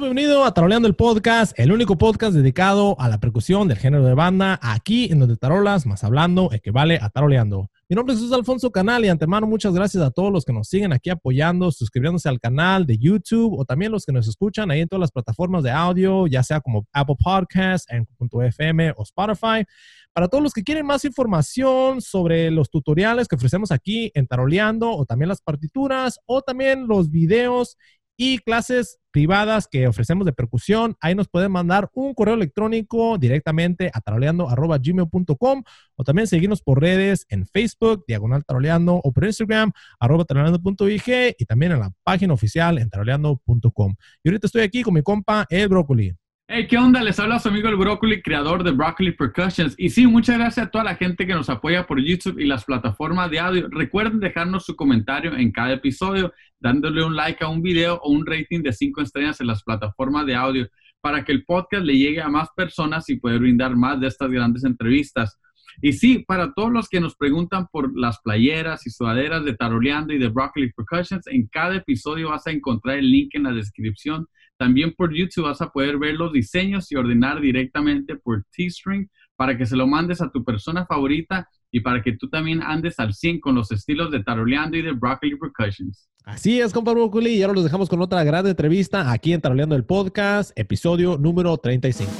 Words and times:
Bienvenido 0.00 0.44
a 0.44 0.52
Taroleando 0.52 0.86
el 0.86 0.94
Podcast, 0.94 1.58
el 1.58 1.72
único 1.72 1.96
podcast 1.96 2.34
dedicado 2.34 3.00
a 3.00 3.08
la 3.08 3.18
percusión 3.18 3.66
del 3.66 3.78
género 3.78 4.04
de 4.04 4.12
banda, 4.12 4.60
aquí 4.62 5.10
en 5.10 5.20
donde 5.20 5.38
tarolas 5.38 5.86
más 5.86 6.04
hablando 6.04 6.52
equivale 6.52 6.98
a 7.00 7.08
taroleando. 7.08 7.70
Mi 7.88 7.96
nombre 7.96 8.14
es 8.14 8.32
Alfonso 8.32 8.70
Canal 8.70 9.04
y 9.04 9.08
antemano 9.08 9.46
muchas 9.46 9.72
gracias 9.72 10.02
a 10.02 10.10
todos 10.10 10.30
los 10.30 10.44
que 10.44 10.52
nos 10.52 10.68
siguen 10.68 10.92
aquí 10.92 11.08
apoyando, 11.08 11.70
suscribiéndose 11.70 12.28
al 12.28 12.40
canal 12.40 12.84
de 12.84 12.98
YouTube 12.98 13.58
o 13.58 13.64
también 13.64 13.90
los 13.90 14.04
que 14.04 14.12
nos 14.12 14.28
escuchan 14.28 14.70
ahí 14.70 14.80
en 14.80 14.88
todas 14.88 15.00
las 15.00 15.12
plataformas 15.12 15.62
de 15.62 15.70
audio, 15.70 16.26
ya 16.26 16.42
sea 16.42 16.60
como 16.60 16.84
Apple 16.92 17.16
Podcasts, 17.22 17.86
FM 17.88 18.92
o 18.96 19.02
Spotify. 19.02 19.64
Para 20.12 20.28
todos 20.28 20.42
los 20.42 20.52
que 20.52 20.64
quieren 20.64 20.86
más 20.86 21.04
información 21.04 22.00
sobre 22.00 22.50
los 22.50 22.70
tutoriales 22.70 23.28
que 23.28 23.36
ofrecemos 23.36 23.70
aquí 23.70 24.10
en 24.14 24.26
Taroleando 24.26 24.90
o 24.90 25.04
también 25.04 25.28
las 25.28 25.42
partituras 25.42 26.18
o 26.26 26.42
también 26.42 26.88
los 26.88 27.10
videos 27.10 27.76
y 28.16 28.38
clases 28.38 28.98
privadas 29.10 29.66
que 29.66 29.86
ofrecemos 29.86 30.26
de 30.26 30.32
percusión. 30.32 30.96
Ahí 31.00 31.14
nos 31.14 31.28
pueden 31.28 31.50
mandar 31.52 31.88
un 31.94 32.14
correo 32.14 32.34
electrónico 32.34 33.16
directamente 33.18 33.90
a 33.92 34.00
taroleando.gmail.com 34.00 35.62
o 35.94 36.04
también 36.04 36.26
seguirnos 36.26 36.62
por 36.62 36.80
redes 36.80 37.26
en 37.28 37.46
Facebook, 37.46 38.04
Diagonal 38.06 38.44
Taroleando, 38.44 39.00
o 39.02 39.12
por 39.12 39.24
Instagram, 39.24 39.72
arroba 39.98 40.24
taroleando.ig 40.24 41.34
y 41.38 41.44
también 41.46 41.72
en 41.72 41.80
la 41.80 41.92
página 42.02 42.34
oficial 42.34 42.78
en 42.78 42.90
taroleando.com. 42.90 43.94
Y 44.22 44.28
ahorita 44.28 44.46
estoy 44.46 44.62
aquí 44.62 44.82
con 44.82 44.94
mi 44.94 45.02
compa, 45.02 45.46
El 45.48 45.68
Brócoli. 45.68 46.14
Hey, 46.48 46.68
¿qué 46.68 46.78
onda? 46.78 47.02
Les 47.02 47.18
habla 47.18 47.40
su 47.40 47.48
amigo 47.48 47.68
el 47.68 47.74
Broccoli, 47.74 48.22
creador 48.22 48.62
de 48.62 48.70
Broccoli 48.70 49.10
Percussions. 49.10 49.74
Y 49.76 49.90
sí, 49.90 50.06
muchas 50.06 50.38
gracias 50.38 50.68
a 50.68 50.70
toda 50.70 50.84
la 50.84 50.94
gente 50.94 51.26
que 51.26 51.34
nos 51.34 51.50
apoya 51.50 51.88
por 51.88 52.00
YouTube 52.00 52.38
y 52.38 52.46
las 52.46 52.64
plataformas 52.64 53.32
de 53.32 53.40
audio. 53.40 53.66
Recuerden 53.68 54.20
dejarnos 54.20 54.64
su 54.64 54.76
comentario 54.76 55.36
en 55.36 55.50
cada 55.50 55.72
episodio, 55.72 56.32
dándole 56.60 57.02
un 57.04 57.16
like 57.16 57.42
a 57.42 57.48
un 57.48 57.62
video 57.62 57.96
o 57.96 58.12
un 58.12 58.24
rating 58.24 58.62
de 58.62 58.72
5 58.72 59.02
estrellas 59.02 59.40
en 59.40 59.48
las 59.48 59.64
plataformas 59.64 60.24
de 60.24 60.36
audio 60.36 60.68
para 61.00 61.24
que 61.24 61.32
el 61.32 61.44
podcast 61.44 61.84
le 61.84 61.98
llegue 61.98 62.22
a 62.22 62.28
más 62.28 62.48
personas 62.54 63.08
y 63.08 63.16
poder 63.16 63.40
brindar 63.40 63.74
más 63.74 63.98
de 63.98 64.06
estas 64.06 64.30
grandes 64.30 64.62
entrevistas. 64.62 65.40
Y 65.82 65.94
sí, 65.94 66.24
para 66.28 66.52
todos 66.52 66.70
los 66.70 66.88
que 66.88 67.00
nos 67.00 67.16
preguntan 67.16 67.66
por 67.72 67.90
las 67.98 68.20
playeras 68.20 68.86
y 68.86 68.90
sudaderas 68.90 69.44
de 69.44 69.54
Taroleando 69.54 70.14
y 70.14 70.18
de 70.18 70.28
Broccoli 70.28 70.72
Percussions, 70.72 71.26
en 71.26 71.48
cada 71.48 71.74
episodio 71.74 72.30
vas 72.30 72.46
a 72.46 72.52
encontrar 72.52 72.98
el 72.98 73.10
link 73.10 73.34
en 73.34 73.42
la 73.42 73.52
descripción 73.52 74.28
también 74.58 74.94
por 74.96 75.14
YouTube 75.14 75.44
vas 75.44 75.60
a 75.60 75.70
poder 75.70 75.98
ver 75.98 76.14
los 76.14 76.32
diseños 76.32 76.90
y 76.90 76.96
ordenar 76.96 77.40
directamente 77.40 78.16
por 78.16 78.44
T-String 78.56 79.08
para 79.36 79.56
que 79.56 79.66
se 79.66 79.76
lo 79.76 79.86
mandes 79.86 80.20
a 80.22 80.30
tu 80.30 80.44
persona 80.44 80.86
favorita 80.86 81.48
y 81.70 81.80
para 81.80 82.02
que 82.02 82.12
tú 82.12 82.28
también 82.28 82.62
andes 82.62 82.98
al 82.98 83.12
100 83.12 83.40
con 83.40 83.54
los 83.54 83.70
estilos 83.70 84.10
de 84.10 84.22
Taroleando 84.22 84.76
y 84.76 84.82
de 84.82 84.92
Broccoli 84.92 85.36
Percussions. 85.36 86.08
Así 86.24 86.60
es, 86.60 86.72
compa 86.72 86.92
Broccoli, 86.92 87.30
y 87.30 87.42
ahora 87.42 87.54
los 87.54 87.64
dejamos 87.64 87.88
con 87.88 88.00
otra 88.00 88.24
gran 88.24 88.46
entrevista 88.46 89.12
aquí 89.12 89.32
en 89.32 89.40
Taroleando 89.40 89.76
el 89.76 89.84
Podcast, 89.84 90.58
episodio 90.58 91.18
número 91.18 91.56
35. 91.58 92.10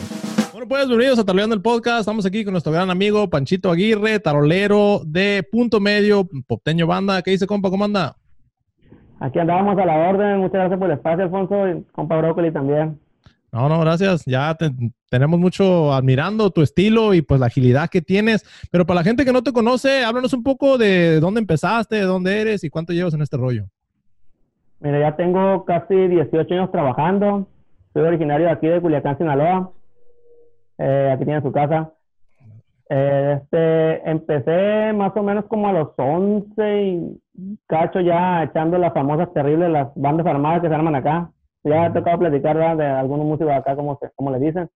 Bueno, 0.52 0.68
pues 0.68 0.86
bienvenidos 0.86 1.18
a 1.18 1.24
Taroleando 1.24 1.56
el 1.56 1.62
Podcast. 1.62 2.00
Estamos 2.00 2.26
aquí 2.26 2.44
con 2.44 2.52
nuestro 2.52 2.72
gran 2.72 2.90
amigo 2.90 3.28
Panchito 3.30 3.70
Aguirre, 3.70 4.20
tarolero 4.20 5.02
de 5.06 5.46
Punto 5.50 5.80
Medio, 5.80 6.28
Popteño 6.46 6.86
Banda. 6.86 7.22
¿Qué 7.22 7.32
dice, 7.32 7.46
compa? 7.46 7.70
¿Cómo 7.70 7.84
anda? 7.84 8.16
Aquí 9.20 9.39
andábamos 9.39 9.78
a 9.78 9.86
la 9.86 9.97
orden. 9.97 10.39
Muchas 10.39 10.61
gracias 10.61 10.78
por 10.78 10.91
el 10.91 10.97
espacio, 10.97 11.25
Alfonso, 11.25 11.69
y 11.69 11.83
compa 11.92 12.17
Brócoli 12.19 12.53
también. 12.53 12.98
No, 13.53 13.69
no, 13.69 13.81
gracias. 13.81 14.25
Ya 14.27 14.56
tenemos 15.09 15.41
mucho 15.41 15.92
admirando 15.95 16.50
tu 16.50 16.62
estilo 16.62 17.14
y 17.14 17.22
pues 17.22 17.41
la 17.41 17.47
agilidad 17.47 17.89
que 17.89 18.03
tienes. 18.03 18.44
Pero 18.70 18.84
para 18.84 19.00
la 19.00 19.05
gente 19.05 19.25
que 19.25 19.33
no 19.33 19.42
te 19.42 19.53
conoce, 19.53 20.05
háblanos 20.05 20.34
un 20.34 20.42
poco 20.42 20.77
de 20.77 21.20
dónde 21.20 21.41
empezaste, 21.41 21.97
de 21.97 22.03
dónde 22.03 22.41
eres 22.41 22.64
y 22.64 22.70
cuánto 22.70 22.92
llevas 22.92 23.14
en 23.14 23.22
este 23.22 23.37
rollo. 23.37 23.64
Mira, 24.81 25.00
ya 25.00 25.17
tengo 25.17 25.64
casi 25.64 25.94
18 25.94 26.55
años 26.55 26.70
trabajando. 26.70 27.48
Soy 27.94 28.03
originario 28.03 28.47
de 28.47 28.53
aquí 28.53 28.67
de 28.67 28.81
Culiacán, 28.81 29.16
Sinaloa. 29.16 29.72
Eh, 30.76 31.10
aquí 31.15 31.25
tiene 31.25 31.41
su 31.41 31.50
casa. 31.50 31.93
Este, 32.88 34.08
empecé 34.08 34.92
más 34.92 35.16
o 35.16 35.22
menos 35.22 35.47
como 35.47 35.69
a 35.69 35.72
los 35.72 35.88
11 35.97 36.82
y 36.82 37.20
cacho 37.66 38.00
ya 38.00 38.44
echando 38.44 38.78
las 38.78 38.94
famosas 38.94 39.32
terribles, 39.32 39.70
las 39.70 39.92
bandas 39.97 40.26
armadas 40.26 40.62
que 40.62 40.69
se 40.69 40.74
arman 40.74 40.94
acá. 40.94 41.30
Ya 41.64 41.86
he 41.86 41.91
tocado 41.91 42.20
platicar 42.20 42.76
de 42.76 42.86
algunos 42.86 43.26
músicos 43.26 43.52
acá, 43.52 43.75
como, 43.75 43.98
como 44.14 44.30
le 44.30 44.38
dicen. 44.38 44.70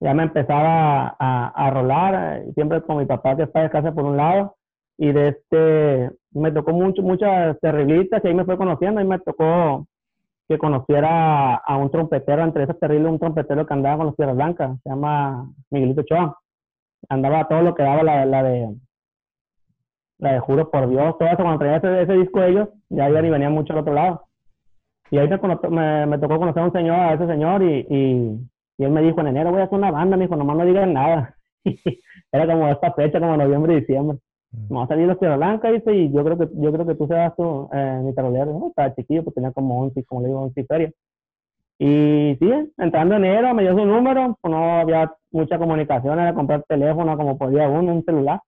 Ya 0.00 0.12
me 0.12 0.24
empezaba 0.24 1.16
a, 1.18 1.48
a, 1.48 1.70
rolar, 1.70 2.42
eh, 2.42 2.52
siempre 2.54 2.82
con 2.82 2.98
mi 2.98 3.06
papá 3.06 3.36
que 3.36 3.44
está 3.44 3.62
de 3.62 3.70
casa 3.70 3.92
por 3.92 4.04
un 4.04 4.18
lado. 4.18 4.56
Y 4.98 5.12
de 5.12 5.28
este, 5.28 6.10
me 6.32 6.52
tocó 6.52 6.72
mucho, 6.72 7.02
muchas 7.02 7.58
terriblitas 7.60 8.22
y 8.22 8.28
ahí 8.28 8.34
me 8.34 8.44
fue 8.44 8.58
conociendo. 8.58 9.00
y 9.00 9.06
me 9.06 9.18
tocó 9.20 9.86
que 10.46 10.58
conociera 10.58 11.54
a 11.54 11.76
un 11.78 11.90
trompetero, 11.90 12.42
entre 12.42 12.64
esas 12.64 12.78
terribles, 12.78 13.12
un 13.12 13.18
trompetero 13.18 13.64
que 13.64 13.72
andaba 13.72 13.98
con 13.98 14.06
los 14.06 14.16
Tierras 14.16 14.36
Blancas, 14.36 14.78
se 14.82 14.90
llama 14.90 15.48
Miguelito 15.70 16.02
Choa 16.02 16.41
andaba 17.08 17.48
todo 17.48 17.62
lo 17.62 17.74
que 17.74 17.82
daba 17.82 18.02
la, 18.02 18.24
la 18.24 18.42
de 18.42 18.74
la 20.18 20.34
de 20.34 20.40
Juro 20.40 20.70
por 20.70 20.88
Dios, 20.88 21.18
todo 21.18 21.28
eso, 21.28 21.36
cuando 21.42 21.58
traía 21.58 21.78
ese, 21.78 22.02
ese 22.02 22.12
disco 22.12 22.40
de 22.40 22.50
ellos, 22.50 22.68
ya 22.90 23.10
iban 23.10 23.26
y 23.26 23.30
venían 23.30 23.52
mucho 23.52 23.72
al 23.72 23.80
otro 23.80 23.92
lado. 23.92 24.22
Y 25.10 25.18
ahí 25.18 25.28
me, 25.28 26.06
me, 26.06 26.18
tocó 26.18 26.38
conocer 26.38 26.62
a 26.62 26.66
un 26.66 26.72
señor, 26.72 26.96
a 26.96 27.14
ese 27.14 27.26
señor, 27.26 27.62
y, 27.62 27.86
y, 27.90 28.40
y, 28.78 28.84
él 28.84 28.90
me 28.92 29.02
dijo, 29.02 29.20
en 29.20 29.26
enero 29.26 29.50
voy 29.50 29.60
a 29.60 29.64
hacer 29.64 29.76
una 29.76 29.90
banda, 29.90 30.16
me 30.16 30.24
dijo, 30.24 30.36
nomás 30.36 30.56
no 30.56 30.64
digan 30.64 30.92
nada. 30.92 31.36
Era 32.32 32.46
como 32.46 32.68
esta 32.68 32.92
fecha, 32.92 33.18
como 33.18 33.36
noviembre 33.36 33.74
y 33.74 33.80
diciembre. 33.80 34.18
Mm. 34.52 34.68
Vamos 34.68 34.84
a 34.84 34.94
salir 34.94 35.08
los 35.08 35.18
Tierra 35.18 35.36
Blanca, 35.36 35.72
dice, 35.72 35.92
y 35.92 36.12
yo 36.12 36.24
creo 36.24 36.38
que, 36.38 36.48
yo 36.54 36.72
creo 36.72 36.86
que 36.86 36.94
tú 36.94 37.06
seas 37.08 37.34
tú, 37.36 37.68
eh, 37.72 38.00
mi 38.04 38.14
tarolero. 38.14 38.46
¿no? 38.46 38.68
Estaba 38.68 38.94
chiquillo, 38.94 39.24
pues 39.24 39.34
tenía 39.34 39.50
como 39.50 39.82
11, 39.82 40.04
como 40.04 40.22
le 40.22 40.28
digo, 40.28 40.40
11 40.42 40.64
ferias. 40.64 40.94
Y 41.78 42.36
sí, 42.38 42.50
entrando 42.78 43.16
enero 43.16 43.54
me 43.54 43.62
dio 43.62 43.72
su 43.72 43.84
número, 43.84 44.38
pues 44.40 44.52
no 44.52 44.80
había 44.80 45.12
mucha 45.32 45.58
comunicación, 45.58 46.18
era 46.20 46.32
comprar 46.34 46.64
teléfono 46.68 47.16
como 47.16 47.36
podía 47.36 47.68
uno, 47.68 47.94
un 47.94 48.04
celular. 48.04 48.40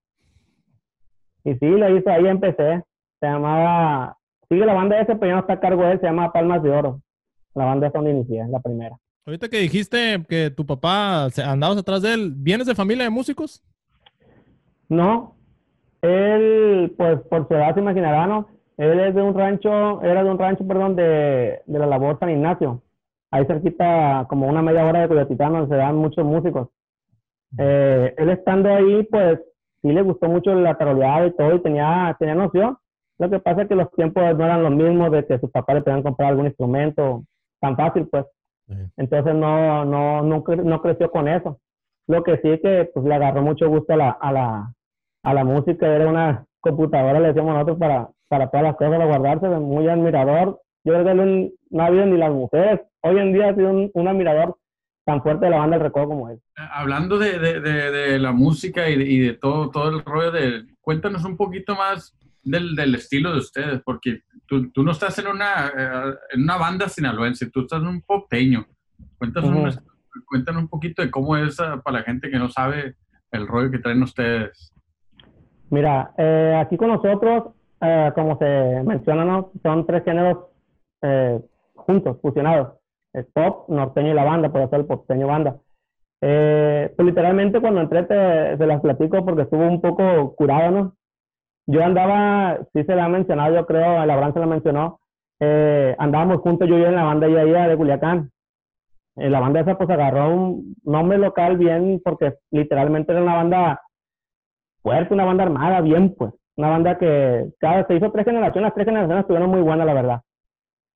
Y 1.42 1.54
sí, 1.54 1.66
lo 1.66 1.96
hice, 1.96 2.10
ahí 2.10 2.26
empecé. 2.26 2.84
Se 3.20 3.26
llamaba, 3.26 4.16
sigue 4.48 4.64
la 4.64 4.74
banda 4.74 5.00
ese, 5.00 5.16
pero 5.16 5.30
ya 5.30 5.34
no 5.34 5.40
está 5.40 5.54
a 5.54 5.60
cargo 5.60 5.82
de 5.82 5.92
él, 5.92 6.00
se 6.00 6.06
llama 6.06 6.32
Palmas 6.32 6.62
de 6.62 6.70
Oro. 6.70 7.00
La 7.54 7.64
banda 7.64 7.88
es 7.88 7.92
donde 7.92 8.12
inicié, 8.12 8.46
la 8.48 8.60
primera. 8.60 8.96
Ahorita 9.26 9.48
que 9.48 9.58
dijiste 9.58 10.22
que 10.28 10.50
tu 10.50 10.64
papá 10.64 11.28
andabas 11.44 11.78
atrás 11.78 12.02
de 12.02 12.14
él, 12.14 12.34
¿vienes 12.36 12.66
de 12.66 12.74
familia 12.74 13.04
de 13.04 13.10
músicos? 13.10 13.64
No, 14.88 15.34
él, 16.02 16.94
pues 16.96 17.20
por 17.22 17.48
su 17.48 17.54
edad 17.54 17.74
se 17.74 17.80
imaginará, 17.80 18.26
¿no? 18.26 18.46
Él 18.76 19.00
es 19.00 19.14
de 19.14 19.22
un 19.22 19.34
rancho, 19.34 20.02
era 20.02 20.22
de 20.22 20.30
un 20.30 20.38
rancho, 20.38 20.66
perdón, 20.66 20.94
de, 20.94 21.62
de 21.64 21.78
la 21.78 21.86
labor 21.86 22.18
San 22.20 22.30
Ignacio 22.30 22.83
ahí 23.34 23.44
cerquita, 23.46 24.26
como 24.28 24.46
una 24.46 24.62
media 24.62 24.86
hora 24.86 25.00
de 25.00 25.08
Coyotitán, 25.08 25.52
donde 25.52 25.68
se 25.68 25.74
dan 25.74 25.96
muchos 25.96 26.24
músicos. 26.24 26.68
Eh, 27.58 28.14
él 28.16 28.30
estando 28.30 28.72
ahí, 28.72 29.02
pues 29.10 29.40
sí 29.82 29.88
le 29.92 30.02
gustó 30.02 30.28
mucho 30.28 30.54
la 30.54 30.76
taroleada 30.76 31.26
y 31.26 31.32
todo, 31.34 31.56
y 31.56 31.60
tenía, 31.60 32.14
tenía 32.20 32.36
noción. 32.36 32.76
Lo 33.18 33.28
que 33.28 33.40
pasa 33.40 33.62
es 33.62 33.68
que 33.68 33.74
los 33.74 33.90
tiempos 33.92 34.22
no 34.22 34.44
eran 34.44 34.62
los 34.62 34.72
mismos 34.72 35.10
de 35.10 35.26
que 35.26 35.40
sus 35.40 35.50
papás 35.50 35.76
le 35.76 35.82
podían 35.82 36.04
comprar 36.04 36.30
algún 36.30 36.46
instrumento 36.46 37.24
tan 37.60 37.76
fácil, 37.76 38.06
pues. 38.08 38.24
Entonces 38.96 39.34
no, 39.34 39.84
no, 39.84 40.22
no, 40.22 40.42
no, 40.46 40.80
creció 40.80 41.10
con 41.10 41.26
eso. 41.26 41.58
Lo 42.06 42.22
que 42.22 42.36
sí 42.36 42.60
que 42.62 42.88
pues, 42.94 43.04
le 43.04 43.14
agarró 43.14 43.42
mucho 43.42 43.68
gusto 43.68 43.94
a 43.94 43.96
la, 43.96 44.10
a 44.10 44.32
la, 44.32 44.72
a 45.24 45.34
la 45.34 45.44
música, 45.44 45.86
era 45.88 46.08
una 46.08 46.46
computadora, 46.60 47.18
le 47.18 47.28
decíamos 47.28 47.52
nosotros, 47.54 47.78
para, 47.78 48.08
para 48.28 48.48
todas 48.48 48.64
las 48.64 48.76
cosas, 48.76 48.92
para 48.92 49.06
guardarse, 49.06 49.48
muy 49.58 49.88
admirador. 49.88 50.60
Yo 50.84 50.92
creo 50.92 51.04
que 51.04 51.52
no 51.70 51.82
ha 51.82 51.86
habido 51.86 52.06
ni 52.06 52.18
las 52.18 52.30
mujeres 52.30 52.80
hoy 53.04 53.18
en 53.18 53.32
día 53.32 53.50
ha 53.50 53.54
sido 53.54 53.90
un, 53.92 54.08
admirador 54.08 54.56
tan 55.04 55.22
fuerte 55.22 55.44
de 55.44 55.50
la 55.50 55.58
banda 55.58 55.76
del 55.76 55.84
recodo 55.84 56.08
como 56.08 56.30
él. 56.30 56.40
Eh, 56.56 56.62
hablando 56.72 57.18
de, 57.18 57.38
de, 57.38 57.60
de, 57.60 58.18
la 58.18 58.32
música 58.32 58.88
y, 58.88 58.94
y 58.94 59.18
de, 59.18 59.34
todo, 59.34 59.70
todo 59.70 59.90
el 59.90 60.04
rollo 60.04 60.32
de... 60.32 60.64
Cuéntanos 60.80 61.24
un 61.24 61.36
poquito 61.36 61.74
más 61.74 62.16
del, 62.42 62.74
del 62.74 62.94
estilo 62.94 63.32
de 63.32 63.38
ustedes, 63.38 63.82
porque 63.84 64.22
tú, 64.46 64.70
tú 64.72 64.82
no 64.82 64.92
estás 64.92 65.18
en 65.18 65.26
una, 65.26 65.66
eh, 65.66 66.14
en 66.32 66.42
una 66.42 66.56
banda 66.56 66.88
sinaloense, 66.88 67.50
tú 67.50 67.60
estás 67.60 67.82
en 67.82 67.88
un 67.88 68.00
popteño. 68.00 68.66
Cuéntanos, 69.18 69.50
un, 69.50 70.24
cuéntanos 70.24 70.62
un 70.62 70.68
poquito 70.68 71.02
de 71.02 71.10
cómo 71.10 71.36
es 71.36 71.60
ah, 71.60 71.82
para 71.84 71.98
la 71.98 72.04
gente 72.04 72.30
que 72.30 72.38
no 72.38 72.48
sabe 72.48 72.96
el 73.30 73.46
rollo 73.46 73.70
que 73.70 73.78
traen 73.80 74.02
ustedes. 74.02 74.72
Mira, 75.68 76.12
eh, 76.16 76.58
aquí 76.58 76.78
con 76.78 76.88
nosotros, 76.88 77.52
como 78.14 78.38
se 78.38 78.82
menciona, 78.82 79.44
son 79.62 79.86
tres 79.86 80.04
géneros 80.04 80.38
juntos, 81.74 82.18
fusionados 82.20 82.78
el 83.14 83.26
pop 83.26 83.68
norteño 83.68 84.10
y 84.10 84.14
la 84.14 84.24
banda, 84.24 84.50
por 84.50 84.60
eso 84.60 84.76
el 84.76 84.86
popteño 84.86 85.28
banda. 85.28 85.56
Eh, 86.20 86.92
pues 86.96 87.06
literalmente 87.06 87.60
cuando 87.60 87.80
entré 87.80 88.02
te, 88.04 88.66
las 88.66 88.80
platico 88.80 89.24
porque 89.24 89.42
estuvo 89.42 89.62
un 89.66 89.80
poco 89.80 90.34
curado, 90.34 90.70
¿no? 90.70 90.96
Yo 91.66 91.82
andaba, 91.82 92.58
sí 92.72 92.84
se 92.84 92.94
la 92.94 93.06
ha 93.06 93.08
mencionado, 93.08 93.54
yo 93.54 93.66
creo, 93.66 93.98
Abraham 93.98 94.34
se 94.34 94.40
la 94.40 94.46
mencionó, 94.46 95.00
eh, 95.40 95.94
andábamos 95.98 96.40
juntos 96.40 96.68
yo 96.68 96.78
y 96.78 96.84
en 96.84 96.94
la 96.94 97.04
banda 97.04 97.28
ya 97.28 97.68
de 97.68 97.76
Culiacán. 97.76 98.30
Eh, 99.16 99.30
la 99.30 99.40
banda 99.40 99.60
esa 99.60 99.78
pues 99.78 99.88
agarró 99.88 100.34
un 100.34 100.74
nombre 100.82 101.18
local 101.18 101.56
bien 101.56 102.00
porque 102.04 102.34
literalmente 102.50 103.12
era 103.12 103.22
una 103.22 103.36
banda 103.36 103.80
fuerte, 104.82 105.14
una 105.14 105.24
banda 105.24 105.44
armada, 105.44 105.80
bien 105.80 106.14
pues. 106.14 106.34
Una 106.56 106.68
banda 106.68 106.98
que 106.98 107.50
cada 107.58 107.86
se 107.86 107.96
hizo 107.96 108.12
tres 108.12 108.24
generaciones, 108.24 108.68
las 108.68 108.74
tres 108.74 108.86
generaciones 108.86 109.22
estuvieron 109.22 109.50
muy 109.50 109.60
buenas, 109.60 109.86
la 109.86 109.94
verdad. 109.94 110.20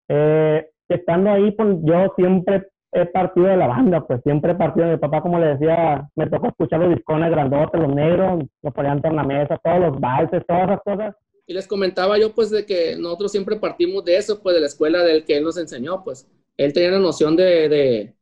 Eh, 0.08 0.68
estando 0.88 1.30
ahí, 1.30 1.50
pues 1.52 1.76
yo 1.82 2.12
siempre 2.16 2.68
he 2.92 3.06
partido 3.06 3.46
de 3.46 3.56
la 3.56 3.66
banda, 3.66 4.06
pues 4.06 4.20
siempre 4.22 4.52
he 4.52 4.54
partido. 4.54 4.86
Mi 4.86 4.96
papá, 4.96 5.20
como 5.20 5.38
le 5.38 5.48
decía, 5.48 6.08
me 6.14 6.28
tocó 6.28 6.48
escuchar 6.48 6.80
los 6.80 6.94
discones 6.94 7.30
grandotes, 7.30 7.80
los 7.80 7.94
negros, 7.94 8.44
los 8.62 8.74
ponían 8.74 9.00
en 9.02 9.16
la 9.16 9.24
mesa, 9.24 9.58
todos 9.62 9.80
los 9.80 10.00
valses, 10.00 10.44
todas 10.46 10.64
esas 10.64 10.80
cosas. 10.82 11.14
Y 11.46 11.54
les 11.54 11.66
comentaba 11.66 12.18
yo, 12.18 12.34
pues, 12.34 12.50
de 12.50 12.66
que 12.66 12.96
nosotros 12.96 13.30
siempre 13.30 13.56
partimos 13.56 14.04
de 14.04 14.16
eso, 14.16 14.42
pues, 14.42 14.54
de 14.54 14.60
la 14.60 14.66
escuela 14.66 15.02
del 15.02 15.24
que 15.24 15.36
él 15.36 15.44
nos 15.44 15.58
enseñó, 15.58 16.02
pues. 16.02 16.28
Él 16.56 16.72
tenía 16.72 16.92
la 16.92 16.98
noción 16.98 17.36
de, 17.36 17.68
de, 17.68 18.14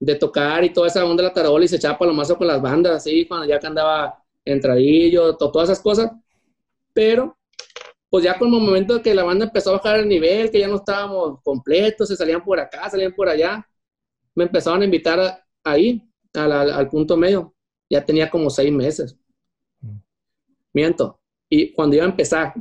de 0.00 0.14
tocar 0.16 0.64
y 0.64 0.70
toda 0.70 0.88
esa 0.88 1.04
onda 1.04 1.22
de 1.22 1.28
la 1.28 1.34
tarola 1.34 1.64
y 1.64 1.68
se 1.68 1.76
echaba 1.76 1.98
palomazo 1.98 2.36
con 2.36 2.46
las 2.46 2.60
bandas, 2.60 2.96
así, 2.96 3.26
cuando 3.26 3.46
ya 3.46 3.58
que 3.58 3.66
andaba 3.66 4.22
entradillo, 4.44 5.36
todas 5.36 5.70
esas 5.70 5.82
cosas. 5.82 6.12
Pero 6.92 7.36
pues 8.10 8.24
ya 8.24 8.36
con 8.36 8.52
el 8.52 8.60
momento 8.60 9.00
que 9.00 9.14
la 9.14 9.22
banda 9.22 9.44
empezó 9.44 9.70
a 9.70 9.74
bajar 9.74 10.00
el 10.00 10.08
nivel, 10.08 10.50
que 10.50 10.58
ya 10.58 10.66
no 10.66 10.76
estábamos 10.76 11.40
completos, 11.42 12.08
se 12.08 12.16
salían 12.16 12.42
por 12.42 12.58
acá, 12.58 12.90
salían 12.90 13.14
por 13.14 13.28
allá, 13.28 13.64
me 14.34 14.44
empezaron 14.44 14.82
a 14.82 14.84
invitar 14.84 15.44
ahí, 15.62 16.02
al, 16.34 16.88
punto 16.88 17.16
medio. 17.16 17.54
Ya 17.88 18.04
tenía 18.04 18.28
como 18.28 18.50
seis 18.50 18.72
meses. 18.72 19.16
Mm. 19.80 19.98
Miento. 20.72 21.20
Y 21.48 21.72
cuando 21.72 21.96
iba 21.96 22.04
a 22.04 22.08
empezar, 22.08 22.54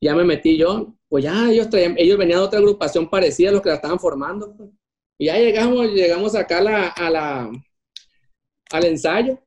ya 0.00 0.14
me 0.14 0.24
metí 0.24 0.56
yo, 0.56 0.94
pues 1.08 1.24
ya 1.24 1.50
ellos, 1.50 1.68
traían, 1.68 1.94
ellos 1.98 2.18
venían 2.18 2.38
de 2.38 2.44
otra 2.44 2.58
agrupación 2.58 3.08
parecida 3.08 3.50
a 3.50 3.52
los 3.52 3.62
que 3.62 3.68
la 3.70 3.76
estaban 3.76 3.98
formando. 3.98 4.54
Pues. 4.56 4.70
Y 5.18 5.26
ya 5.26 5.36
llegamos, 5.36 5.86
llegamos 5.88 6.34
acá 6.34 6.62
la, 6.62 6.88
a 6.88 7.10
la, 7.10 7.52
al 8.70 8.84
ensayo 8.84 9.43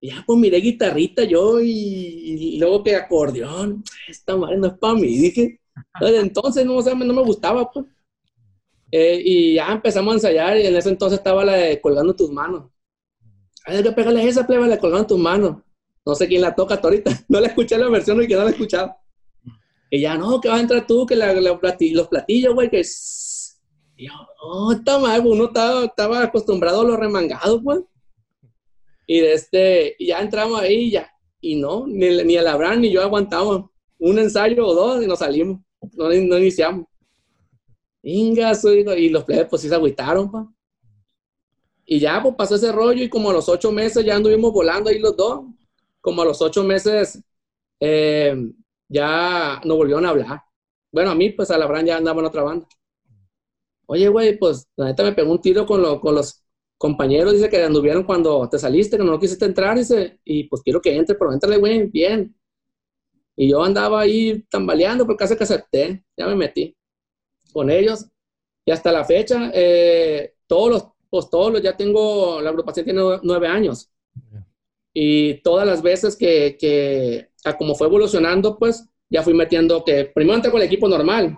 ya, 0.00 0.22
pues 0.26 0.38
miré 0.38 0.58
guitarrita 0.58 1.24
yo 1.24 1.60
y, 1.60 2.56
luego 2.58 2.82
que 2.82 2.94
acordeón. 2.94 3.82
Esta 4.08 4.36
madre 4.36 4.56
no 4.56 4.68
es 4.68 4.74
para 4.74 4.94
mí, 4.94 5.18
dije. 5.18 5.60
entonces 6.00 6.64
no, 6.64 6.80
no 6.80 7.14
me 7.14 7.22
gustaba, 7.22 7.70
pues. 7.70 7.86
Eh, 8.90 9.20
y 9.22 9.54
ya 9.54 9.72
empezamos 9.72 10.12
a 10.12 10.14
ensayar 10.14 10.56
y 10.56 10.66
en 10.66 10.74
ese 10.76 10.88
entonces 10.88 11.18
estaba 11.18 11.44
la 11.44 11.54
de 11.54 11.80
Colgando 11.80 12.14
tus 12.14 12.30
manos. 12.30 12.70
Hay 13.66 13.82
que 13.82 13.92
pegarle 13.92 14.26
esa 14.26 14.46
pleba, 14.46 14.66
la 14.66 14.78
Colgando 14.78 15.08
tus 15.08 15.18
manos. 15.18 15.58
No 16.06 16.14
sé 16.14 16.26
quién 16.26 16.40
la 16.40 16.54
toca 16.54 16.74
hasta 16.74 16.88
ahorita. 16.88 17.10
No 17.28 17.40
la 17.40 17.48
escuché 17.48 17.76
la 17.76 17.88
versión 17.88 18.18
que 18.26 18.34
no 18.34 18.42
la 18.42 18.48
he 18.48 18.52
escuchado. 18.52 18.96
Y 19.90 20.00
ya, 20.00 20.16
no, 20.16 20.40
que 20.40 20.48
vas 20.48 20.58
a 20.58 20.62
entrar 20.62 20.86
tú, 20.86 21.06
que 21.06 21.16
la, 21.16 21.32
los 21.34 21.58
platillos, 21.58 22.08
güey, 22.54 22.70
que... 22.70 22.82
Y 23.96 24.06
yo, 24.06 24.12
oh, 24.42 24.72
está 24.72 24.98
mal, 24.98 25.26
uno 25.26 25.46
estaba, 25.46 25.84
estaba 25.84 26.22
acostumbrado 26.22 26.82
a 26.82 26.84
lo 26.84 26.96
remangado, 26.96 27.62
pues. 27.62 27.80
Y, 29.10 29.20
de 29.20 29.32
este, 29.32 29.96
ya 29.98 30.20
entramos 30.20 30.60
ahí 30.60 30.90
ya, 30.90 31.10
y 31.40 31.56
no, 31.56 31.86
ni, 31.86 32.22
ni 32.24 32.36
el 32.36 32.46
Abraham 32.46 32.82
ni 32.82 32.90
yo 32.90 33.02
aguantamos 33.02 33.70
un 33.98 34.18
ensayo 34.18 34.66
o 34.66 34.74
dos 34.74 35.02
y 35.02 35.06
nos 35.06 35.20
salimos, 35.20 35.60
no, 35.94 36.08
no 36.08 36.38
iniciamos. 36.38 36.86
Inga, 38.02 38.52
y 38.96 39.08
los 39.08 39.24
plebes 39.24 39.46
pues 39.48 39.62
sí 39.62 39.68
se 39.68 39.74
agüitaron, 39.74 40.30
pa. 40.30 40.48
Y 41.84 41.98
ya 41.98 42.22
pues 42.22 42.34
pasó 42.36 42.54
ese 42.56 42.70
rollo 42.70 43.02
y 43.02 43.08
como 43.08 43.30
a 43.30 43.32
los 43.32 43.48
ocho 43.48 43.72
meses 43.72 44.04
ya 44.04 44.16
anduvimos 44.16 44.52
volando 44.52 44.90
ahí 44.90 44.98
los 44.98 45.16
dos. 45.16 45.46
Como 46.00 46.22
a 46.22 46.24
los 46.26 46.40
ocho 46.42 46.62
meses 46.62 47.22
eh, 47.80 48.36
ya 48.88 49.60
nos 49.64 49.76
volvieron 49.76 50.04
a 50.04 50.10
hablar. 50.10 50.42
Bueno, 50.92 51.10
a 51.10 51.14
mí 51.14 51.30
pues 51.30 51.50
al 51.50 51.62
Abraham 51.62 51.86
ya 51.86 51.96
andaba 51.96 52.20
en 52.20 52.26
otra 52.26 52.42
banda. 52.42 52.68
Oye, 53.86 54.08
güey, 54.08 54.38
pues 54.38 54.66
la 54.76 54.86
neta 54.86 55.02
me 55.02 55.12
pegó 55.12 55.32
un 55.32 55.40
tiro 55.40 55.64
con, 55.66 55.80
lo, 55.80 55.98
con 56.00 56.14
los 56.14 56.44
compañeros, 56.78 57.32
dice 57.32 57.50
que 57.50 57.62
anduvieron 57.62 58.04
cuando 58.04 58.48
te 58.48 58.58
saliste, 58.58 58.96
que 58.96 59.04
no 59.04 59.18
quisiste 59.18 59.44
entrar, 59.44 59.76
dice, 59.76 60.20
y 60.24 60.44
pues 60.44 60.62
quiero 60.62 60.80
que 60.80 60.96
entre, 60.96 61.16
pero 61.16 61.32
entrale, 61.32 61.56
güey, 61.58 61.86
bien. 61.86 62.34
Y 63.36 63.50
yo 63.50 63.62
andaba 63.62 64.00
ahí 64.00 64.42
tambaleando, 64.48 65.04
porque 65.04 65.24
casi 65.24 65.36
que 65.36 65.44
acepté, 65.44 66.04
ya 66.16 66.26
me 66.26 66.36
metí 66.36 66.76
con 67.52 67.68
ellos. 67.70 68.06
Y 68.64 68.70
hasta 68.70 68.92
la 68.92 69.04
fecha, 69.04 69.50
eh, 69.52 70.34
todos 70.46 70.70
los, 70.70 70.88
pues 71.10 71.28
todos 71.28 71.52
los, 71.52 71.62
ya 71.62 71.76
tengo, 71.76 72.40
la 72.40 72.50
agrupación 72.50 72.84
tiene 72.84 73.02
nueve 73.22 73.48
años. 73.48 73.90
Y 74.94 75.34
todas 75.42 75.66
las 75.66 75.82
veces 75.82 76.16
que, 76.16 76.56
que 76.58 77.28
como 77.58 77.74
fue 77.74 77.86
evolucionando, 77.86 78.58
pues 78.58 78.88
ya 79.10 79.22
fui 79.22 79.34
metiendo 79.34 79.84
que 79.84 80.06
primero 80.06 80.36
entré 80.36 80.50
con 80.50 80.60
el 80.60 80.66
equipo 80.66 80.88
normal. 80.88 81.36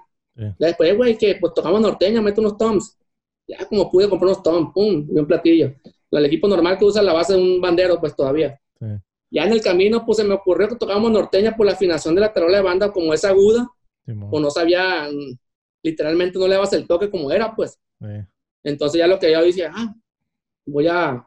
Después, 0.59 0.97
güey, 0.97 1.19
que 1.19 1.37
pues 1.37 1.53
tocamos 1.55 1.81
norteña, 1.81 2.23
meto 2.23 2.41
unos 2.41 2.57
toms 2.57 2.97
ya 3.51 3.67
como 3.67 3.91
pude 3.91 4.09
comprar 4.09 4.31
unos 4.31 4.43
tom, 4.43 4.73
pum, 4.73 5.07
y 5.11 5.19
un 5.19 5.27
platillo. 5.27 5.75
El 6.11 6.25
equipo 6.25 6.49
normal 6.49 6.79
que 6.79 6.85
usa 6.85 7.03
la 7.03 7.13
base 7.13 7.35
de 7.35 7.41
un 7.41 7.61
bandero, 7.61 7.99
pues 8.01 8.15
todavía. 8.15 8.59
Ya 9.31 9.45
en 9.45 9.53
el 9.53 9.63
camino, 9.63 10.05
pues 10.05 10.19
se 10.19 10.25
me 10.25 10.35
ocurrió 10.35 10.69
que 10.69 10.77
tocábamos 10.77 11.13
norteña 11.13 11.57
por 11.57 11.67
la 11.67 11.73
afinación 11.73 12.15
de 12.15 12.21
la 12.21 12.33
tarola 12.33 12.59
de 12.59 12.63
banda, 12.65 12.93
como 12.93 13.15
es 13.15 13.25
aguda, 13.25 13.69
o 14.31 14.41
no 14.41 14.51
sabía, 14.51 15.09
mm, 15.11 15.39
literalmente 15.85 16.39
no 16.39 16.49
le 16.49 16.55
dabas 16.55 16.73
el 16.73 16.87
toque 16.87 17.11
como 17.11 17.31
era, 17.31 17.55
pues. 17.55 17.79
Entonces 18.65 18.99
ya 18.99 19.07
lo 19.07 19.19
que 19.19 19.31
yo 19.31 19.43
decía, 19.43 19.71
ah, 19.75 19.95
voy 20.67 20.89
a, 20.89 21.25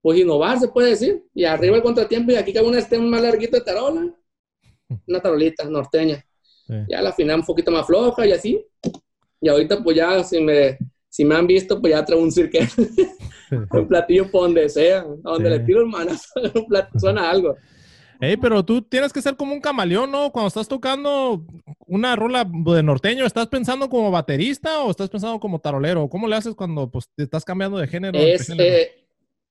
pues 0.00 0.18
innovar, 0.18 0.58
se 0.58 0.68
puede 0.68 0.90
decir. 0.90 1.24
Y 1.34 1.44
arriba 1.44 1.76
el 1.76 1.82
contratiempo, 1.82 2.32
y 2.32 2.36
aquí 2.36 2.52
cabe 2.52 2.68
un 2.68 3.10
más 3.10 3.22
larguito 3.22 3.56
de 3.56 3.62
tarola, 3.62 4.14
una 5.06 5.20
tarolita 5.20 5.64
norteña. 5.64 6.24
Ya 6.88 7.02
la 7.02 7.10
afiné 7.10 7.34
un 7.34 7.44
poquito 7.44 7.70
más 7.70 7.86
floja 7.86 8.26
y 8.26 8.32
así. 8.32 8.64
Y 9.40 9.48
ahorita, 9.48 9.82
pues 9.82 9.96
ya, 9.96 10.24
si 10.24 10.40
me 10.40 10.78
si 11.12 11.26
me 11.26 11.34
han 11.34 11.46
visto, 11.46 11.78
pues 11.78 11.92
ya 11.92 12.02
traigo 12.02 12.24
un 12.24 12.32
cirque, 12.32 12.66
un 13.70 13.86
platillo 13.86 14.30
por 14.30 14.44
donde 14.44 14.66
sea, 14.70 15.00
a 15.00 15.30
donde 15.32 15.50
le 15.50 15.60
tiro 15.60 15.82
hermanas, 15.82 16.32
suena 16.98 17.28
algo. 17.28 17.54
Ey, 18.18 18.38
pero 18.38 18.64
tú 18.64 18.80
tienes 18.80 19.12
que 19.12 19.20
ser 19.20 19.36
como 19.36 19.52
un 19.52 19.60
camaleón, 19.60 20.10
¿no? 20.10 20.32
Cuando 20.32 20.48
estás 20.48 20.66
tocando 20.66 21.44
una 21.86 22.16
rola 22.16 22.48
de 22.50 22.82
norteño, 22.82 23.26
¿estás 23.26 23.48
pensando 23.48 23.90
como 23.90 24.10
baterista 24.10 24.82
o 24.84 24.90
estás 24.90 25.10
pensando 25.10 25.38
como 25.38 25.58
tarolero? 25.58 26.08
¿Cómo 26.08 26.26
le 26.26 26.36
haces 26.36 26.54
cuando 26.54 26.90
pues, 26.90 27.10
te 27.14 27.24
estás 27.24 27.44
cambiando 27.44 27.76
de 27.76 27.88
género? 27.88 28.18
Es, 28.18 28.48
eh, 28.48 28.90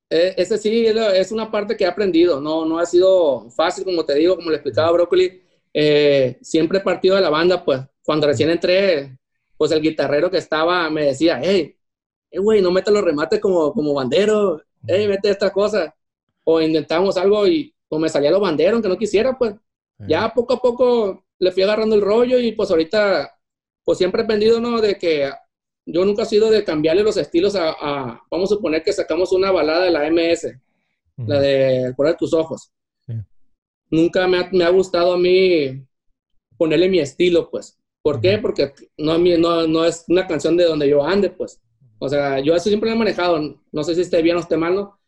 ese 0.09 0.57
sí 0.57 0.87
es 0.87 1.31
una 1.31 1.51
parte 1.51 1.77
que 1.77 1.83
he 1.83 1.87
aprendido, 1.87 2.41
no, 2.41 2.65
no 2.65 2.79
ha 2.79 2.87
sido 2.87 3.51
fácil, 3.51 3.85
como 3.85 4.03
te 4.03 4.15
digo, 4.15 4.35
como 4.35 4.49
le 4.49 4.55
explicaba 4.55 4.91
Broccoli. 4.93 5.43
Eh, 5.75 6.39
siempre 6.41 6.79
he 6.79 6.81
partido 6.81 7.17
de 7.17 7.21
la 7.21 7.29
banda, 7.29 7.63
pues 7.63 7.81
cuando 8.03 8.25
recién 8.25 8.49
entré, 8.49 9.15
pues 9.61 9.69
el 9.69 9.81
guitarrero 9.83 10.31
que 10.31 10.39
estaba 10.39 10.89
me 10.89 11.05
decía, 11.05 11.39
hey, 11.39 11.77
hey 12.31 12.39
güey, 12.39 12.63
no 12.63 12.71
metas 12.71 12.91
los 12.91 13.03
remates 13.03 13.39
como, 13.39 13.71
como 13.73 13.93
bandero, 13.93 14.59
hey, 14.87 15.07
mete 15.07 15.29
esta 15.29 15.51
cosa. 15.51 15.95
O 16.43 16.59
intentamos 16.59 17.15
algo 17.15 17.45
y 17.45 17.71
pues 17.87 18.01
me 18.01 18.09
salía 18.09 18.31
los 18.31 18.41
banderos, 18.41 18.73
aunque 18.73 18.89
no 18.89 18.97
quisiera, 18.97 19.37
pues. 19.37 19.53
Ya 19.99 20.33
poco 20.33 20.55
a 20.55 20.59
poco 20.59 21.25
le 21.37 21.51
fui 21.51 21.61
agarrando 21.61 21.93
el 21.93 22.01
rollo 22.01 22.39
y 22.39 22.53
pues 22.53 22.71
ahorita, 22.71 23.37
pues 23.83 23.99
siempre 23.99 24.21
he 24.21 24.23
aprendido, 24.23 24.59
¿no? 24.59 24.81
De 24.81 24.97
que 24.97 25.29
yo 25.85 26.05
nunca 26.05 26.23
he 26.23 26.25
sido 26.25 26.49
de 26.49 26.63
cambiarle 26.63 27.03
los 27.03 27.17
estilos 27.17 27.55
a, 27.55 28.19
vamos 28.31 28.51
a 28.51 28.55
suponer 28.55 28.81
que 28.81 28.93
sacamos 28.93 29.31
una 29.31 29.51
balada 29.51 29.85
de 29.85 29.91
la 29.91 30.07
MS, 30.09 30.59
la 31.17 31.39
de 31.39 31.93
Por 31.95 32.11
tus 32.17 32.33
ojos. 32.33 32.71
Nunca 33.91 34.27
me 34.27 34.39
ha, 34.39 34.49
me 34.51 34.63
ha, 34.63 34.69
gustado 34.69 35.13
a 35.13 35.19
mí 35.19 35.85
ponerle 36.57 36.89
mi 36.89 36.97
estilo, 36.97 37.47
pues. 37.47 37.77
¿Por 38.01 38.19
qué? 38.19 38.37
Porque 38.39 38.73
no, 38.97 39.17
no, 39.17 39.67
no 39.67 39.85
es 39.85 40.05
una 40.07 40.25
canción 40.25 40.57
de 40.57 40.65
donde 40.65 40.89
yo 40.89 41.03
ande, 41.03 41.29
pues. 41.29 41.61
O 41.99 42.09
sea, 42.09 42.39
yo 42.39 42.55
eso 42.55 42.67
siempre 42.67 42.89
lo 42.89 42.95
he 42.95 42.99
manejado. 42.99 43.59
No 43.71 43.83
sé 43.83 43.93
si 43.93 44.01
esté 44.01 44.21
bien 44.21 44.37
o 44.37 44.39
esté 44.39 44.57
mal, 44.57 44.73
¿no? 44.73 44.99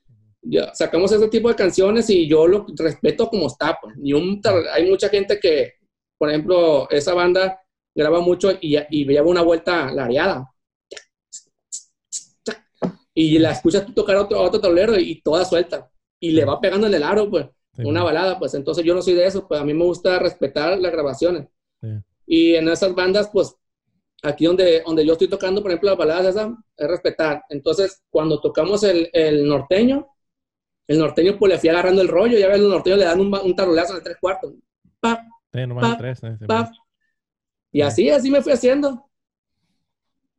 Ya, 0.43 0.73
sacamos 0.75 1.11
ese 1.11 1.27
tipo 1.29 1.49
de 1.49 1.55
canciones 1.55 2.09
y 2.09 2.27
yo 2.27 2.45
lo 2.47 2.65
respeto 2.77 3.29
como 3.29 3.47
está, 3.47 3.79
pues. 3.81 3.95
Y 4.03 4.13
un, 4.13 4.41
hay 4.71 4.87
mucha 4.89 5.09
gente 5.09 5.39
que, 5.39 5.73
por 6.17 6.29
ejemplo, 6.29 6.87
esa 6.91 7.13
banda 7.13 7.59
graba 7.95 8.19
mucho 8.19 8.51
y, 8.61 8.77
y 8.89 9.05
lleva 9.05 9.27
una 9.27 9.41
vuelta 9.41 9.91
lareada. 9.91 10.53
Y 13.15 13.39
la 13.39 13.51
escuchas 13.51 13.85
tú 13.85 13.93
tocar 13.93 14.15
a 14.15 14.21
otro, 14.21 14.39
otro 14.39 14.59
tablero 14.59 14.97
y 14.99 15.21
toda 15.21 15.45
suelta. 15.45 15.89
Y 16.19 16.31
le 16.31 16.45
va 16.45 16.61
pegando 16.61 16.87
en 16.87 16.93
el 16.93 17.03
aro, 17.03 17.29
pues. 17.29 17.47
una 17.77 18.03
balada, 18.03 18.37
pues. 18.37 18.53
Entonces 18.53 18.85
yo 18.85 18.93
no 18.93 19.01
soy 19.01 19.13
de 19.13 19.25
eso, 19.25 19.47
pues 19.47 19.59
a 19.59 19.65
mí 19.65 19.73
me 19.73 19.83
gusta 19.83 20.19
respetar 20.19 20.77
las 20.79 20.91
grabaciones. 20.91 21.47
Sí. 21.81 21.89
Y 22.25 22.55
en 22.55 22.67
esas 22.69 22.93
bandas, 22.95 23.29
pues, 23.31 23.55
aquí 24.23 24.45
donde, 24.45 24.81
donde 24.85 25.05
yo 25.05 25.13
estoy 25.13 25.27
tocando, 25.27 25.61
por 25.61 25.71
ejemplo, 25.71 25.89
las 25.89 25.97
baladas 25.97 26.27
esas, 26.27 26.51
es 26.77 26.87
respetar. 26.87 27.43
Entonces, 27.49 28.03
cuando 28.09 28.39
tocamos 28.39 28.83
el, 28.83 29.09
el 29.13 29.47
norteño, 29.47 30.07
el 30.87 30.99
norteño 30.99 31.37
pues 31.37 31.51
le 31.51 31.59
fui 31.59 31.69
agarrando 31.69 32.01
el 32.01 32.07
rollo, 32.07 32.37
ya 32.37 32.47
ves, 32.47 32.59
los 32.59 32.69
norteños 32.69 32.99
le 32.99 33.05
dan 33.05 33.19
un, 33.19 33.33
un 33.33 33.55
tarolazo 33.55 33.93
en 33.93 33.97
el 33.97 34.03
tres 34.03 34.17
cuartos. 34.19 34.53
Pap, 34.99 35.19
tres, 35.51 35.69
Y 37.71 37.81
así, 37.81 38.09
así 38.09 38.29
me 38.29 38.41
fui 38.41 38.53
haciendo. 38.53 39.09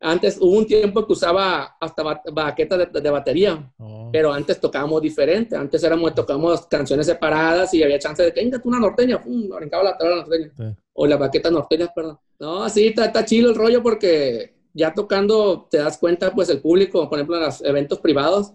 Antes 0.06 0.36
hubo 0.38 0.58
un 0.58 0.66
tiempo 0.66 1.06
que 1.06 1.14
usaba 1.14 1.78
hasta 1.80 2.02
baquetas 2.30 2.92
de, 2.92 3.10
batería, 3.10 3.72
oh. 3.78 4.10
pero 4.12 4.34
antes 4.34 4.60
tocábamos 4.60 5.00
diferente. 5.00 5.56
Antes 5.56 5.82
éramos, 5.82 6.14
tocábamos 6.14 6.66
canciones 6.66 7.06
separadas 7.06 7.72
y 7.72 7.82
había 7.82 7.98
chance 7.98 8.22
de 8.22 8.30
que, 8.30 8.42
venga, 8.42 8.60
tú 8.60 8.68
una 8.68 8.80
norteña, 8.80 9.22
pum, 9.22 9.48
brincaba 9.48 9.82
la 9.82 9.96
tabla 9.96 10.16
norteña. 10.16 10.76
O 10.92 11.06
la 11.06 11.16
baqueta 11.16 11.50
norteña, 11.50 11.90
perdón. 11.94 12.18
No, 12.38 12.68
sí, 12.68 12.88
está, 12.88 13.06
está 13.06 13.24
chido 13.24 13.48
el 13.48 13.56
rollo 13.56 13.82
porque 13.82 14.54
ya 14.74 14.92
tocando 14.92 15.68
te 15.70 15.78
das 15.78 15.96
cuenta, 15.96 16.34
pues 16.34 16.50
el 16.50 16.60
público, 16.60 17.08
por 17.08 17.18
ejemplo, 17.18 17.36
en 17.36 17.44
los 17.44 17.62
eventos 17.62 17.98
privados, 18.00 18.52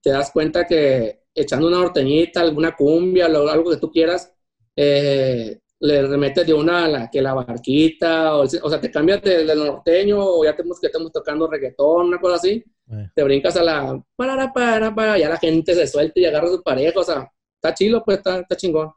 te 0.00 0.10
das 0.10 0.30
cuenta 0.30 0.64
que 0.64 1.24
echando 1.34 1.66
una 1.66 1.78
norteñita, 1.78 2.40
alguna 2.40 2.76
cumbia, 2.76 3.26
algo 3.26 3.70
que 3.70 3.78
tú 3.78 3.90
quieras, 3.90 4.32
eh, 4.76 5.58
le 5.80 6.06
remetes 6.06 6.46
de 6.46 6.54
una 6.54 6.84
a 6.84 6.88
la 6.88 7.10
que 7.10 7.20
la 7.20 7.34
barquita, 7.34 8.36
o, 8.36 8.42
o 8.42 8.46
sea, 8.70 8.80
te 8.80 8.90
cambias 8.90 9.20
del, 9.22 9.46
del 9.46 9.58
norteño, 9.58 10.18
o 10.18 10.44
ya 10.44 10.54
te, 10.56 10.62
que 10.62 10.86
estamos 10.86 11.12
tocando 11.12 11.50
reggaetón, 11.50 12.08
una 12.08 12.18
cosa 12.18 12.36
así, 12.36 12.64
Eh. 12.90 13.08
te 13.14 13.22
brincas 13.24 13.56
a 13.56 13.62
la 13.64 14.02
para, 14.14 14.52
para, 14.52 14.94
para, 14.94 15.18
ya 15.18 15.28
la 15.30 15.38
gente 15.38 15.74
se 15.74 15.86
suelta 15.86 16.20
y 16.20 16.26
agarra 16.26 16.48
a 16.48 16.50
su 16.50 16.62
pareja, 16.62 17.00
o 17.00 17.02
sea, 17.04 17.30
está 17.56 17.72
chilo, 17.74 18.02
pues 18.04 18.18
está, 18.18 18.40
está 18.40 18.56
chingón. 18.56 18.92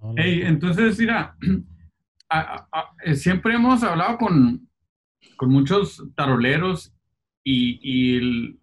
No, 0.00 0.12
no, 0.14 0.22
Ey, 0.22 0.42
entonces, 0.42 0.98
mira, 0.98 1.36
a- 2.28 2.40
a- 2.40 2.68
a- 2.72 2.90
eh, 3.04 3.14
siempre 3.16 3.54
hemos 3.54 3.82
hablado 3.82 4.18
con, 4.18 4.68
con 5.36 5.50
muchos 5.50 6.02
taroleros 6.16 6.92
y, 7.44 7.80
y 7.82 8.16
el, 8.18 8.60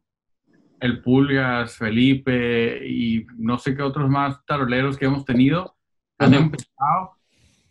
el 0.79 1.01
Pulgas, 1.01 1.75
Felipe 1.77 2.87
y 2.87 3.25
no 3.37 3.57
sé 3.59 3.75
qué 3.75 3.81
otros 3.83 4.09
más 4.09 4.43
taroleros 4.45 4.97
que 4.97 5.05
hemos 5.05 5.25
tenido 5.25 5.75
han 6.17 6.33
empezado 6.33 7.11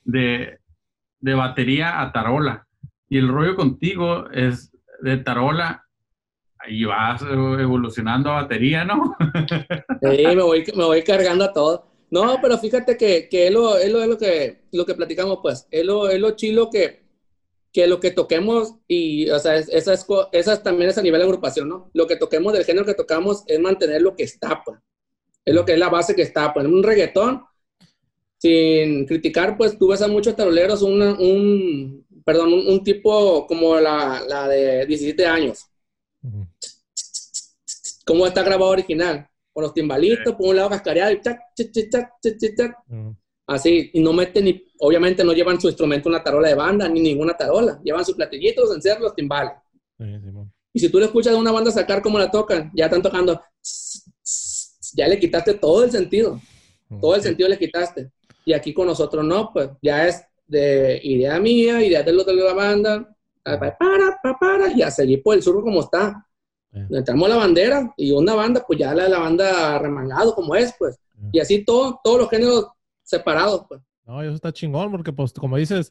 de, 0.08 0.58
de 1.20 1.34
batería 1.34 2.00
a 2.00 2.10
tarola. 2.12 2.66
Y 3.08 3.18
el 3.18 3.28
rollo 3.28 3.54
contigo 3.56 4.28
es 4.30 4.72
de 5.02 5.18
tarola 5.18 5.84
y 6.66 6.84
vas 6.84 7.22
evolucionando 7.22 8.30
a 8.30 8.42
batería, 8.42 8.84
¿no? 8.84 9.16
Sí, 10.02 10.22
me 10.26 10.42
voy, 10.42 10.64
me 10.74 10.84
voy 10.84 11.02
cargando 11.02 11.44
a 11.44 11.52
todo. 11.52 11.86
No, 12.10 12.38
pero 12.40 12.56
fíjate 12.58 12.96
que, 12.96 13.28
que 13.28 13.48
es, 13.48 13.52
lo, 13.52 13.76
es, 13.76 13.92
lo, 13.92 14.02
es 14.02 14.08
lo 14.08 14.16
que, 14.18 14.62
lo 14.72 14.86
que 14.86 14.94
platicamos, 14.94 15.38
pues. 15.42 15.66
Es 15.70 15.84
lo, 15.84 16.08
es 16.08 16.18
lo 16.18 16.30
chilo 16.36 16.70
que, 16.70 17.04
que 17.72 17.86
lo 17.86 18.00
que 18.00 18.10
toquemos, 18.12 18.76
y, 18.88 19.28
o 19.30 19.38
sea, 19.38 19.56
es- 19.56 19.68
esas, 19.68 20.06
esas 20.32 20.62
también 20.62 20.88
es 20.90 20.96
a 20.98 21.02
nivel 21.02 21.20
de 21.20 21.26
agrupación, 21.26 21.68
¿no? 21.68 21.90
Lo 21.92 22.06
que 22.06 22.16
toquemos 22.16 22.52
del 22.54 22.64
género 22.64 22.86
que 22.86 22.94
tocamos 22.94 23.44
es 23.46 23.60
mantener 23.60 24.00
lo 24.02 24.16
que 24.16 24.22
está, 24.24 24.62
pues. 24.64 24.78
Es 25.44 25.54
lo 25.54 25.64
que 25.66 25.74
es 25.74 25.78
la 25.78 25.90
base 25.90 26.14
que 26.14 26.22
está, 26.22 26.52
pues. 26.54 26.64
Un 26.66 26.82
reggaetón, 26.82 27.42
sin 28.38 29.06
criticar, 29.06 29.56
pues 29.56 29.78
tú 29.78 29.88
ves 29.88 30.02
a 30.02 30.08
muchos 30.08 30.36
taroleros, 30.36 30.82
una- 30.82 31.14
un, 31.18 32.06
perdón, 32.24 32.52
un, 32.52 32.68
un 32.68 32.84
tipo 32.84 33.46
como 33.46 33.76
la, 33.80 34.22
la 34.28 34.48
de 34.48 34.86
17 34.86 35.26
años. 35.26 35.66
Cómo 38.04 38.26
está 38.26 38.42
grabado 38.42 38.70
original, 38.70 39.28
con 39.52 39.62
los 39.64 39.74
timbalitos, 39.74 40.34
por 40.34 40.48
un 40.48 40.56
lado 40.56 40.70
cascareado 40.70 41.12
y 41.12 41.20
chac, 41.20 41.38
chac, 41.56 41.70
chac, 41.72 41.90
chac, 41.90 42.10
chac, 42.22 42.36
chac, 42.38 42.56
chac, 42.56 42.76
Ujú. 42.88 43.16
así, 43.46 43.90
y 43.92 44.00
no 44.00 44.12
meten 44.12 44.44
ni, 44.44 44.64
obviamente 44.78 45.24
no 45.24 45.32
llevan 45.32 45.60
su 45.60 45.68
instrumento 45.68 46.08
una 46.08 46.22
tarola 46.22 46.48
de 46.48 46.54
banda, 46.54 46.88
ni 46.88 47.00
ninguna 47.00 47.36
tarola, 47.36 47.80
llevan 47.84 48.04
su 48.04 48.14
platillito, 48.16 48.62
los 48.62 48.74
encerros, 48.74 49.02
los 49.02 49.14
timbales. 49.14 49.52
Y 50.72 50.80
si 50.80 50.88
tú 50.90 50.98
le 50.98 51.06
escuchas 51.06 51.34
a 51.34 51.36
una 51.36 51.52
banda 51.52 51.70
sacar 51.70 52.00
cómo 52.02 52.18
la 52.18 52.30
tocan, 52.30 52.70
ya 52.74 52.86
están 52.86 53.02
tocando, 53.02 53.40
ya 54.94 55.08
le 55.08 55.18
quitaste 55.18 55.54
todo 55.54 55.84
el 55.84 55.90
sentido, 55.90 56.40
todo 57.00 57.14
el 57.14 57.22
sentido 57.22 57.48
le 57.48 57.58
quitaste. 57.58 58.10
Y 58.48 58.54
aquí 58.54 58.72
con 58.72 58.86
nosotros 58.86 59.22
no, 59.22 59.50
pues 59.52 59.68
ya 59.82 60.08
es 60.08 60.24
de 60.46 60.98
idea 61.02 61.38
mía, 61.38 61.84
idea 61.84 62.02
de 62.02 62.14
los 62.14 62.24
de 62.24 62.34
la 62.34 62.54
banda, 62.54 63.14
para, 63.42 63.76
para, 63.76 64.38
para, 64.40 64.72
y 64.72 64.80
a 64.80 64.90
seguir 64.90 65.22
por 65.22 65.34
el 65.34 65.42
sur 65.42 65.62
como 65.62 65.80
está. 65.80 66.26
Sí. 66.72 66.80
Entramos 66.90 67.28
la 67.28 67.36
bandera 67.36 67.92
y 67.94 68.10
una 68.10 68.34
banda, 68.34 68.64
pues 68.66 68.78
ya 68.78 68.94
la, 68.94 69.06
la 69.06 69.18
banda 69.18 69.78
remangado 69.78 70.34
como 70.34 70.54
es, 70.54 70.74
pues. 70.78 70.98
Y 71.30 71.40
así 71.40 71.62
todo, 71.62 72.00
todos 72.02 72.20
los 72.20 72.30
géneros 72.30 72.68
separados, 73.02 73.66
pues. 73.68 73.82
No, 74.06 74.22
eso 74.22 74.34
está 74.34 74.50
chingón 74.50 74.90
porque, 74.92 75.12
pues, 75.12 75.34
como 75.34 75.58
dices, 75.58 75.90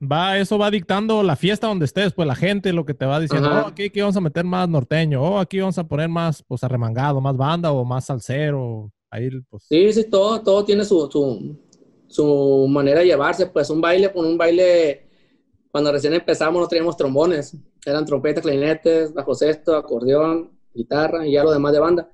va, 0.00 0.38
eso 0.38 0.58
va 0.58 0.72
dictando 0.72 1.22
la 1.22 1.36
fiesta 1.36 1.68
donde 1.68 1.84
estés, 1.84 2.12
pues 2.12 2.26
la 2.26 2.34
gente 2.34 2.72
lo 2.72 2.84
que 2.84 2.94
te 2.94 3.06
va 3.06 3.20
diciendo, 3.20 3.48
Ajá. 3.48 3.62
oh, 3.62 3.68
aquí, 3.68 3.84
aquí 3.84 4.00
vamos 4.00 4.16
a 4.16 4.20
meter 4.20 4.44
más 4.44 4.68
norteño, 4.68 5.22
oh, 5.22 5.38
aquí 5.38 5.60
vamos 5.60 5.78
a 5.78 5.86
poner 5.86 6.08
más, 6.08 6.42
pues, 6.42 6.64
arremangado, 6.64 7.20
más 7.20 7.36
banda 7.36 7.70
o 7.70 7.84
más 7.84 8.06
salsero, 8.06 8.90
ahí, 9.08 9.30
pues, 9.48 9.62
Sí, 9.68 9.92
sí, 9.92 10.10
todo, 10.10 10.42
todo 10.42 10.64
tiene 10.64 10.84
su, 10.84 11.08
su, 11.08 11.56
su 12.12 12.66
manera 12.68 13.00
de 13.00 13.06
llevarse, 13.06 13.46
pues 13.46 13.70
un 13.70 13.80
baile, 13.80 14.12
con 14.12 14.26
un 14.26 14.36
baile, 14.36 15.08
cuando 15.70 15.90
recién 15.90 16.12
empezamos 16.12 16.60
no 16.60 16.68
teníamos 16.68 16.96
trombones, 16.96 17.56
eran 17.86 18.04
trompetas, 18.04 18.42
clarinetes, 18.42 19.14
bajo 19.14 19.34
sexto, 19.34 19.74
acordeón, 19.74 20.50
guitarra 20.74 21.26
y 21.26 21.32
ya 21.32 21.42
lo 21.42 21.52
demás 21.52 21.72
de 21.72 21.78
banda. 21.80 22.10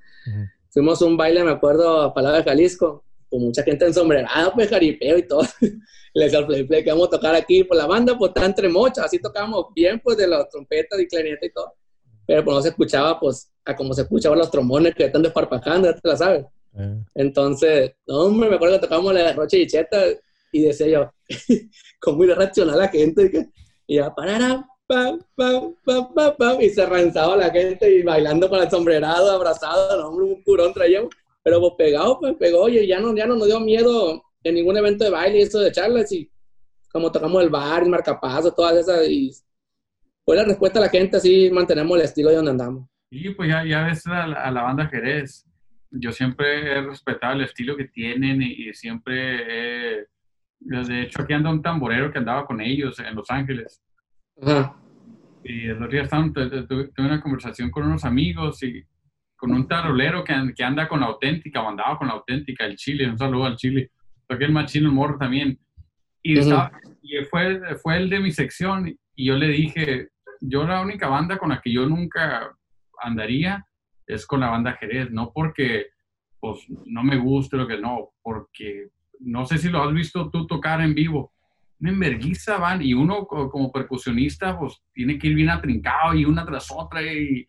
Fuimos 0.71 1.03
a 1.03 1.05
un 1.05 1.17
baile, 1.17 1.43
me 1.43 1.51
acuerdo, 1.51 2.01
a 2.01 2.15
Palabra 2.15 2.39
de 2.39 2.45
Jalisco, 2.45 3.05
con 3.29 3.43
mucha 3.43 3.63
gente 3.63 3.87
ensombrerada, 3.87 4.53
pues 4.55 4.69
jaripeo 4.69 5.19
y 5.19 5.27
todo. 5.27 5.43
Le 6.15 6.25
decía 6.25 6.39
al 6.39 6.47
play 6.47 6.65
play 6.65 6.85
que 6.85 6.91
vamos 6.91 7.09
a 7.09 7.11
tocar 7.11 7.35
aquí, 7.35 7.65
pues 7.65 7.77
la 7.77 7.87
banda 7.87 8.17
pues 8.17 8.31
está 8.31 8.47
entre 8.47 8.69
mochas, 8.69 9.07
así 9.07 9.19
tocábamos 9.19 9.67
bien 9.75 10.01
pues 10.03 10.17
de 10.17 10.27
las 10.27 10.49
trompetas 10.49 10.99
y 11.01 11.07
clarinetes 11.07 11.51
y 11.51 11.53
todo. 11.53 11.75
Pero 12.27 12.45
pues 12.45 12.55
no 12.55 12.63
se 12.63 12.69
escuchaba 12.69 13.19
pues 13.19 13.51
a 13.65 13.75
como 13.75 13.93
se 13.93 14.03
escuchaban 14.03 14.39
los 14.39 14.51
trombones 14.51 14.95
que 14.95 15.05
están 15.05 15.23
desparpajando, 15.23 15.91
ya 15.91 15.99
te 15.99 16.09
la 16.09 16.17
sabes. 16.17 16.47
Eh, 16.77 17.05
Entonces, 17.15 17.95
no, 18.07 18.25
hombre, 18.25 18.51
me 18.51 18.57
acuerdo 18.57 18.77
que 18.77 18.83
tocábamos 18.83 19.15
la 19.15 19.23
de 19.25 19.33
Roche 19.33 19.59
y 19.59 19.67
Cheta 19.67 20.05
y 20.53 20.63
decía 20.63 20.87
yo, 20.89 21.13
cómo 22.01 22.25
irá 22.25 22.35
a 22.35 22.39
reaccionar 22.39 22.77
la 22.77 22.89
gente. 22.89 23.27
Y, 23.27 23.31
que, 23.31 23.47
y 23.87 23.97
ya, 23.97 24.15
parará, 24.15 24.67
pam, 24.87 25.21
pam, 25.37 25.75
pam, 25.85 26.15
pam, 26.15 26.37
pam, 26.37 26.61
y 26.61 26.71
se 26.71 26.83
arranzaba 26.83 27.37
la 27.37 27.51
gente 27.51 27.91
y 27.91 28.03
bailando 28.03 28.49
con 28.49 28.61
el 28.61 28.71
sombrerado, 28.71 29.31
abrazado, 29.31 30.01
no, 30.01 30.09
hombre, 30.09 30.25
un 30.27 30.43
curón 30.43 30.73
traíamos. 30.73 31.11
Pero 31.43 31.61
pues 31.61 31.73
pegado, 31.79 32.19
pues 32.19 32.35
pegó, 32.39 32.63
oye, 32.63 32.87
ya 32.87 33.01
no, 33.01 33.15
ya 33.17 33.27
no 33.27 33.37
nos 33.37 33.47
dio 33.47 33.61
miedo 33.61 34.23
en 34.43 34.55
ningún 34.55 34.77
evento 34.77 35.05
de 35.05 35.11
baile 35.11 35.39
y 35.39 35.43
eso 35.43 35.61
de 35.61 35.73
charlas 35.73 36.11
y 36.13 36.31
como 36.93 37.13
tocamos 37.13 37.43
el 37.43 37.51
bar, 37.51 37.83
el 37.83 37.89
marcapaso, 37.89 38.53
todas 38.53 38.77
esas 38.77 39.09
y 39.09 39.33
fue 40.25 40.37
la 40.37 40.45
respuesta 40.45 40.79
a 40.79 40.83
la 40.83 40.89
gente, 40.91 41.17
así 41.17 41.51
mantenemos 41.51 41.97
el 41.97 42.05
estilo 42.05 42.29
de 42.29 42.37
donde 42.37 42.51
andamos. 42.51 42.87
Y 43.11 43.31
pues 43.31 43.49
ya, 43.49 43.65
ya 43.65 43.85
ves 43.85 44.07
a 44.07 44.27
la, 44.27 44.43
a 44.43 44.51
la 44.51 44.63
banda 44.63 44.87
Jerez. 44.87 45.48
Yo 45.91 46.13
siempre 46.13 46.71
he 46.73 46.83
respetado 46.83 47.35
el 47.35 47.43
estilo 47.43 47.77
que 47.77 47.87
tienen 47.87 48.43
y, 48.43 48.69
y 48.69 48.75
siempre 48.75 49.99
he... 50.01 50.07
De 50.61 51.03
hecho, 51.03 51.23
aquí 51.23 51.33
anda 51.33 51.51
un 51.51 51.63
tamborero 51.63 52.11
que 52.13 52.19
andaba 52.19 52.45
con 52.45 52.61
ellos 52.61 52.99
en 52.99 53.15
Los 53.15 53.31
Ángeles. 53.31 53.81
Ajá. 54.43 54.75
Y 55.45 55.67
el 55.67 55.77
otro 55.77 55.89
día 55.89 56.03
estaban- 56.03 56.33
tuve, 56.33 56.49
tuve 56.65 56.91
una 56.99 57.21
conversación 57.21 57.71
con 57.71 57.85
unos 57.87 58.05
amigos 58.05 58.63
y 58.65 58.83
con 59.37 59.53
un 59.53 59.69
tarolero 59.69 60.25
que, 60.25 60.35
que 60.57 60.65
anda 60.65 60.89
con 60.89 60.99
la 61.01 61.07
auténtica, 61.07 61.63
o 61.63 61.69
andaba 61.69 61.97
con 61.97 62.09
la 62.09 62.15
auténtica, 62.15 62.65
el 62.67 62.77
Chile. 62.77 63.09
Un 63.09 63.17
saludo 63.17 63.45
al 63.47 63.57
Chile. 63.57 63.93
Porque 64.27 64.45
el 64.47 64.53
machino, 64.53 64.89
el 64.89 64.95
morro 64.95 65.17
también. 65.17 65.59
Y, 66.23 66.39
estaba- 66.41 66.73
y 67.03 67.25
fue, 67.27 67.61
fue 67.81 67.97
el 67.99 68.11
de 68.11 68.19
mi 68.19 68.33
sección 68.33 68.89
y 69.15 69.25
yo 69.27 69.37
le 69.37 69.47
dije, 69.49 70.09
yo 70.41 70.65
la 70.67 70.81
única 70.83 71.09
banda 71.09 71.39
con 71.39 71.51
la 71.51 71.61
que 71.61 71.73
yo 71.73 71.87
nunca 71.87 72.53
andaría 73.01 73.65
es 74.09 74.27
con 74.27 74.41
la 74.41 74.51
banda 74.51 74.73
Jerez, 74.81 75.11
no 75.11 75.31
porque 75.33 75.87
pues 76.41 76.61
no 76.87 77.03
me 77.05 77.17
guste 77.17 77.57
lo 77.57 77.67
que 77.69 77.79
no, 77.79 78.11
porque 78.23 78.89
no 79.21 79.45
sé 79.47 79.59
si 79.59 79.69
lo 79.69 79.83
has 79.83 79.93
visto 79.93 80.31
tú 80.31 80.47
tocar 80.47 80.81
en 80.81 80.95
vivo. 80.95 81.33
Una 81.81 81.91
enverguiza 81.91 82.57
van 82.59 82.83
y 82.83 82.95
uno 82.95 83.27
co- 83.27 83.49
como 83.51 83.71
percusionista 83.71 84.59
pues 84.59 84.81
tiene 84.93 85.19
que 85.19 85.29
ir 85.29 85.35
bien 85.37 85.51
atrincado 85.51 86.15
y 86.15 86.25
una 86.25 86.45
tras 86.47 86.69
otra 86.75 87.03
y, 87.03 87.47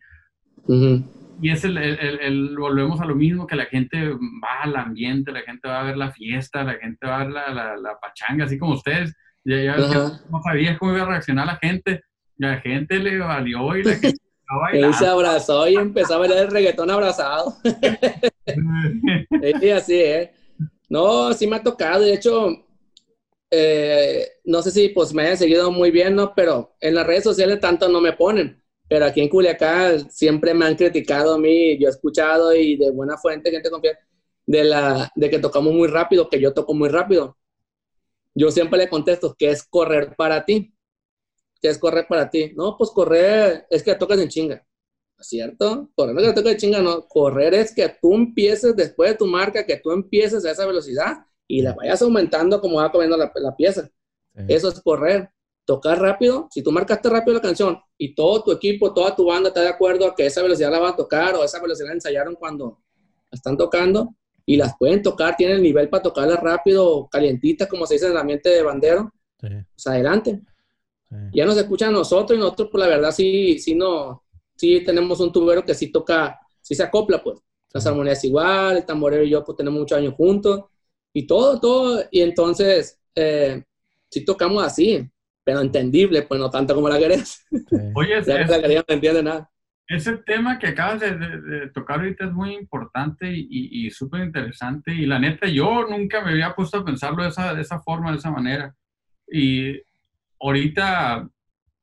Ujú. 0.64 1.04
y 1.40 1.50
es 1.50 1.64
el, 1.64 1.78
el- 1.78 1.98
el- 1.98 2.20
el- 2.20 2.56
volvemos 2.56 3.00
a 3.00 3.06
lo 3.06 3.14
mismo 3.16 3.46
que 3.46 3.56
la 3.56 3.66
gente 3.66 4.10
va 4.10 4.62
al 4.62 4.76
ambiente, 4.76 5.32
la 5.32 5.42
gente 5.42 5.68
va 5.68 5.80
a 5.80 5.84
ver 5.84 5.96
la 5.96 6.10
fiesta, 6.12 6.62
la 6.64 6.74
gente 6.74 7.06
va 7.06 7.16
a 7.16 7.24
ver 7.24 7.30
la, 7.32 7.48
la, 7.54 7.76
la 7.76 7.98
pachanga, 8.00 8.44
así 8.44 8.58
como 8.58 8.74
ustedes. 8.74 9.16
Ya, 9.44 9.56
ya 9.62 9.72
Ajá. 9.74 10.20
no 10.30 10.42
sabía 10.42 10.76
cómo 10.78 10.92
iba 10.92 11.02
a 11.02 11.08
reaccionar 11.08 11.46
la 11.46 11.56
gente. 11.56 12.02
La 12.36 12.60
gente 12.60 12.98
le 12.98 13.18
valió 13.18 13.76
y 13.76 13.82
la 13.84 13.94
gente 13.96 14.18
a 14.50 14.58
Él 14.72 14.94
se 14.94 15.06
bailar. 15.06 15.06
abrazó 15.06 15.68
y 15.68 15.78
empezó 15.78 16.14
a 16.14 16.18
bailar 16.18 16.38
el 16.38 16.50
reggaetón 16.50 16.90
abrazado. 16.90 17.54
Sí, 19.60 19.70
así 19.70 20.00
es. 20.00 20.30
No, 20.88 21.32
sí 21.34 21.46
me 21.46 21.56
ha 21.56 21.62
tocado. 21.62 22.02
De 22.02 22.14
hecho, 22.14 22.48
eh, 23.50 24.26
no 24.44 24.62
sé 24.62 24.70
si 24.70 24.88
pues 24.90 25.12
me 25.14 25.22
hayan 25.22 25.36
seguido 25.38 25.70
muy 25.70 25.90
bien, 25.90 26.14
¿no? 26.14 26.34
Pero 26.34 26.76
en 26.80 26.94
las 26.94 27.06
redes 27.06 27.24
sociales 27.24 27.60
tanto 27.60 27.88
no 27.88 28.00
me 28.00 28.12
ponen. 28.12 28.62
Pero 28.88 29.06
aquí 29.06 29.20
en 29.20 29.28
Culiacán 29.28 30.10
siempre 30.10 30.52
me 30.54 30.66
han 30.66 30.76
criticado 30.76 31.34
a 31.34 31.38
mí. 31.38 31.78
Yo 31.78 31.88
he 31.88 31.90
escuchado 31.90 32.54
y 32.54 32.76
de 32.76 32.90
buena 32.90 33.16
fuente, 33.16 33.50
gente 33.50 33.70
confiable, 33.70 34.00
de, 34.46 34.64
la, 34.64 35.10
de 35.14 35.30
que 35.30 35.38
tocamos 35.38 35.72
muy 35.74 35.88
rápido, 35.88 36.28
que 36.28 36.40
yo 36.40 36.52
toco 36.52 36.74
muy 36.74 36.88
rápido. 36.88 37.36
Yo 38.34 38.50
siempre 38.50 38.78
le 38.78 38.88
contesto, 38.88 39.34
¿qué 39.38 39.50
es 39.50 39.62
correr 39.64 40.14
para 40.16 40.44
ti? 40.44 40.74
¿Qué 41.60 41.68
es 41.68 41.78
correr 41.78 42.06
para 42.08 42.30
ti? 42.30 42.52
No, 42.56 42.76
pues 42.76 42.90
correr 42.90 43.66
es 43.68 43.82
que 43.82 43.94
tocas 43.94 44.18
en 44.18 44.28
chinga. 44.28 44.66
¿cierto? 45.22 45.90
Correr 45.94 46.14
no 46.14 46.20
es 46.20 46.28
que 46.28 46.32
toque 46.34 46.48
de 46.50 46.56
chinga, 46.56 46.80
no. 46.80 47.06
Correr 47.06 47.54
es 47.54 47.74
que 47.74 47.94
tú 48.00 48.14
empieces 48.14 48.74
después 48.74 49.10
de 49.10 49.16
tu 49.16 49.26
marca, 49.26 49.64
que 49.64 49.76
tú 49.76 49.90
empieces 49.92 50.44
a 50.44 50.50
esa 50.50 50.66
velocidad 50.66 51.26
y 51.46 51.62
la 51.62 51.74
vayas 51.74 52.02
aumentando 52.02 52.60
como 52.60 52.76
va 52.76 52.90
comiendo 52.90 53.16
la, 53.16 53.30
la 53.34 53.56
pieza. 53.56 53.88
Eso 54.48 54.68
es 54.68 54.80
correr. 54.80 55.30
Tocar 55.66 56.00
rápido, 56.00 56.48
si 56.50 56.62
tú 56.62 56.72
marcaste 56.72 57.08
rápido 57.08 57.34
la 57.34 57.42
canción 57.42 57.78
y 57.96 58.14
todo 58.14 58.42
tu 58.42 58.50
equipo, 58.50 58.92
toda 58.92 59.14
tu 59.14 59.26
banda 59.26 59.50
está 59.50 59.60
de 59.60 59.68
acuerdo 59.68 60.06
a 60.06 60.14
que 60.16 60.26
esa 60.26 60.42
velocidad 60.42 60.70
la 60.70 60.80
van 60.80 60.94
a 60.94 60.96
tocar 60.96 61.34
o 61.36 61.44
esa 61.44 61.60
velocidad 61.60 61.88
la 61.88 61.94
ensayaron 61.94 62.34
cuando 62.34 62.82
la 63.30 63.36
están 63.36 63.56
tocando 63.56 64.16
y 64.44 64.56
las 64.56 64.76
pueden 64.76 65.00
tocar, 65.00 65.36
tienen 65.36 65.56
el 65.56 65.62
nivel 65.62 65.88
para 65.88 66.02
tocarla 66.02 66.36
rápido, 66.36 67.08
calientitas, 67.08 67.68
como 67.68 67.86
se 67.86 67.94
dice 67.94 68.06
en 68.06 68.12
el 68.12 68.18
ambiente 68.18 68.48
de 68.48 68.62
bandero, 68.62 69.12
Sí, 69.40 69.48
pues 69.48 69.86
adelante 69.86 70.42
sí. 71.10 71.16
ya 71.32 71.44
nos 71.46 71.56
escuchan 71.56 71.90
a 71.90 71.92
nosotros 71.92 72.36
y 72.38 72.40
nosotros, 72.40 72.68
pues 72.72 72.80
la 72.84 72.88
verdad, 72.88 73.12
sí, 73.12 73.58
sí, 73.58 73.74
no, 73.74 74.24
sí 74.56 74.82
tenemos 74.84 75.20
un 75.20 75.32
tubero 75.32 75.64
que 75.64 75.74
sí 75.74 75.90
toca, 75.92 76.38
sí 76.60 76.74
se 76.74 76.82
acopla, 76.82 77.22
pues. 77.22 77.38
Las 77.72 77.86
armonías 77.86 78.24
igual, 78.24 78.78
el 78.78 78.84
tamborero 78.86 79.22
y 79.24 79.30
yo, 79.30 79.44
pues 79.44 79.56
tenemos 79.56 79.80
muchos 79.80 79.96
años 79.98 80.14
juntos 80.14 80.64
y 81.12 81.26
todo, 81.26 81.60
todo. 81.60 82.04
Y 82.10 82.20
entonces, 82.22 83.00
eh, 83.14 83.62
sí 84.10 84.24
tocamos 84.24 84.64
así, 84.64 85.08
pero 85.44 85.60
entendible, 85.60 86.22
pues 86.22 86.40
no 86.40 86.50
tanto 86.50 86.74
como 86.74 86.88
la 86.88 86.98
querés. 86.98 87.46
Oye, 87.94 88.18
Ya 88.26 88.40
es- 88.42 88.48
la 88.48 88.60
querés 88.60 88.84
no 88.88 88.94
entiende 88.94 89.22
nada. 89.22 89.50
ese 89.88 90.16
tema 90.18 90.58
que 90.58 90.68
acabas 90.68 91.00
de, 91.00 91.16
de- 91.18 91.40
de 91.40 91.70
tocar 91.70 91.98
ahorita 92.00 92.26
es 92.26 92.32
muy 92.32 92.54
importante 92.54 93.30
y, 93.30 93.40
y- 93.50 93.86
y 93.86 93.90
súper 93.90 94.22
interesante. 94.24 94.92
Y 94.94 95.06
la 95.06 95.18
neta, 95.18 95.48
yo 95.48 95.86
nunca 95.88 96.22
me 96.24 96.30
había 96.32 96.54
puesto 96.54 96.78
a 96.78 96.84
pensarlo 96.84 97.22
de 97.24 97.30
esa, 97.30 97.54
de 97.54 97.62
esa 97.62 97.80
forma, 97.80 98.12
de 98.12 98.18
esa 98.18 98.30
manera. 98.30 98.74
Y 99.32 99.80
ahorita, 100.40 101.28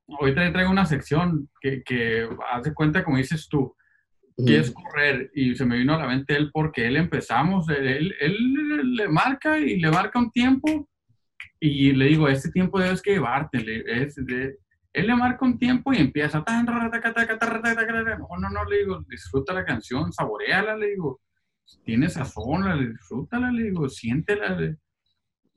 ahorita 0.07 0.43
le 0.43 0.51
traigo 0.51 0.71
una 0.71 0.85
sección 0.85 1.49
que, 1.61 1.83
que 1.83 2.27
hace 2.51 2.73
cuenta, 2.73 3.03
como 3.03 3.17
dices 3.17 3.47
tú, 3.49 3.75
que 4.45 4.57
es 4.59 4.71
correr. 4.71 5.31
Y 5.33 5.55
se 5.55 5.65
me 5.65 5.77
vino 5.77 5.95
a 5.95 5.99
la 5.99 6.07
mente 6.07 6.35
él 6.35 6.51
porque 6.53 6.85
él 6.87 6.95
empezamos, 6.97 7.67
él, 7.69 8.13
él 8.19 8.95
le 8.95 9.07
marca 9.07 9.57
y 9.57 9.79
le 9.79 9.89
marca 9.91 10.19
un 10.19 10.31
tiempo 10.31 10.87
y 11.59 11.91
le 11.93 12.05
digo, 12.05 12.27
este 12.27 12.51
tiempo 12.51 12.79
debes 12.79 13.01
que 13.01 13.11
llevarte. 13.13 13.59
le- 13.59 14.03
es 14.03 14.15
de- 14.15 14.57
él 14.93 15.07
le 15.07 15.15
marca 15.15 15.45
un 15.45 15.57
tiempo 15.59 15.91
y 15.93 15.97
empieza. 15.97 16.43
No, 18.19 18.27
no, 18.39 18.49
no, 18.49 18.65
le 18.65 18.77
digo, 18.79 19.03
disfruta 19.07 19.53
la 19.53 19.65
canción, 19.65 20.11
saboreala, 20.13 20.75
le 20.75 20.89
digo. 20.91 21.19
Tiene 21.83 22.07
sazón, 22.09 22.63
la- 22.65 22.77
disfrútala, 22.77 23.51
le 23.51 23.63
digo, 23.63 23.89
siéntela. 23.89 24.55
le- 24.55 24.77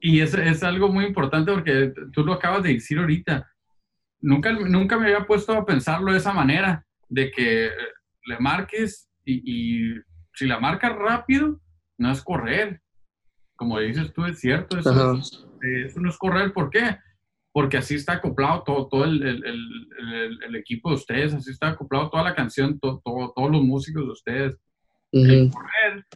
Y 0.00 0.20
es, 0.20 0.34
es 0.34 0.62
algo 0.62 0.88
muy 0.88 1.04
importante 1.04 1.52
porque 1.52 1.92
tú 2.12 2.24
lo 2.24 2.32
acabas 2.32 2.62
de 2.62 2.72
decir 2.74 2.98
ahorita. 2.98 3.50
Nunca, 4.22 4.52
nunca 4.52 4.98
me 4.98 5.06
había 5.06 5.26
puesto 5.26 5.52
a 5.52 5.64
pensarlo 5.66 6.12
de 6.12 6.18
esa 6.18 6.32
manera, 6.32 6.84
de 7.08 7.30
que 7.30 7.66
eh, 7.66 7.70
le 8.26 8.38
marques 8.38 9.08
y, 9.24 9.42
y 9.92 9.94
si 10.34 10.46
la 10.46 10.58
marcas 10.58 10.94
rápido, 10.96 11.60
no 11.98 12.10
es 12.10 12.22
correr. 12.22 12.80
Como 13.56 13.78
dices 13.78 14.12
tú, 14.12 14.24
es 14.24 14.40
cierto, 14.40 14.78
eso, 14.78 14.90
es- 15.18 15.46
eh, 15.62 15.84
eso 15.86 16.00
no 16.00 16.08
es 16.08 16.16
correr. 16.16 16.52
¿Por 16.52 16.70
qué? 16.70 16.96
Porque 17.52 17.76
así 17.78 17.96
está 17.96 18.14
acoplado 18.14 18.62
todo, 18.62 18.88
todo 18.88 19.04
el, 19.04 19.22
el- 19.22 19.44
el- 19.44 19.88
el- 20.14 20.42
el 20.44 20.56
equipo 20.56 20.88
de 20.90 20.94
ustedes, 20.96 21.34
así 21.34 21.50
está 21.50 21.68
acoplado 21.68 22.08
toda 22.08 22.22
la 22.24 22.34
canción, 22.34 22.78
to- 22.78 23.02
to- 23.04 23.32
todos 23.36 23.50
los 23.50 23.62
músicos 23.62 24.04
de 24.04 24.10
ustedes. 24.12 24.56
El 25.30 25.50
correr 25.50 26.06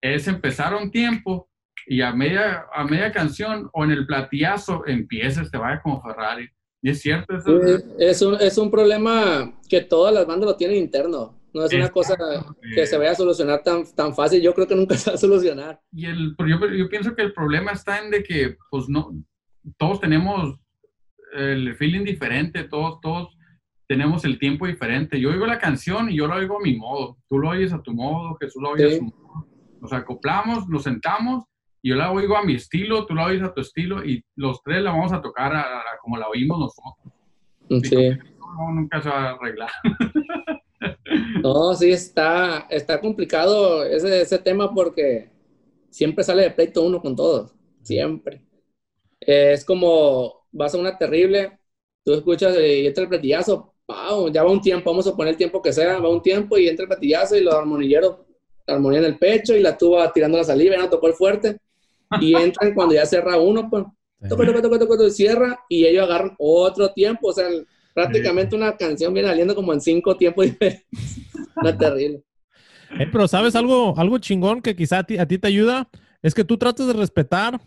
es 0.00 0.26
empezar 0.26 0.74
un 0.74 0.90
tiempo 0.90 1.48
y 1.86 2.00
a 2.02 2.12
media, 2.12 2.66
a 2.74 2.84
media 2.84 3.12
canción 3.12 3.68
o 3.72 3.84
en 3.84 3.90
el 3.92 4.06
platillazo 4.06 4.84
empiezas, 4.86 5.50
te 5.50 5.58
vaya 5.58 5.80
como 5.82 6.02
Ferrari. 6.02 6.48
Y 6.82 6.90
es 6.90 7.00
cierto, 7.00 7.36
eso 7.36 7.60
Es 7.98 8.22
un, 8.22 8.36
es 8.40 8.58
un 8.58 8.70
problema 8.70 9.52
que 9.68 9.80
todas 9.80 10.12
las 10.14 10.26
bandas 10.26 10.48
lo 10.50 10.56
tienen 10.56 10.76
interno. 10.78 11.40
No 11.54 11.64
es 11.64 11.72
una 11.72 11.88
cosa 11.88 12.14
Exacto. 12.14 12.56
que 12.74 12.86
se 12.86 12.98
vaya 12.98 13.12
a 13.12 13.14
solucionar 13.14 13.62
tan, 13.62 13.84
tan 13.94 14.14
fácil. 14.14 14.42
Yo 14.42 14.52
creo 14.54 14.66
que 14.68 14.76
nunca 14.76 14.94
se 14.96 15.10
va 15.10 15.14
a 15.14 15.18
solucionar. 15.18 15.80
Y 15.92 16.04
el, 16.06 16.36
yo, 16.38 16.68
yo 16.68 16.88
pienso 16.88 17.14
que 17.14 17.22
el 17.22 17.32
problema 17.32 17.72
está 17.72 17.98
en 18.04 18.10
de 18.10 18.22
que, 18.22 18.56
pues 18.70 18.88
no, 18.88 19.10
todos 19.78 20.00
tenemos 20.00 20.58
el 21.32 21.74
feeling 21.76 22.04
diferente, 22.04 22.64
todos, 22.64 23.00
todos 23.00 23.36
tenemos 23.88 24.24
el 24.24 24.38
tiempo 24.38 24.66
diferente. 24.66 25.18
Yo 25.20 25.30
oigo 25.30 25.46
la 25.46 25.58
canción 25.58 26.10
y 26.10 26.16
yo 26.16 26.26
la 26.28 26.36
oigo 26.36 26.58
a 26.58 26.62
mi 26.62 26.76
modo. 26.76 27.16
Tú 27.28 27.38
lo 27.38 27.50
oyes 27.50 27.72
a 27.72 27.82
tu 27.82 27.92
modo, 27.94 28.36
Jesús 28.40 28.62
lo 28.62 28.70
oye 28.70 28.88
Sí. 28.90 28.94
a 28.96 28.98
su 28.98 29.04
modo. 29.04 29.46
Nos 29.80 29.92
acoplamos, 29.92 30.68
nos 30.68 30.82
sentamos 30.82 31.44
yo 31.88 31.94
la 31.96 32.10
oigo 32.12 32.36
a 32.36 32.42
mi 32.44 32.54
estilo, 32.54 33.06
tú 33.06 33.14
la 33.14 33.26
oyes 33.26 33.42
a 33.42 33.52
tu 33.54 33.60
estilo 33.60 34.04
y 34.04 34.24
los 34.36 34.62
tres 34.62 34.82
la 34.82 34.90
vamos 34.92 35.12
a 35.12 35.20
tocar 35.22 35.54
a- 35.54 35.78
a- 35.80 35.98
como 36.02 36.16
la 36.16 36.28
oímos 36.28 36.58
nosotros. 36.58 37.88
Sí. 37.88 38.10
No, 38.38 38.72
nunca 38.72 39.00
se 39.02 39.08
va 39.08 39.30
a 39.30 39.32
arreglar. 39.32 39.70
No, 41.42 41.74
sí, 41.74 41.90
está, 41.92 42.66
está 42.68 43.00
complicado 43.00 43.84
ese, 43.84 44.20
ese 44.20 44.38
tema 44.38 44.72
porque 44.74 45.30
siempre 45.90 46.24
sale 46.24 46.42
de 46.42 46.50
pleito 46.50 46.82
uno 46.82 47.00
con 47.00 47.14
todos. 47.16 47.54
Siempre. 47.82 48.42
Eh, 49.20 49.52
es 49.52 49.64
como 49.64 50.46
vas 50.52 50.74
a 50.74 50.78
una 50.78 50.96
terrible, 50.98 51.58
tú 52.04 52.12
escuchas 52.14 52.56
y 52.58 52.86
entra 52.86 53.04
el 53.04 53.08
platillazo, 53.08 53.74
¡pau! 53.86 54.30
ya 54.30 54.42
va 54.42 54.50
un 54.50 54.60
tiempo, 54.60 54.90
vamos 54.90 55.06
a 55.06 55.14
poner 55.16 55.32
el 55.32 55.38
tiempo 55.38 55.62
que 55.62 55.72
sea, 55.72 55.98
va 55.98 56.08
un 56.08 56.22
tiempo 56.22 56.58
y 56.58 56.68
entra 56.68 56.84
el 56.84 56.88
platillazo 56.88 57.36
y 57.36 57.42
los 57.42 57.54
armonilleros, 57.54 58.18
la 58.66 58.74
armonía 58.74 58.98
en 59.00 59.04
el 59.06 59.18
pecho 59.18 59.56
y 59.56 59.60
la 59.62 59.76
tuba 59.78 60.12
tirando 60.12 60.38
la 60.38 60.44
saliva, 60.44 60.76
ya 60.76 60.82
no 60.82 60.90
tocó 60.90 61.06
el 61.06 61.14
fuerte. 61.14 61.58
Y 62.20 62.34
entran 62.34 62.74
cuando 62.74 62.94
ya 62.94 63.06
cierra 63.06 63.36
uno, 63.36 63.68
pues 63.68 63.84
toca, 64.28 64.46
toca, 64.46 64.62
toca, 64.62 64.78
toca, 64.78 64.96
toca, 64.96 65.10
cierra 65.10 65.58
y 65.68 65.86
ellos 65.86 66.04
agarran 66.04 66.34
otro 66.38 66.92
tiempo, 66.92 67.28
o 67.28 67.32
sea, 67.32 67.46
prácticamente 67.94 68.54
una 68.54 68.76
canción 68.76 69.12
viene 69.14 69.28
saliendo 69.28 69.54
como 69.54 69.72
en 69.72 69.80
cinco 69.80 70.16
tiempos 70.16 70.44
diferentes. 70.46 70.86
Una 71.56 71.76
terrible. 71.76 72.22
Eh, 72.98 73.08
pero 73.10 73.26
sabes 73.26 73.56
algo, 73.56 73.98
algo 73.98 74.18
chingón 74.18 74.62
que 74.62 74.76
quizá 74.76 74.98
a 74.98 75.04
ti, 75.04 75.18
a 75.18 75.26
ti 75.26 75.38
te 75.38 75.48
ayuda, 75.48 75.88
es 76.22 76.34
que 76.34 76.44
tú 76.44 76.56
trates 76.56 76.86
de 76.86 76.92
respetar 76.92 77.60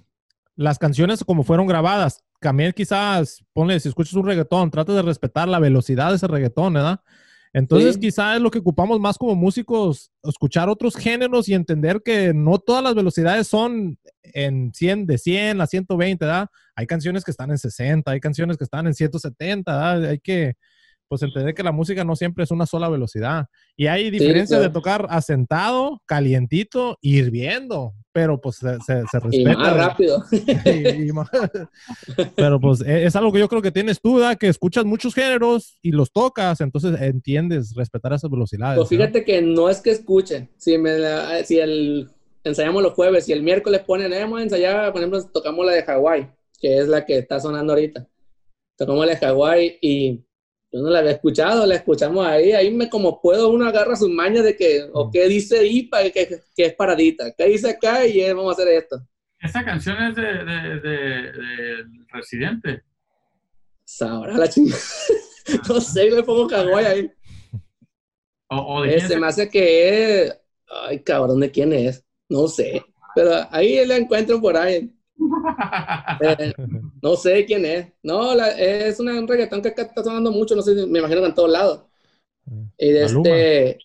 las 0.55 0.77
canciones 0.77 1.23
como 1.23 1.43
fueron 1.43 1.67
grabadas. 1.67 2.23
También 2.39 2.71
quizás, 2.73 3.43
ponle, 3.53 3.79
si 3.79 3.89
escuchas 3.89 4.13
un 4.13 4.25
reggaetón, 4.25 4.71
trates 4.71 4.95
de 4.95 5.01
respetar 5.01 5.47
la 5.47 5.59
velocidad 5.59 6.09
de 6.09 6.15
ese 6.15 6.27
reggaetón, 6.27 6.73
¿verdad? 6.73 7.01
Entonces 7.53 7.95
Sí. 7.95 7.99
quizá 8.01 8.35
es 8.35 8.41
lo 8.41 8.51
que 8.51 8.59
ocupamos 8.59 8.99
más 8.99 9.17
como 9.17 9.35
músicos, 9.35 10.11
escuchar 10.23 10.69
otros 10.69 10.95
géneros 10.95 11.49
y 11.49 11.53
entender 11.55 12.01
que 12.03 12.33
no 12.33 12.59
todas 12.59 12.83
las 12.83 12.95
velocidades 12.95 13.47
son 13.47 13.97
en 14.23 14.71
100, 14.73 15.05
de 15.07 15.17
100 15.17 15.59
a 15.61 15.67
120, 15.67 16.25
¿verdad? 16.25 16.47
Hay 16.75 16.85
canciones 16.87 17.23
que 17.23 17.31
están 17.31 17.49
en 17.51 17.57
60, 17.57 18.11
hay 18.11 18.19
canciones 18.19 18.57
que 18.57 18.63
están 18.63 18.85
en 18.87 18.93
170, 18.93 19.71
¿verdad? 19.71 20.09
Hay 20.11 20.19
que, 20.19 20.53
pues, 21.09 21.23
entender 21.23 21.53
que 21.53 21.63
la 21.63 21.71
música 21.73 22.03
no 22.05 22.15
siempre 22.15 22.43
es 22.45 22.51
una 22.51 22.65
sola 22.65 22.87
velocidad. 22.87 23.47
Y 23.75 23.87
hay 23.87 24.09
diferencias 24.11 24.59
de 24.61 24.67
claro. 24.67 24.71
tocar 24.73 25.07
asentado, 25.09 26.01
calientito, 26.05 26.97
hirviendo, 27.01 27.93
pero 28.13 28.39
pues 28.39 28.57
se, 28.57 28.75
se, 28.85 29.03
se 29.07 29.17
Y 29.31 29.43
respeta. 29.43 29.57
más 29.57 29.75
rápido. 29.77 30.23
Y- 30.65 31.09
y 31.09 31.11
más- 31.11 31.29
pero 32.35 32.59
pues 32.59 32.81
e- 32.81 33.05
es 33.05 33.15
algo 33.15 33.31
que 33.31 33.39
yo 33.39 33.49
creo 33.49 33.61
que 33.61 33.71
tienes 33.71 33.99
tú, 33.99 34.15
¿verdad? 34.15 34.37
que 34.37 34.47
escuchas 34.47 34.85
muchos 34.85 35.13
géneros 35.15 35.77
y 35.81 35.91
los 35.91 36.11
tocas, 36.11 36.61
entonces 36.61 36.99
entiendes 37.01 37.73
respetar 37.75 38.13
esas 38.13 38.29
velocidades. 38.29 38.77
Pues 38.77 38.89
fíjate 38.89 39.25
que 39.25 39.41
no 39.41 39.69
es 39.69 39.81
que 39.81 39.91
escuchen. 39.91 40.49
Si, 40.57 40.77
me 40.77 40.97
la- 40.97 41.43
si 41.43 41.59
el, 41.59 42.09
ensayamos 42.43 42.83
los 42.83 42.93
jueves 42.93 43.27
y 43.29 43.33
el 43.33 43.41
miércoles 43.43 43.81
ponen, 43.81 44.13
eh, 44.13 44.19
vamos 44.21 44.39
a 44.39 44.43
ensayar, 44.43 44.91
por 44.91 45.01
ejemplo, 45.01 45.23
tocamos 45.33 45.65
la 45.65 45.71
de 45.73 45.83
Hawái, 45.83 46.29
que 46.59 46.77
es 46.77 46.87
la 46.87 47.05
que 47.05 47.17
está 47.17 47.39
sonando 47.39 47.73
ahorita. 47.73 48.07
Tocamos 48.77 49.05
la 49.05 49.13
de 49.13 49.17
Hawái 49.19 49.77
y 49.81 50.23
yo 50.71 50.81
no 50.81 50.89
la 50.89 50.99
había 50.99 51.11
escuchado, 51.11 51.65
la 51.65 51.75
escuchamos 51.75 52.25
ahí. 52.25 52.51
Ahí 52.51 52.71
me 52.71 52.89
como 52.89 53.19
puedo, 53.21 53.49
uno 53.49 53.65
agarra 53.67 53.95
sus 53.95 54.09
mañas 54.09 54.43
de 54.43 54.55
que, 54.55 54.87
o 54.93 55.09
qué 55.11 55.27
dice 55.27 55.59
ahí, 55.59 55.83
para 55.83 56.09
que, 56.11 56.27
que 56.55 56.65
es 56.65 56.75
paradita. 56.75 57.33
¿Qué 57.37 57.45
dice 57.45 57.69
acá? 57.71 58.05
Y 58.05 58.21
eh, 58.21 58.33
vamos 58.33 58.51
a 58.57 58.61
hacer 58.61 58.73
esto. 58.75 59.01
Esa 59.41 59.63
canción 59.63 59.95
es 60.03 60.15
de, 60.15 60.21
de, 60.21 60.79
de- 60.79 61.31
de 61.31 61.83
Residente. 62.09 62.83
Sabrá 63.85 64.37
la 64.37 64.47
chingada. 64.47 64.79
no 65.69 65.81
sé, 65.81 66.11
le 66.11 66.21
pongo 66.23 66.47
Hawái 66.49 66.85
ahí. 66.85 67.11
O, 68.49 68.57
o 68.77 68.81
de 68.83 68.95
Ese 68.95 69.13
es- 69.13 69.19
me 69.19 69.27
hace 69.27 69.49
que 69.49 70.23
es. 70.25 70.39
Ay, 70.87 71.01
cabrón, 71.03 71.39
¿de 71.39 71.49
quién 71.49 71.73
es? 71.73 72.05
No 72.29 72.47
sé. 72.47 72.83
Pero 73.15 73.31
ahí 73.49 73.83
la 73.87 73.97
encuentro 73.97 74.39
por 74.39 74.55
ahí. 74.57 74.93
Eh, 76.21 76.53
no 77.01 77.15
sé 77.15 77.45
quién 77.45 77.65
es. 77.65 77.87
No, 78.03 78.33
la- 78.35 78.51
es 78.59 78.99
una, 78.99 79.17
un 79.19 79.27
reggaetón 79.27 79.61
que 79.61 79.69
acá 79.69 79.83
está 79.83 80.03
sonando 80.03 80.31
mucho. 80.31 80.55
No 80.55 80.61
sé, 80.61 80.73
me 80.87 80.99
imagino 80.99 81.21
que 81.21 81.27
en 81.27 81.33
todos 81.35 81.49
lados. 81.51 81.83
Y 82.77 82.89
de 82.91 83.01
Maluma. 83.05 83.29
este. 83.29 83.79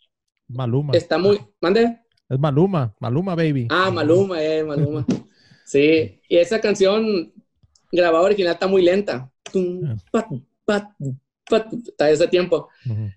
Maluma. 0.48 0.94
Está 0.96 1.18
muy. 1.18 1.40
¿Mande? 1.60 2.00
Es 2.28 2.38
Maluma, 2.38 2.94
Maluma 3.00 3.34
Baby. 3.34 3.68
Ah, 3.70 3.90
Maluma, 3.90 4.42
eh, 4.42 4.62
Maluma. 4.64 5.06
Sí. 5.66 6.20
Y 6.28 6.36
esa 6.36 6.60
canción 6.60 7.32
grabada 7.90 8.24
original 8.24 8.52
está 8.52 8.66
muy 8.66 8.82
lenta. 8.82 9.30
Pat, 10.10 10.86
Está 11.86 12.10
ese 12.10 12.28
tiempo. 12.28 12.68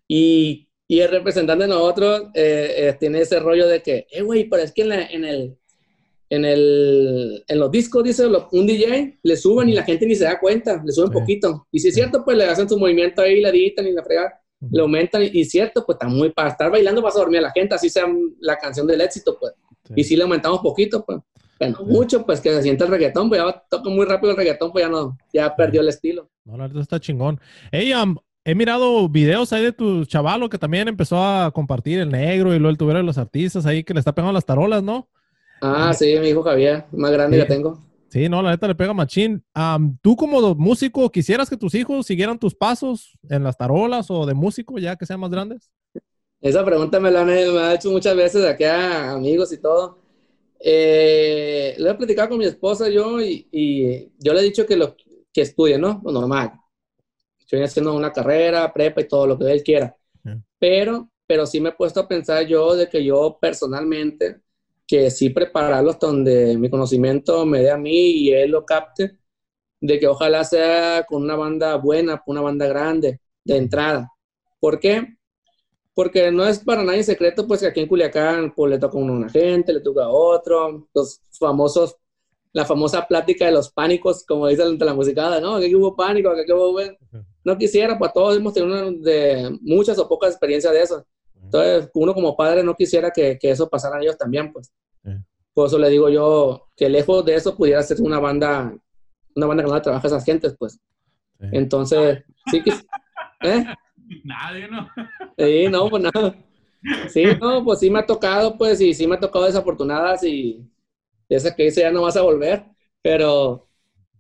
Y 0.08 0.68
el 0.90 1.10
representante 1.10 1.64
de 1.66 1.70
nosotros 1.70 2.28
eh, 2.34 2.74
eh, 2.78 2.98
tiene 3.00 3.20
ese 3.22 3.40
rollo 3.40 3.68
de 3.68 3.82
que, 3.82 4.08
eh, 4.10 4.22
güey, 4.22 4.46
pero 4.50 4.64
es 4.64 4.72
que 4.72 4.84
en, 4.84 4.90
la- 4.90 5.06
en 5.06 5.26
el, 5.26 5.58
en 6.30 6.46
el, 6.46 7.44
en 7.48 7.60
los 7.60 7.72
discos, 7.72 8.04
dice 8.04 8.28
lo- 8.28 8.50
un 8.52 8.66
DJ, 8.68 9.20
le 9.24 9.38
suben 9.38 9.70
y 9.70 9.74
la 9.74 9.84
gente 9.84 10.06
ni 10.06 10.16
se 10.16 10.26
da 10.26 10.40
cuenta, 10.40 10.82
le 10.86 10.92
suben 10.92 11.12
Sí. 11.12 11.20
poquito. 11.20 11.68
Y 11.72 11.80
si 11.80 11.88
es 11.90 11.96
cierto, 11.96 12.24
pues 12.26 12.38
le 12.38 12.46
hacen 12.46 12.68
su 12.68 12.78
movimiento 12.78 13.22
ahí, 13.22 13.42
la 13.42 13.50
editan 13.50 13.88
y 13.88 13.92
la 13.94 14.04
fregan, 14.04 14.30
le 14.72 14.82
aumentan. 14.82 15.24
Y 15.32 15.42
es 15.42 15.50
cierto, 15.50 15.86
pues 15.86 15.96
está 15.96 16.08
muy, 16.08 16.30
para 16.32 16.50
estar 16.50 16.70
bailando 16.72 17.02
vas 17.02 17.16
a 17.16 17.20
dormir 17.20 17.40
a 17.40 17.44
la 17.44 17.52
gente, 17.52 17.76
así 17.76 17.90
sea 17.90 18.06
la 18.40 18.58
canción 18.58 18.86
del 18.88 19.02
éxito, 19.02 19.38
pues. 19.40 19.54
Sí. 19.86 19.94
Y 19.98 20.04
si 20.04 20.16
le 20.16 20.24
aumentamos 20.24 20.60
poquito, 20.60 21.06
pues. 21.06 21.20
Pero 21.60 21.72
no 21.72 21.78
Sí. 21.80 21.84
mucho, 21.86 22.26
pues 22.26 22.40
que 22.42 22.52
se 22.52 22.62
siente 22.62 22.84
el 22.84 22.92
reggaetón, 22.92 23.30
pues 23.30 23.42
ya 23.42 23.64
toca 23.70 23.90
muy 23.90 24.06
rápido 24.06 24.32
el 24.32 24.38
reggaetón, 24.38 24.72
pues 24.72 24.86
ya 24.86 24.90
no, 24.90 25.18
ya 25.34 25.56
perdió 25.56 25.82
el 25.82 25.88
estilo. 25.90 26.30
No, 26.46 26.56
la 26.58 26.68
verdad 26.68 26.82
está 26.84 27.00
chingón. 27.00 27.40
Hey, 27.72 27.92
um, 27.94 28.16
he 28.46 28.54
mirado 28.54 29.10
videos 29.10 29.52
ahí 29.54 29.64
de 29.64 29.72
tu 29.72 30.06
chavalo 30.06 30.50
que 30.50 30.58
también 30.60 30.88
empezó 30.88 31.18
a 31.24 31.50
compartir 31.52 32.00
el 32.00 32.10
negro 32.10 32.54
y 32.54 32.60
luego 32.60 32.70
el 32.70 32.78
tubero 32.78 33.00
de 33.00 33.06
los 33.06 33.18
artistas 33.18 33.66
ahí 33.66 33.84
que 33.84 33.94
le 33.94 34.00
está 34.00 34.14
pegando 34.14 34.34
las 34.34 34.46
tarolas, 34.46 34.84
¿no? 34.84 35.10
Ah, 35.62 35.94
sí, 35.94 36.16
mi 36.20 36.30
hijo 36.30 36.44
Javier, 36.44 36.86
más 36.92 37.12
grande 37.12 37.38
Sí. 37.38 37.44
que 37.44 37.48
tengo. 37.48 37.84
Sí, 38.10 38.30
no, 38.30 38.42
la 38.42 38.52
neta 38.52 38.68
le 38.68 38.76
pega 38.76 38.94
machín. 38.94 39.44
Am, 39.54 39.98
¿Tú 40.02 40.16
como 40.16 40.56
músico 40.56 41.12
quisieras 41.12 41.50
que 41.50 41.58
tus 41.58 41.76
hijos 41.76 42.06
siguieran 42.06 42.40
tus 42.40 42.56
pasos 42.56 43.18
en 43.30 43.44
las 43.44 43.58
tarolas 43.58 44.10
o 44.10 44.26
de 44.26 44.34
músico 44.34 44.78
ya 44.78 44.96
que 44.96 45.06
sean 45.06 45.20
más 45.20 45.30
grandes? 45.30 45.70
Esa 46.40 46.64
pregunta 46.64 47.00
me 47.00 47.12
la 47.12 47.22
han, 47.22 47.28
me 47.28 47.60
ha 47.60 47.74
hecho 47.74 47.92
muchas 47.92 48.16
veces 48.16 48.46
aquí 48.46 48.64
a 48.64 49.12
amigos 49.12 49.52
y 49.52 49.58
todo. 49.58 50.00
Eh, 50.60 51.76
lo 51.80 51.90
he 51.92 51.96
platicado 51.96 52.30
con 52.30 52.38
mi 52.40 52.46
esposa 52.46 52.90
yo 52.90 53.22
y, 53.22 53.48
y 53.52 54.10
yo 54.20 54.34
le 54.34 54.40
he 54.40 54.44
dicho 54.44 54.66
que, 54.66 54.76
lo, 54.76 54.96
que 55.34 55.42
estudie, 55.42 55.78
¿no? 55.78 56.02
Lo 56.04 56.12
normal. 56.12 56.54
Estoy 57.40 57.62
haciendo 57.62 57.96
una 57.96 58.12
carrera, 58.12 58.72
prepa 58.74 59.02
y 59.02 59.08
todo 59.08 59.28
lo 59.28 59.38
que 59.38 59.52
él 59.52 59.64
quiera. 59.64 59.96
Yeah. 60.24 60.42
Pero, 60.60 61.10
pero 61.26 61.46
sí 61.46 61.60
me 61.60 61.70
he 61.70 61.74
puesto 61.74 62.00
a 62.02 62.08
pensar 62.08 62.46
yo 62.46 62.76
de 62.76 62.88
que 62.90 63.04
yo 63.04 63.38
personalmente, 63.40 64.42
que 64.88 65.12
sí 65.12 65.30
prepararlos 65.30 66.00
donde 66.00 66.58
mi 66.58 66.70
conocimiento 66.70 67.46
me 67.46 67.62
dé 67.62 67.72
a 67.72 67.78
mí 67.78 68.12
y 68.12 68.32
él 68.32 68.52
lo 68.52 68.66
capte, 68.66 69.20
de 69.82 70.00
que 70.00 70.08
ojalá 70.08 70.44
sea 70.44 71.06
con 71.08 71.24
una 71.24 71.36
banda 71.36 71.76
buena, 71.76 72.24
una 72.26 72.42
banda 72.42 72.68
grande, 72.68 73.22
de 73.44 73.58
entrada. 73.58 74.12
¿Por 74.60 74.80
qué? 74.80 75.18
Porque 75.94 76.32
no 76.32 76.46
es 76.48 76.60
para 76.60 76.84
nadie 76.84 77.04
secreto, 77.04 77.48
pues 77.48 77.62
que 77.62 77.68
aquí 77.68 77.82
en 77.82 77.88
Culiacán 77.88 78.54
pues, 78.56 78.72
le 78.72 78.80
toca 78.80 78.98
a 78.98 79.02
una 79.02 79.30
gente, 79.30 79.74
le 79.74 79.82
toca 79.82 80.06
a 80.06 80.10
otro, 80.10 80.88
los 80.94 81.22
famosos, 81.38 81.98
la 82.54 82.66
famosa 82.66 83.08
plática 83.08 83.46
de 83.46 83.52
los 83.52 83.72
pánicos, 83.72 84.26
como 84.26 84.48
dicen 84.48 84.68
entre 84.68 84.86
la 84.86 84.94
musicada, 84.94 85.42
¿no? 85.42 85.56
Aquí 85.56 85.76
hubo 85.76 85.96
pánico, 85.96 86.30
aquí 86.30 86.52
hubo... 86.52 86.80
No 87.44 87.58
quisiera, 87.58 87.98
pues 87.98 88.14
todos 88.14 88.38
hemos 88.38 88.54
tenido 88.54 88.74
una 88.74 88.92
de 89.00 89.58
muchas 89.62 89.98
o 90.00 90.08
pocas 90.08 90.32
experiencias 90.32 90.74
de 90.74 90.82
eso. 90.82 91.06
Entonces, 91.48 91.90
uno 91.94 92.14
como 92.14 92.36
padre 92.36 92.62
no 92.64 92.76
quisiera 92.76 93.10
que, 93.12 93.38
que 93.40 93.52
eso 93.52 93.70
pasara 93.70 93.98
a 93.98 94.02
ellos 94.02 94.18
también, 94.18 94.52
pues. 94.52 94.74
Sí. 95.04 95.12
Por 95.54 95.68
eso 95.68 95.80
le 95.80 95.90
digo 95.90 96.10
yo 96.10 96.68
que 96.76 96.90
lejos 96.90 97.26
de 97.26 97.36
eso 97.36 97.56
pudiera 97.56 97.82
ser 97.82 98.02
una 98.02 98.20
banda, 98.20 98.78
una 99.36 99.46
banda 99.48 99.64
que 99.64 99.70
no 99.72 99.82
trabaja 99.82 100.06
a 100.06 100.10
esas 100.10 100.26
gentes, 100.26 100.56
pues. 100.60 100.74
Sí. 101.40 101.48
Entonces, 101.52 102.24
sí 102.52 102.62
que... 102.62 102.72
¿Eh? 103.42 103.66
Nadie, 104.24 104.68
¿no? 104.68 104.90
Sí, 105.38 105.68
no, 105.70 105.90
pues 105.90 106.04
nada. 106.04 106.36
Sí, 107.10 107.24
no, 107.40 107.64
pues 107.64 107.80
sí 107.80 107.90
me 107.90 108.00
ha 108.00 108.06
tocado, 108.06 108.58
pues, 108.58 108.80
y 108.82 108.94
sí 108.94 109.08
me 109.08 109.16
ha 109.16 109.20
tocado 109.20 109.46
desafortunadas 109.46 110.24
y 110.24 110.62
esa 111.30 111.56
que 111.56 111.64
dice 111.64 111.82
ya 111.82 111.92
no 111.92 112.04
vas 112.04 112.16
a 112.16 112.22
volver, 112.22 112.66
pero, 113.02 113.68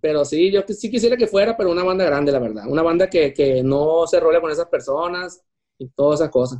pero 0.01 0.25
sí, 0.25 0.51
yo 0.51 0.61
sí 0.67 0.89
quisiera 0.89 1.15
que 1.15 1.27
fuera, 1.27 1.55
pero 1.55 1.71
una 1.71 1.83
banda 1.83 2.05
grande, 2.05 2.31
la 2.31 2.39
verdad. 2.39 2.67
Una 2.67 2.81
banda 2.81 3.09
que, 3.09 3.33
que 3.33 3.63
no 3.63 4.05
se 4.07 4.19
role 4.19 4.41
con 4.41 4.51
esas 4.51 4.67
personas 4.67 5.43
y 5.77 5.87
todas 5.89 6.19
esas 6.19 6.31
cosas. 6.31 6.59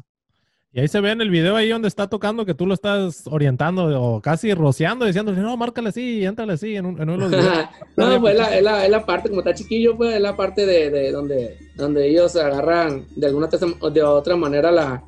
Y 0.77 0.79
ahí 0.81 0.87
se 0.87 1.01
ve 1.01 1.09
en 1.09 1.21
el 1.21 1.31
video 1.31 1.55
ahí 1.55 1.69
donde 1.69 1.87
está 1.87 2.07
tocando 2.07 2.45
que 2.45 2.53
tú 2.53 2.67
lo 2.67 2.75
estás 2.75 3.23
orientando 3.25 3.99
o 3.99 4.21
casi 4.21 4.53
rociando, 4.53 5.05
diciéndole, 5.05 5.41
no, 5.41 5.57
márcale 5.57 5.89
así, 5.89 6.23
éntrale 6.23 6.53
así 6.53 6.75
en, 6.75 6.85
un- 6.85 7.01
en 7.01 7.09
uno 7.09 7.27
de 7.27 7.35
los 7.35 7.43
videos. 7.43 7.65
no, 7.97 8.21
pues 8.21 8.33
es 8.33 8.39
la, 8.39 8.55
es, 8.57 8.63
la, 8.63 8.85
es 8.85 8.91
la 8.91 9.03
parte, 9.03 9.29
como 9.29 9.41
está 9.41 9.55
chiquillo, 9.55 9.97
pues 9.97 10.13
es 10.13 10.21
la 10.21 10.37
parte 10.37 10.67
de, 10.67 10.91
de 10.91 11.11
donde, 11.11 11.57
donde 11.77 12.07
ellos 12.07 12.35
agarran 12.35 13.07
de 13.15 13.25
alguna 13.25 13.47
de 13.91 14.03
otra 14.03 14.35
manera 14.35 14.71
la, 14.71 15.03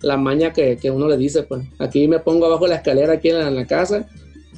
la 0.00 0.16
maña 0.16 0.52
que, 0.52 0.76
que 0.76 0.90
uno 0.90 1.06
le 1.06 1.16
dice, 1.16 1.44
pues. 1.44 1.62
Aquí 1.78 2.08
me 2.08 2.18
pongo 2.18 2.46
abajo 2.46 2.64
de 2.64 2.70
la 2.70 2.76
escalera 2.78 3.12
aquí 3.12 3.28
en 3.28 3.38
la, 3.38 3.46
en 3.46 3.54
la 3.54 3.64
casa 3.64 4.04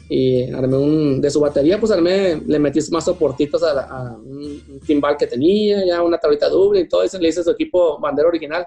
y 0.09 0.50
armé 0.50 0.79
un, 0.79 1.20
de 1.20 1.31
su 1.31 1.40
batería, 1.40 1.79
pues 1.79 1.92
armé, 1.92 2.40
le 2.46 2.59
metí 2.59 2.81
más 2.90 3.05
soportitos 3.05 3.62
a 3.62 4.16
un, 4.16 4.62
un 4.66 4.81
timbal 4.81 5.18
que 5.18 5.27
tenía, 5.27 5.85
ya 5.85 6.00
una 6.03 6.16
tablita 6.16 6.48
doble 6.48 6.81
y 6.81 6.88
todo 6.88 7.03
eso, 7.03 7.18
le 7.18 7.29
hice 7.29 7.44
su 7.44 7.50
equipo 7.50 7.98
bandera 8.00 8.29
original. 8.29 8.66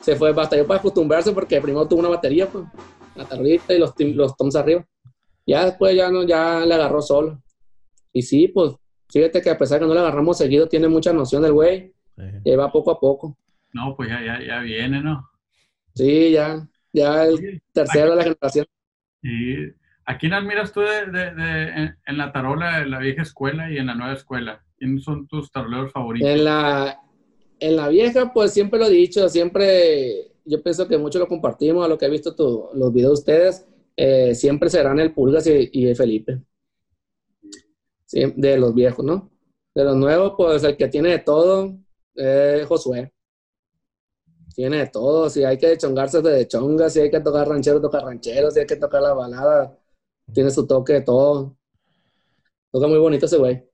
Se 0.00 0.16
fue, 0.16 0.32
batalló 0.32 0.66
para 0.66 0.80
acostumbrarse 0.80 1.32
porque 1.32 1.60
primero 1.60 1.86
tuvo 1.86 2.00
una 2.00 2.08
batería, 2.08 2.46
pues, 2.46 2.64
la 3.14 3.24
tablita 3.26 3.74
y 3.74 3.78
los, 3.78 3.92
los 3.98 4.36
toms 4.36 4.56
arriba. 4.56 4.86
Ya 5.46 5.64
después 5.66 5.94
ya 5.94 6.10
no, 6.10 6.22
ya 6.22 6.60
le 6.64 6.74
agarró 6.74 7.02
solo. 7.02 7.42
Y 8.12 8.22
sí, 8.22 8.48
pues, 8.48 8.72
fíjate 9.10 9.42
que 9.42 9.50
a 9.50 9.58
pesar 9.58 9.80
que 9.80 9.86
no 9.86 9.94
le 9.94 10.00
agarramos 10.00 10.38
seguido, 10.38 10.68
tiene 10.68 10.88
mucha 10.88 11.12
noción 11.12 11.42
del 11.42 11.52
güey, 11.52 11.92
Sí. 12.16 12.24
y 12.44 12.50
ahí 12.50 12.56
va 12.56 12.70
poco 12.72 12.90
a 12.90 13.00
poco. 13.00 13.36
No, 13.72 13.94
pues 13.96 14.08
ya, 14.10 14.20
ya, 14.22 14.40
ya 14.46 14.58
viene, 14.60 15.00
¿no? 15.02 15.28
Sí, 15.94 16.32
ya, 16.32 16.66
ya 16.92 17.24
el 17.24 17.62
tercero 17.72 18.10
de 18.10 18.16
la 18.16 18.22
generación. 18.24 18.66
¿Y 19.22 19.54
a 20.06 20.18
quién 20.18 20.32
admiras 20.34 20.72
tú 20.72 20.80
de, 20.80 21.06
de- 21.06 21.34
de- 21.34 21.68
en, 21.70 21.96
en 22.06 22.18
la 22.18 22.32
tarola, 22.32 22.80
en 22.80 22.90
la 22.90 22.98
vieja 22.98 23.22
escuela 23.22 23.70
y 23.70 23.78
en 23.78 23.86
la 23.86 23.94
nueva 23.94 24.12
escuela? 24.14 24.62
¿Quiénes 24.76 25.04
son 25.04 25.26
tus 25.28 25.50
taroleros 25.50 25.92
favoritos? 25.92 26.28
En 26.28 26.44
la, 26.44 26.98
en 27.60 27.76
la 27.76 27.88
vieja, 27.88 28.32
pues 28.32 28.52
siempre 28.52 28.78
lo 28.78 28.86
he 28.86 28.90
dicho, 28.90 29.28
siempre, 29.28 30.32
yo 30.44 30.62
pienso 30.62 30.88
que 30.88 30.98
mucho 30.98 31.18
lo 31.18 31.28
compartimos, 31.28 31.84
a 31.84 31.88
lo 31.88 31.98
que 31.98 32.06
he 32.06 32.10
visto 32.10 32.70
los 32.74 32.92
videos 32.92 33.10
de 33.10 33.32
ustedes, 33.32 33.66
eh, 33.96 34.34
siempre 34.34 34.70
serán 34.70 34.98
el 34.98 35.12
Pulgas 35.12 35.46
y, 35.46 35.86
el 35.86 35.96
Felipe. 35.96 36.40
De 38.12 38.58
los 38.58 38.74
viejos, 38.74 39.04
¿no? 39.04 39.30
De 39.74 39.84
los 39.84 39.94
nuevos, 39.96 40.32
pues 40.36 40.64
el 40.64 40.76
que 40.76 40.88
tiene 40.88 41.10
de 41.10 41.18
todo 41.20 41.76
es 42.14 42.66
Josué. 42.66 43.12
Tiene 44.54 44.78
de 44.78 44.86
todo, 44.88 45.30
si 45.30 45.44
hay 45.44 45.58
que 45.58 45.76
chongarse 45.76 46.20
de 46.20 46.48
chonga, 46.48 46.90
si 46.90 47.00
hay 47.00 47.10
que 47.10 47.20
tocar 47.20 47.48
ranchero, 47.48 47.80
toca 47.80 48.00
ranchero, 48.00 48.50
si 48.50 48.60
hay 48.60 48.66
que 48.66 48.76
tocar 48.76 49.00
la 49.00 49.12
balada, 49.14 49.78
tiene 50.32 50.50
su 50.50 50.66
toque 50.66 50.94
de 50.94 51.00
todo. 51.02 51.56
Toca 52.72 52.86
muy 52.88 52.98
bonito 52.98 53.26
ese 53.26 53.36
güey. 53.36 53.64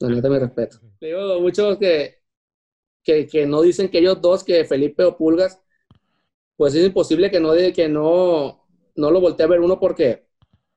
La 0.00 0.08
neta, 0.08 0.28
me 0.28 0.38
respeto. 0.38 0.78
Le 1.00 1.08
digo 1.08 1.40
muchos 1.40 1.78
que, 1.78 2.16
que, 3.06 3.28
que 3.28 3.46
no 3.46 3.62
dicen 3.62 3.90
que 3.90 4.00
ellos 4.00 4.22
dos, 4.22 4.44
que 4.44 4.66
Felipe 4.66 5.04
o 5.04 5.16
Pulgas, 5.18 5.62
pues 6.56 6.74
es 6.74 6.86
imposible 6.86 7.30
que 7.30 7.40
no, 7.40 7.52
de- 7.52 7.72
que 7.72 7.88
no, 7.88 8.64
no 8.96 9.10
lo 9.10 9.20
voltee 9.20 9.44
a 9.46 9.48
ver 9.48 9.60
uno 9.60 9.78
porque 9.80 10.26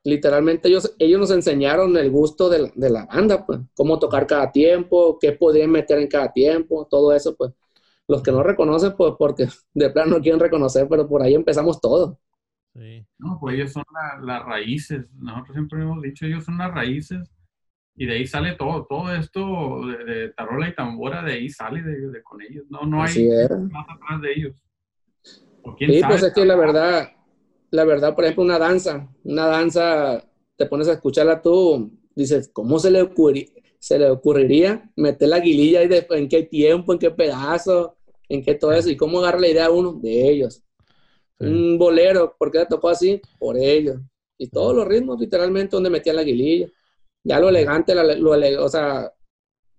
literalmente 0.04 0.70
ellos, 0.70 0.96
ellos 1.00 1.20
nos 1.20 1.32
enseñaron 1.32 1.98
el 1.98 2.12
gusto 2.12 2.50
de, 2.50 2.60
la- 2.60 2.72
de 2.76 2.90
la 2.90 3.06
banda, 3.08 3.46
pues, 3.46 3.60
cómo 3.76 4.00
tocar 4.00 4.28
cada 4.28 4.52
tiempo, 4.52 5.18
qué 5.20 5.34
podían 5.34 5.72
meter 5.72 6.00
en 6.00 6.08
cada 6.08 6.32
tiempo, 6.34 6.88
todo 6.90 7.14
eso, 7.14 7.36
pues. 7.36 7.54
Los 8.08 8.24
que 8.24 8.32
no 8.34 8.44
reconocen, 8.44 8.96
pues 8.98 9.14
porque 9.20 9.48
de 9.74 9.90
plano 9.92 10.18
no 10.18 10.22
quieren 10.24 10.40
reconocer, 10.42 10.88
pero 10.90 11.08
por 11.10 11.24
ahí 11.24 11.36
empezamos 11.36 11.82
todo. 11.82 12.20
Sí. 12.74 13.06
No, 13.18 13.38
pues 13.40 13.56
ellos 13.56 13.74
son 13.74 13.84
la- 13.94 14.20
las 14.26 14.46
raíces. 14.46 15.06
Nosotros 15.16 15.54
siempre 15.56 15.82
hemos 15.82 16.02
dicho, 16.02 16.26
ellos 16.26 16.46
son 16.46 16.58
las 16.58 16.74
raíces. 16.74 17.30
Y 18.02 18.06
de 18.06 18.14
ahí 18.14 18.26
sale 18.26 18.56
todo, 18.56 18.86
todo 18.90 19.14
esto 19.14 19.82
de, 19.86 20.06
de 20.06 20.30
tarola 20.30 20.70
y 20.70 20.74
tambora, 20.74 21.22
de 21.22 21.34
ahí 21.34 21.50
sale 21.50 21.82
de, 21.84 22.08
de- 22.08 22.24
con 22.24 22.42
ellos. 22.42 22.64
No, 22.70 22.84
no 22.86 23.04
hay 23.04 23.28
es. 23.30 23.50
más 23.70 23.86
atrás 23.90 24.22
de 24.22 24.32
ellos. 24.32 24.56
O 25.64 25.76
quién 25.76 25.92
Sí, 25.92 26.00
sabe, 26.00 26.14
pues 26.14 26.24
es 26.24 26.34
que 26.34 26.46
la 26.46 26.56
verdad, 26.56 27.10
la 27.72 27.84
verdad, 27.84 28.16
por 28.16 28.24
ejemplo, 28.24 28.46
una 28.46 28.58
danza, 28.58 29.10
una 29.26 29.48
danza, 29.48 30.24
te 30.56 30.66
pones 30.66 30.88
a 30.88 30.94
escucharla 30.94 31.42
tú, 31.42 31.92
dices, 32.16 32.50
¿cómo 32.54 32.80
se 32.80 32.90
le, 32.90 33.04
ocurri- 33.04 33.52
se 33.80 34.00
le 34.00 34.10
ocurriría 34.10 34.90
meter 34.96 35.28
la 35.28 35.42
guililla 35.42 35.84
y 35.84 35.90
de- 35.90 36.08
en 36.12 36.30
qué 36.30 36.44
tiempo, 36.44 36.94
en 36.94 37.00
qué 37.00 37.12
pedazo, 37.12 37.98
en 38.30 38.42
qué 38.42 38.56
todo 38.56 38.72
eso? 38.72 38.90
¿Y 38.90 38.96
cómo 38.96 39.20
agarra 39.20 39.42
la 39.42 39.50
idea 39.50 39.66
a 39.66 39.72
uno? 39.72 39.92
De 39.92 40.30
ellos. 40.30 40.64
Sí. 41.38 41.46
Un 41.48 41.78
bolero, 41.78 42.34
¿por 42.40 42.50
qué 42.50 42.60
le 42.60 42.66
tocó 42.66 42.88
así? 42.88 43.22
Por 43.38 43.58
ellos. 43.58 43.98
Y 44.38 44.48
todos 44.48 44.74
los 44.74 44.88
ritmos, 44.88 45.20
literalmente, 45.20 45.76
donde 45.76 45.90
metían 45.90 46.16
la 46.16 46.24
guililla. 46.24 46.70
Ya 47.24 47.40
lo 47.40 47.50
elegante, 47.50 47.94
lo 47.96 48.64
o 48.64 48.70
sea, 48.70 49.12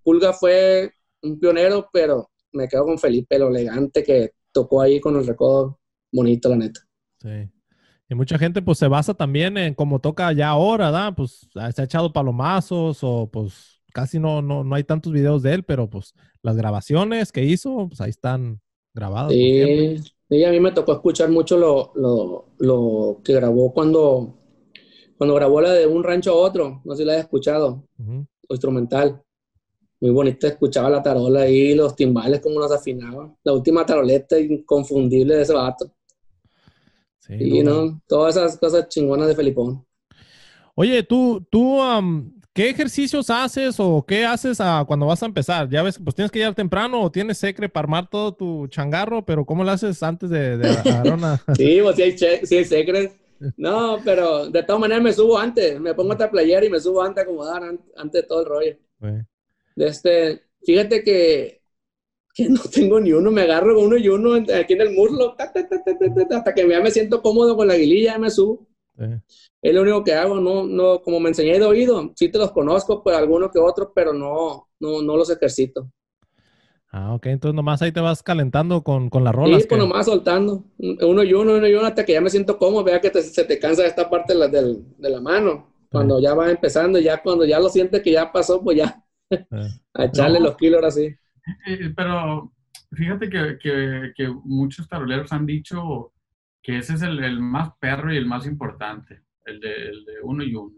Pulga 0.02 0.32
fue 0.32 0.92
un 1.22 1.38
pionero, 1.38 1.88
pero 1.92 2.30
me 2.52 2.68
quedo 2.68 2.84
con 2.84 2.98
Felipe, 2.98 3.38
lo 3.38 3.48
elegante 3.48 4.02
que 4.02 4.32
tocó 4.52 4.82
ahí 4.82 5.00
con 5.00 5.16
el 5.16 5.26
recodo 5.26 5.78
bonito, 6.12 6.48
la 6.48 6.56
neta. 6.56 6.80
Sí. 7.20 7.50
Y 8.08 8.14
mucha 8.14 8.38
gente 8.38 8.60
pues 8.60 8.78
se 8.78 8.88
basa 8.88 9.14
también 9.14 9.56
en 9.56 9.74
cómo 9.74 10.00
toca 10.00 10.32
ya 10.32 10.48
ahora, 10.48 10.86
¿verdad? 10.86 11.14
Pues 11.16 11.48
ah, 11.54 11.70
se 11.70 11.82
ha 11.82 11.84
echado 11.84 12.12
palomazos 12.12 12.98
o 13.02 13.30
pues 13.30 13.80
casi 13.92 14.18
no, 14.18 14.42
no, 14.42 14.64
no 14.64 14.74
hay 14.74 14.82
tantos 14.82 15.12
videos 15.12 15.42
de 15.42 15.54
él, 15.54 15.62
pero 15.62 15.88
pues 15.88 16.14
las 16.42 16.56
grabaciones 16.56 17.30
que 17.30 17.44
hizo, 17.44 17.88
pues 17.88 18.00
ahí 18.00 18.10
están 18.10 18.60
grabadas. 18.94 19.32
Sí, 19.32 19.96
sí, 20.28 20.44
a 20.44 20.50
mí 20.50 20.58
me 20.58 20.72
tocó 20.72 20.92
escuchar 20.92 21.30
mucho 21.30 21.56
lo, 21.56 21.92
lo, 21.94 22.46
lo 22.58 23.20
que 23.22 23.32
grabó 23.32 23.72
cuando, 23.72 24.39
cuando 25.20 25.34
grabó 25.34 25.60
la 25.60 25.74
de 25.74 25.86
Un 25.86 26.02
Rancho 26.02 26.30
a 26.30 26.34
Otro, 26.34 26.80
no 26.82 26.94
sé 26.94 27.02
si 27.02 27.04
la 27.04 27.12
has 27.12 27.18
escuchado, 27.18 27.84
o 28.48 28.54
instrumental. 28.54 29.22
Muy 30.00 30.12
bonita, 30.12 30.48
escuchaba 30.48 30.88
la 30.88 31.02
tarola 31.02 31.42
ahí, 31.42 31.74
los 31.74 31.94
timbales, 31.94 32.40
como 32.40 32.58
los 32.58 32.72
afinaba. 32.72 33.30
La 33.44 33.52
última 33.52 33.84
taroleta 33.84 34.40
inconfundible 34.40 35.36
de 35.36 35.42
ese 35.42 35.52
vato. 35.52 35.92
Sí, 37.18 37.34
Y 37.38 37.62
no, 37.62 37.84
no, 37.84 38.00
todas 38.08 38.34
esas 38.34 38.56
cosas 38.56 38.88
chingonas 38.88 39.28
de 39.28 39.34
Felipón. 39.36 39.84
Oye, 40.74 41.02
tú, 41.02 41.46
tú, 41.50 41.82
am, 41.82 42.32
¿qué 42.54 42.70
ejercicios 42.70 43.28
haces 43.28 43.78
o 43.78 44.02
qué 44.08 44.24
haces 44.24 44.56
cuando 44.86 45.04
vas 45.04 45.22
a 45.22 45.26
empezar? 45.26 45.68
Ya 45.68 45.82
ves, 45.82 46.00
pues 46.02 46.16
tienes 46.16 46.30
que 46.32 46.38
llegar 46.38 46.54
temprano 46.54 46.98
o 47.02 47.12
tienes 47.12 47.36
secre 47.36 47.68
para 47.68 47.84
armar 47.84 48.08
todo 48.08 48.32
tu 48.32 48.68
changarro, 48.68 49.22
pero 49.22 49.44
¿cómo 49.44 49.64
lo 49.64 49.70
haces 49.70 50.02
antes 50.02 50.30
de, 50.30 50.56
de 50.56 50.70
una? 51.12 51.38
Sí, 51.52 51.80
pues 51.82 51.96
sí 51.96 52.02
hay, 52.04 52.16
sí 52.46 52.56
hay 52.56 52.64
secrets. 52.64 53.19
No, 53.56 54.02
pero 54.04 54.48
de 54.50 54.62
todas 54.62 54.80
maneras 54.80 55.02
me 55.04 55.12
subo 55.12 55.38
antes, 55.38 55.78
me 55.80 55.94
pongo 55.94 56.12
otra 56.14 56.30
playera 56.30 56.64
y 56.64 56.70
me 56.70 56.80
subo 56.80 57.02
antes 57.02 57.22
a 57.22 57.24
acomodar 57.24 57.62
an- 57.62 57.80
antes 57.96 58.22
de 58.22 58.28
todo 58.28 58.40
el 58.40 58.46
rollo. 58.46 58.76
Este, 59.76 60.42
fíjate 60.64 61.02
que, 61.04 61.62
que 62.34 62.48
no 62.50 62.60
tengo 62.72 63.00
ni 63.00 63.12
uno, 63.12 63.30
me 63.32 63.42
agarro 63.42 63.80
uno 63.80 63.96
y 63.98 64.08
uno 64.08 64.34
aquí 64.36 64.74
en 64.74 64.82
el 64.82 64.92
muslo, 64.94 65.34
ta, 65.36 65.52
ta, 65.52 65.68
ta, 65.68 65.82
ta, 65.84 65.98
ta, 65.98 66.28
ta, 66.28 66.38
hasta 66.38 66.54
que 66.54 66.68
ya 66.68 66.80
me 66.82 66.90
siento 66.90 67.22
cómodo 67.22 67.56
con 67.56 67.68
la 67.68 67.76
guililla, 67.76 68.14
ya 68.14 68.18
me 68.18 68.30
subo. 68.30 68.68
Es 69.62 69.74
lo 69.74 69.82
único 69.82 70.04
que 70.04 70.14
hago, 70.14 70.36
no, 70.40 70.64
no, 70.66 71.02
como 71.02 71.20
me 71.20 71.30
enseñé 71.30 71.58
de 71.58 71.66
oído, 71.66 72.12
sí 72.16 72.30
te 72.30 72.38
los 72.38 72.52
conozco, 72.52 73.02
pues 73.02 73.16
algunos 73.16 73.50
que 73.52 73.58
otros, 73.58 73.90
pero 73.94 74.12
no, 74.14 74.68
no, 74.80 75.02
no 75.02 75.16
los 75.16 75.30
ejercito. 75.30 75.90
Ah, 76.92 77.14
ok. 77.14 77.26
Entonces 77.26 77.54
nomás 77.54 77.80
ahí 77.82 77.92
te 77.92 78.00
vas 78.00 78.22
calentando 78.22 78.82
con, 78.82 79.10
con 79.10 79.22
las 79.22 79.34
rolas. 79.34 79.62
Sí, 79.62 79.68
pues 79.68 79.80
que- 79.80 79.86
nomás 79.88 80.06
soltando. 80.06 80.64
Uno 80.78 81.22
y 81.22 81.32
uno, 81.34 81.54
uno 81.54 81.66
y 81.68 81.74
uno, 81.74 81.86
hasta 81.86 82.04
que 82.04 82.12
ya 82.14 82.20
me 82.20 82.30
siento 82.30 82.58
cómodo. 82.58 82.82
Vea 82.84 83.00
que 83.00 83.10
te- 83.10 83.22
se 83.22 83.44
te 83.44 83.58
cansa 83.58 83.86
esta 83.86 84.10
parte 84.10 84.32
de 84.32 84.38
la, 84.40 84.48
de 84.48 85.10
la 85.10 85.20
mano. 85.20 85.72
Cuando 85.90 86.20
ya 86.20 86.34
va 86.34 86.50
empezando, 86.50 86.98
ya 87.00 87.20
cuando 87.22 87.44
ya 87.44 87.58
lo 87.60 87.68
sientes 87.68 88.00
que 88.02 88.12
ya 88.12 88.30
pasó, 88.32 88.62
pues 88.62 88.76
ya 88.78 89.04
a 89.94 90.04
echarle 90.04 90.38
No. 90.38 90.46
los 90.46 90.56
kilos 90.56 90.76
ahora 90.76 90.90
sí. 90.90 91.14
Eh, 91.66 91.92
pero 91.96 92.52
fíjate 92.92 93.28
que, 93.28 93.58
que- 93.60 94.12
que 94.16 94.28
muchos 94.44 94.88
taroleros 94.88 95.32
han 95.32 95.46
dicho 95.46 96.12
que 96.62 96.78
ese 96.78 96.94
es 96.94 97.02
el, 97.02 97.22
el 97.24 97.40
más 97.40 97.70
perro 97.80 98.12
y 98.12 98.16
el 98.16 98.26
más 98.26 98.46
importante, 98.46 99.22
el 99.46 99.60
de, 99.60 99.72
el 99.88 100.04
de 100.04 100.12
uno 100.22 100.42
y 100.44 100.54
uno. 100.54 100.74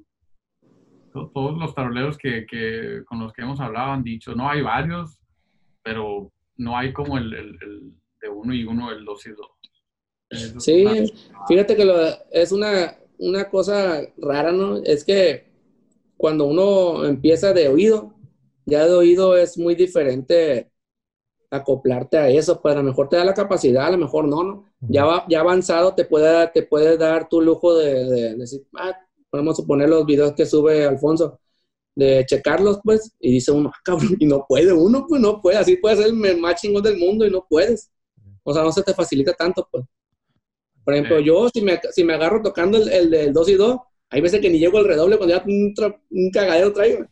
To- 1.12 1.31
Todos 1.35 1.59
los 1.59 1.75
taroleros 1.75 2.16
que, 2.18 2.46
que- 2.46 3.03
con 3.07 3.18
los 3.18 3.33
que 3.33 3.42
hemos 3.42 3.61
hablado 3.61 3.92
han 3.92 4.03
dicho, 4.03 4.35
no 4.35 4.48
hay 4.48 4.62
varios, 4.62 5.18
pero 5.83 6.33
no 6.57 6.77
hay 6.77 6.92
como 6.92 7.18
el, 7.18 7.33
el- 7.35 7.59
el 7.62 7.92
de 8.21 8.29
uno 8.29 8.55
y 8.55 8.64
uno, 8.64 8.90
el 8.92 9.05
dos 9.05 9.27
y 9.27 9.31
dos. 9.31 9.49
Eso 10.31 10.59
Sí, 10.59 10.85
una- 10.85 11.11
fíjate 11.49 11.77
que 11.77 11.85
lo- 11.85 12.09
es 12.31 12.53
una, 12.53 12.97
una 13.18 13.49
cosa 13.51 14.01
rara, 14.16 14.53
¿no? 14.53 14.79
Es 14.79 15.05
que 15.05 15.47
cuando 16.16 16.47
uno 16.47 17.05
empieza 17.07 17.53
de 17.53 17.68
oído, 17.68 18.14
ya 18.66 18.87
de 18.87 18.95
oído 18.95 19.37
es 19.37 19.59
muy 19.59 19.75
diferente 19.75 20.71
acoplarte 21.51 22.18
a 22.18 22.29
eso, 22.31 22.61
pues 22.62 22.75
a 22.75 22.79
lo 22.79 22.85
mejor 22.85 23.09
te 23.11 23.16
da 23.16 23.25
la 23.25 23.35
capacidad, 23.35 23.87
a 23.87 23.90
lo 23.92 23.99
mejor 23.99 24.27
no, 24.29 24.45
¿no? 24.45 24.66
Ya, 24.88 25.05
va, 25.07 25.27
ya 25.29 25.40
avanzado 25.40 25.95
te 25.95 26.05
puede, 26.07 26.49
te 26.49 26.62
puede 26.64 26.99
dar 26.99 27.29
tu 27.29 27.40
lujo 27.42 27.77
de, 27.77 28.05
de 28.07 28.37
decir, 28.37 28.66
ah, 28.79 28.97
podemos 29.31 29.57
suponer 29.57 29.88
los 29.90 30.07
videos 30.07 30.33
que 30.35 30.47
sube 30.47 30.87
Alfonso, 30.87 31.40
de 31.94 32.24
checarlos, 32.26 32.81
pues, 32.83 33.12
y 33.20 33.33
dice 33.33 33.52
uno, 33.52 33.70
ah, 33.74 33.78
cabrón, 33.85 34.16
y 34.18 34.26
no 34.26 34.44
puede 34.48 34.72
uno, 34.72 35.07
pues 35.09 35.20
no 35.20 35.40
puede, 35.40 35.59
así 35.59 35.76
puede 35.76 35.96
ser 35.96 36.07
el 36.07 36.38
más 36.38 36.61
chingón 36.61 36.83
del 36.83 36.96
mundo 36.98 37.26
y 37.26 37.31
no 37.31 37.44
puedes. 37.48 37.90
O 38.44 38.52
sea, 38.52 38.62
no 38.62 38.72
se 38.72 38.83
te 38.83 38.94
facilita 38.94 39.33
tanto, 39.35 39.68
pues. 39.70 39.85
Por 40.85 40.94
ejemplo, 40.94 41.20
yo, 41.20 41.48
si 41.48 41.61
me, 41.62 41.78
si 41.92 42.02
me 42.05 42.14
agarro 42.14 42.42
tocando 42.42 42.76
el, 42.78 42.88
el 42.90 43.11
del 43.11 43.33
2 43.33 43.48
y 43.50 43.55
2, 43.55 43.76
hay 44.11 44.20
veces 44.20 44.40
que 44.40 44.50
ni 44.50 44.59
llego 44.59 44.78
al 44.78 44.85
redoble 44.87 45.16
cuando 45.16 45.37
ya 45.37 45.42
un, 45.46 45.72
un 46.11 46.31
cagadero 46.31 46.72
traigo. 46.72 47.07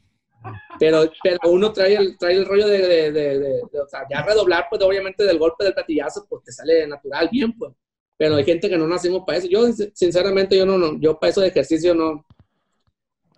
Pero, 0.78 1.10
pero 1.22 1.38
uno 1.50 1.72
trae 1.72 1.94
el, 1.96 2.16
trae 2.18 2.34
el 2.36 2.46
rollo 2.46 2.66
de, 2.66 2.78
de, 2.78 3.12
de- 3.12 3.38
de- 3.38 3.62
de- 3.70 3.80
o 3.80 3.86
sea, 3.88 4.06
ya 4.10 4.22
redoblar, 4.22 4.66
pues 4.70 4.82
obviamente 4.82 5.24
del 5.24 5.38
golpe 5.38 5.64
del 5.64 5.74
platillazo, 5.74 6.26
pues 6.28 6.42
te 6.44 6.52
sale 6.52 6.86
natural, 6.86 7.28
bien, 7.30 7.56
pues. 7.56 7.72
Pero 8.16 8.36
hay 8.36 8.44
gente 8.44 8.68
que 8.68 8.76
no 8.78 8.86
nacimos 8.86 9.22
para 9.26 9.38
eso. 9.38 9.48
Yo, 9.48 9.66
sinceramente, 9.94 10.56
yo 10.56 10.66
no, 10.66 10.76
no 10.78 10.98
yo 11.00 11.18
para 11.18 11.30
eso 11.30 11.40
de 11.40 11.48
ejercicio 11.48 11.94
no. 11.94 12.24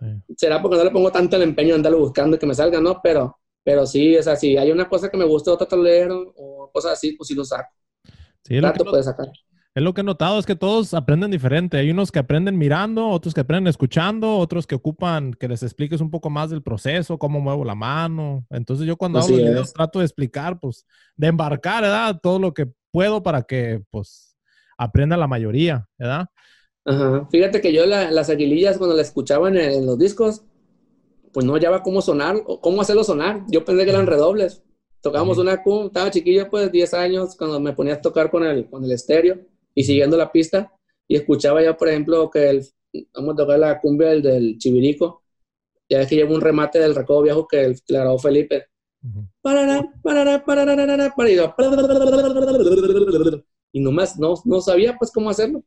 Sí. 0.03 0.35
Será 0.37 0.61
porque 0.61 0.77
no 0.79 0.85
le 0.85 0.91
pongo 0.91 1.13
tanto 1.13 1.37
el 1.37 1.43
empeño 1.43 1.69
de 1.71 1.75
andarlo 1.77 2.01
buscando 2.01 2.37
y 2.37 2.39
que 2.41 2.47
me 2.47 2.55
salga, 2.55 2.81
¿no? 2.81 3.01
Pero, 3.03 3.39
pero 3.63 3.87
sí, 3.87 4.17
o 4.17 4.23
sea, 4.23 4.35
si 4.37 4.57
hay 4.57 4.71
una 4.73 4.89
cosa 4.89 5.09
que 5.09 5.17
me 5.17 5.25
gusta, 5.25 5.53
otro 5.53 5.67
tablero 5.69 6.33
o 6.37 6.71
cosas 6.73 6.95
así, 6.95 7.13
pues 7.17 7.29
sí 7.29 7.35
lo 7.35 7.45
saco. 7.45 7.71
Sí, 8.45 8.57
es 8.57 8.63
lo, 8.63 8.73
que, 8.73 8.79
Trato 8.79 8.85
no- 8.85 8.91
puede 8.91 9.05
sacar. 9.05 9.29
es 9.75 9.83
lo 9.83 9.95
que 9.95 10.01
he 10.01 10.05
notado, 10.05 10.39
es 10.41 10.47
que 10.47 10.57
todos 10.57 10.93
aprenden 10.95 11.31
diferente. 11.31 11.77
Hay 11.79 11.91
unos 11.93 12.11
que 12.11 12.19
aprenden 12.19 12.59
mirando, 12.59 13.09
otros 13.09 13.33
que 13.33 13.43
aprenden 13.43 13.69
escuchando, 13.69 14.37
otros 14.39 14.67
que 14.67 14.75
ocupan 14.75 15.33
que 15.35 15.47
les 15.49 15.63
expliques 15.63 16.01
un 16.01 16.11
poco 16.11 16.29
más 16.31 16.51
del 16.51 16.63
proceso, 16.65 17.19
cómo 17.19 17.41
muevo 17.41 17.65
la 17.65 17.77
mano. 17.77 18.45
Entonces 18.51 18.87
yo 18.87 18.97
cuando 18.97 19.21
Así 19.21 19.33
hago 19.35 19.41
los 19.43 19.51
videos 19.51 19.69
es. 19.69 19.73
trato 19.75 20.01
de 20.01 20.05
explicar, 20.07 20.59
pues, 20.59 20.85
de 21.17 21.29
embarcar, 21.29 21.83
¿verdad? 21.83 22.19
Todo 22.21 22.41
lo 22.41 22.53
que 22.53 22.67
puedo 22.91 23.23
para 23.23 23.43
que, 23.43 23.81
pues, 23.91 24.37
aprenda 24.77 25.17
la 25.17 25.29
mayoría, 25.29 25.87
¿verdad? 25.97 26.27
Ajá. 26.85 27.29
Fíjate 27.31 27.61
que 27.61 27.73
yo 27.73 27.87
la- 27.87 28.11
las 28.11 28.29
aguilillas 28.31 28.79
cuando 28.79 28.97
las 28.97 29.09
escuchaba 29.09 29.49
en, 29.49 29.57
en 29.57 29.87
los 29.87 29.99
discos, 29.99 30.43
pues 31.33 31.47
no 31.47 31.55
hallaba 31.55 31.83
cómo 31.83 32.03
sonar, 32.03 32.37
o 32.47 32.61
cómo 32.61 32.83
hacerlo 32.83 33.05
sonar. 33.05 33.45
Yo 33.49 33.65
pensé 33.65 33.85
que 33.85 33.91
eran 33.91 34.07
redobles. 34.07 34.63
Tocábamos 35.01 35.39
una 35.39 35.63
cum, 35.63 35.87
estaba 35.87 36.11
chiquillo, 36.11 36.49
pues 36.51 36.71
10 36.71 36.95
años, 36.95 37.37
cuando 37.37 37.59
me 37.61 37.73
ponía 37.73 37.95
a 37.95 38.01
tocar 38.01 38.31
con 38.31 38.45
el, 38.45 38.69
con 38.69 38.85
el 38.85 38.93
estéreo 38.93 39.39
y 39.75 39.85
siguiendo 39.85 40.17
la 40.17 40.31
pista, 40.31 40.73
y 41.09 41.17
escuchaba 41.17 41.63
ya, 41.63 41.77
por 41.77 41.89
ejemplo, 41.89 42.31
que 42.31 42.51
el, 42.51 42.67
vamos 43.15 43.35
a 43.35 43.37
tocar 43.37 43.59
la 43.59 43.81
cumbia 43.81 44.09
del, 44.11 44.23
del 44.23 44.59
Chivirico, 44.59 45.23
ya 45.89 46.03
es 46.03 46.09
que 46.09 46.17
lleva 46.17 46.35
un 46.35 46.41
remate 46.41 46.79
del 46.79 46.95
recodo 46.95 47.23
viejo 47.23 47.49
que, 47.49 47.65
el, 47.65 47.75
que 47.83 47.93
le 47.95 47.99
grabó 48.01 48.19
Felipe. 48.19 48.67
Y 51.31 51.37
yo, 51.37 51.55
y 53.73 53.81
nomás 53.81 54.19
no, 54.19 54.35
no 54.45 54.61
sabía 54.61 54.97
pues 54.99 55.11
cómo 55.11 55.31
hacerlo. 55.31 55.63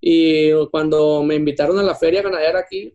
Y 0.00 0.52
cuando 0.70 1.22
me 1.22 1.34
invitaron 1.34 1.78
a 1.78 1.82
la 1.82 1.94
feria 1.94 2.22
ganadera 2.22 2.60
aquí, 2.60 2.94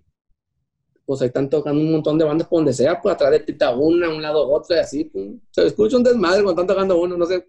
pues 1.05 1.21
ahí 1.21 1.27
están 1.27 1.49
tocando 1.49 1.81
un 1.81 1.91
montón 1.91 2.17
de 2.17 2.25
bandas 2.25 2.47
por 2.47 2.59
donde 2.59 2.73
sea, 2.73 3.01
pues 3.01 3.15
atrás 3.15 3.31
de 3.31 3.39
Tita 3.41 3.75
una, 3.75 4.09
un 4.09 4.21
lado 4.21 4.49
otra, 4.49 4.77
y 4.77 4.79
así. 4.79 5.03
pum. 5.05 5.39
Se 5.51 5.65
escucha 5.67 5.97
un 5.97 6.03
desmadre 6.03 6.43
cuando 6.43 6.61
están 6.61 6.75
tocando 6.75 6.99
uno, 6.99 7.17
no 7.17 7.25
sé. 7.25 7.45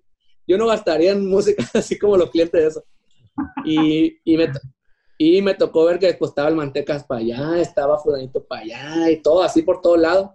Yo 0.46 0.58
no 0.58 0.66
gastaría 0.66 1.12
en 1.12 1.28
música 1.28 1.64
así 1.74 1.98
como 1.98 2.16
los 2.16 2.30
clientes 2.30 2.60
de 2.60 2.68
eso. 2.68 2.84
Y, 3.64 4.18
y, 4.24 4.36
me, 4.36 4.52
y 5.18 5.42
me 5.42 5.54
tocó 5.54 5.84
ver 5.84 5.98
que 5.98 6.12
pues, 6.14 6.30
estaba 6.30 6.48
el 6.48 6.56
Mantecas 6.56 7.04
para 7.04 7.20
allá, 7.20 7.60
estaba 7.60 7.98
Fulanito 7.98 8.44
para 8.44 8.62
allá, 8.62 9.10
y 9.10 9.22
todo 9.22 9.42
así 9.42 9.62
por 9.62 9.80
todos 9.80 9.98
lados. 9.98 10.30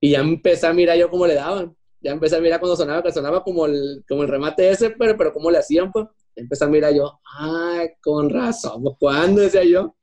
Y 0.00 0.12
ya 0.12 0.20
empecé 0.20 0.66
a 0.66 0.72
mirar 0.72 0.96
yo 0.96 1.10
cómo 1.10 1.26
le 1.26 1.34
daban. 1.34 1.76
Ya 2.00 2.12
empecé 2.12 2.36
a 2.36 2.40
mirar 2.40 2.60
cuando 2.60 2.76
sonaba, 2.76 3.02
que 3.02 3.12
sonaba 3.12 3.42
como 3.42 3.66
el, 3.66 4.04
como 4.08 4.22
el 4.22 4.28
remate 4.28 4.70
ese, 4.70 4.90
pero, 4.90 5.16
pero 5.16 5.32
cómo 5.32 5.50
le 5.50 5.58
hacían, 5.58 5.90
pues. 5.92 6.06
Empecé 6.38 6.64
a 6.64 6.68
mirar 6.68 6.94
yo, 6.94 7.20
ay, 7.38 7.88
con 8.00 8.30
razón, 8.30 8.82
¿cuándo? 8.98 9.40
Decía 9.40 9.64
yo. 9.64 9.94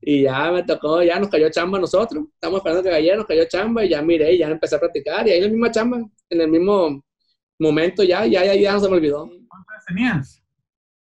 Y 0.00 0.22
ya 0.22 0.50
me 0.50 0.62
tocó, 0.62 1.02
ya 1.02 1.18
nos 1.18 1.28
cayó 1.28 1.50
chamba 1.50 1.76
a 1.76 1.82
nosotros. 1.82 2.24
Estamos 2.32 2.58
esperando 2.58 2.82
que 2.82 2.90
cayera, 2.90 3.16
nos 3.16 3.26
cayó 3.26 3.44
chamba 3.46 3.84
y 3.84 3.90
ya 3.90 4.00
miré, 4.00 4.32
y 4.32 4.38
ya 4.38 4.48
empecé 4.48 4.76
a 4.76 4.80
practicar. 4.80 5.26
Y 5.28 5.32
ahí 5.32 5.38
en 5.38 5.44
la 5.44 5.50
misma 5.50 5.70
chamba, 5.70 5.98
en 6.30 6.40
el 6.40 6.48
mismo 6.48 7.04
momento 7.58 8.02
ya, 8.02 8.24
ya, 8.24 8.44
ya, 8.44 8.54
ya 8.54 8.72
no 8.72 8.80
se 8.80 8.88
me 8.88 8.96
olvidó. 8.96 9.30
¿Cuántas 9.46 9.84
tenías? 9.86 10.42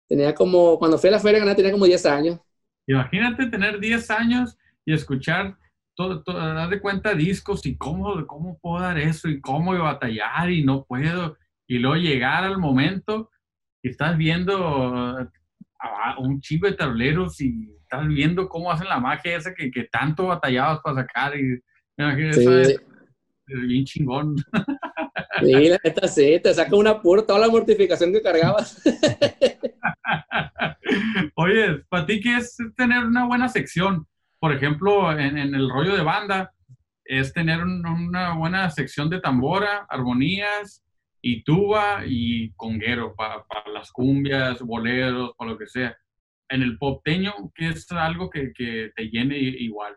Tenía 0.09 0.35
como, 0.35 0.77
cuando 0.79 0.99
fui 0.99 1.09
a 1.09 1.13
la 1.13 1.21
feria 1.21 1.39
ganar 1.39 1.55
tenía 1.55 1.71
como 1.71 1.85
10 1.85 2.05
años. 2.07 2.41
Imagínate 2.87 3.47
tener 3.47 3.79
10 3.79 4.11
años 4.11 4.59
y 4.85 4.93
escuchar 4.93 5.57
todo, 5.95 6.25
todo 6.25 6.37
dar 6.39 6.69
de 6.69 6.81
cuenta 6.81 7.15
discos 7.15 7.65
y 7.67 7.77
cómo, 7.77 8.27
cómo 8.27 8.59
puedo 8.59 8.83
dar 8.83 8.99
eso 8.99 9.29
y 9.29 9.41
cómo 9.41 9.73
a 9.75 9.79
batallar 9.79 10.51
y 10.51 10.65
no 10.65 10.85
puedo. 10.85 11.37
Y 11.69 11.79
luego 11.79 11.97
llegar 11.97 12.43
al 12.43 12.59
momento 12.59 13.31
y 13.31 13.40
estás 13.89 14.17
viendo 14.17 14.67
a, 14.67 15.29
un 16.19 16.41
chico 16.41 16.67
de 16.67 16.75
tableros 16.75 17.41
y 17.41 17.71
estás 17.81 18.07
viendo 18.07 18.49
cómo 18.49 18.71
hacen 18.71 18.89
la 18.89 19.01
magia 19.01 19.37
esa 19.37 19.55
que, 19.55 19.71
que 19.71 19.85
tanto 19.85 20.27
batallabas 20.27 20.81
para 20.83 20.97
sacar. 21.03 21.37
Y, 21.37 21.59
me 21.97 22.05
imagino, 22.05 22.33
Sí, 22.35 22.41
eso 22.41 22.59
es, 22.59 22.69
es 22.69 23.61
bien 23.67 23.85
chingón. 23.85 24.37
sí, 25.41 25.69
la 25.69 25.79
neta 25.83 26.09
sí, 26.09 26.41
te 26.43 26.53
saca 26.55 26.77
una 26.77 27.01
pura, 27.01 27.23
toda 27.27 27.39
la 27.39 27.49
mortificación 27.49 28.13
que 28.13 28.23
cargabas. 28.23 28.83
Oye, 31.37 31.79
¿para 31.89 32.07
ti 32.07 32.21
qué 32.21 32.37
es 32.37 32.57
tener 32.77 33.05
una 33.05 33.27
buena 33.27 33.49
sección? 33.49 34.07
Por 34.39 34.53
ejemplo, 34.53 35.13
en, 35.13 35.39
en 35.39 35.55
el 35.55 35.69
rollo 35.69 35.97
de 35.97 36.03
banda, 36.03 36.53
es 37.05 37.33
tener 37.33 37.63
un- 37.63 37.85
una 37.87 38.35
buena 38.35 38.71
sección 38.71 39.11
de 39.11 39.21
tambora, 39.21 39.87
armonías 39.89 40.83
y 41.23 41.43
tuba 41.45 42.03
y 42.07 42.53
conguero 42.53 43.15
para 43.15 43.45
las 43.73 43.91
cumbias, 43.93 44.61
boleros, 44.63 45.33
para 45.37 45.53
lo 45.53 45.59
que 45.59 45.67
sea. 45.67 45.97
En 46.49 46.63
el 46.63 46.79
popteño, 46.79 47.33
que 47.55 47.69
es 47.69 47.91
algo 47.93 48.29
que, 48.29 48.53
que 48.53 48.91
te 48.95 49.05
llene 49.05 49.39
igual. 49.39 49.97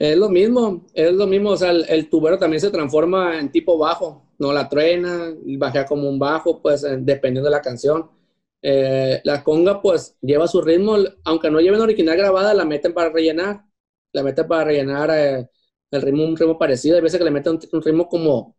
Es 0.00 0.16
lo 0.16 0.30
mismo, 0.30 0.86
es 0.94 1.12
lo 1.12 1.26
mismo, 1.26 1.50
o 1.50 1.56
sea, 1.58 1.72
el, 1.72 2.08
tubero 2.08 2.38
también 2.38 2.58
se 2.58 2.70
transforma 2.70 3.38
en 3.38 3.52
tipo 3.52 3.76
bajo, 3.76 4.30
no 4.38 4.50
la 4.50 4.66
truena, 4.66 5.34
baja 5.58 5.84
como 5.84 6.08
un 6.08 6.18
bajo, 6.18 6.62
pues 6.62 6.80
dependiendo 7.00 7.50
de 7.50 7.54
la 7.54 7.60
canción. 7.60 8.10
Eh, 8.62 9.20
la 9.24 9.44
conga, 9.44 9.82
pues 9.82 10.16
lleva 10.22 10.48
su 10.48 10.62
ritmo, 10.62 10.96
aunque 11.24 11.50
no 11.50 11.60
lleven 11.60 11.82
original 11.82 12.16
grabada, 12.16 12.54
la 12.54 12.64
meten 12.64 12.94
para 12.94 13.10
rellenar, 13.10 13.62
la 14.14 14.22
meten 14.22 14.48
para 14.48 14.64
rellenar 14.64 15.10
eh, 15.10 15.50
el 15.90 16.02
ritmo, 16.02 16.24
un 16.24 16.34
ritmo 16.34 16.58
parecido. 16.58 16.96
Hay 16.96 17.02
veces 17.02 17.18
que 17.18 17.24
le 17.24 17.30
meten 17.30 17.58
un 17.70 17.82
ritmo 17.82 18.08
como, 18.08 18.56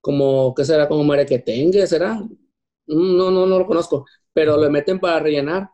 como, 0.00 0.54
¿qué 0.54 0.64
será? 0.64 0.88
Como 0.88 1.04
merequetengue, 1.04 1.86
¿será? 1.86 2.14
Mm, 2.16 3.16
No, 3.16 3.30
no, 3.30 3.46
no 3.46 3.58
lo 3.58 3.66
conozco, 3.66 4.06
pero 4.32 4.56
lo 4.56 4.70
meten 4.70 4.98
para 5.00 5.20
rellenar. 5.20 5.70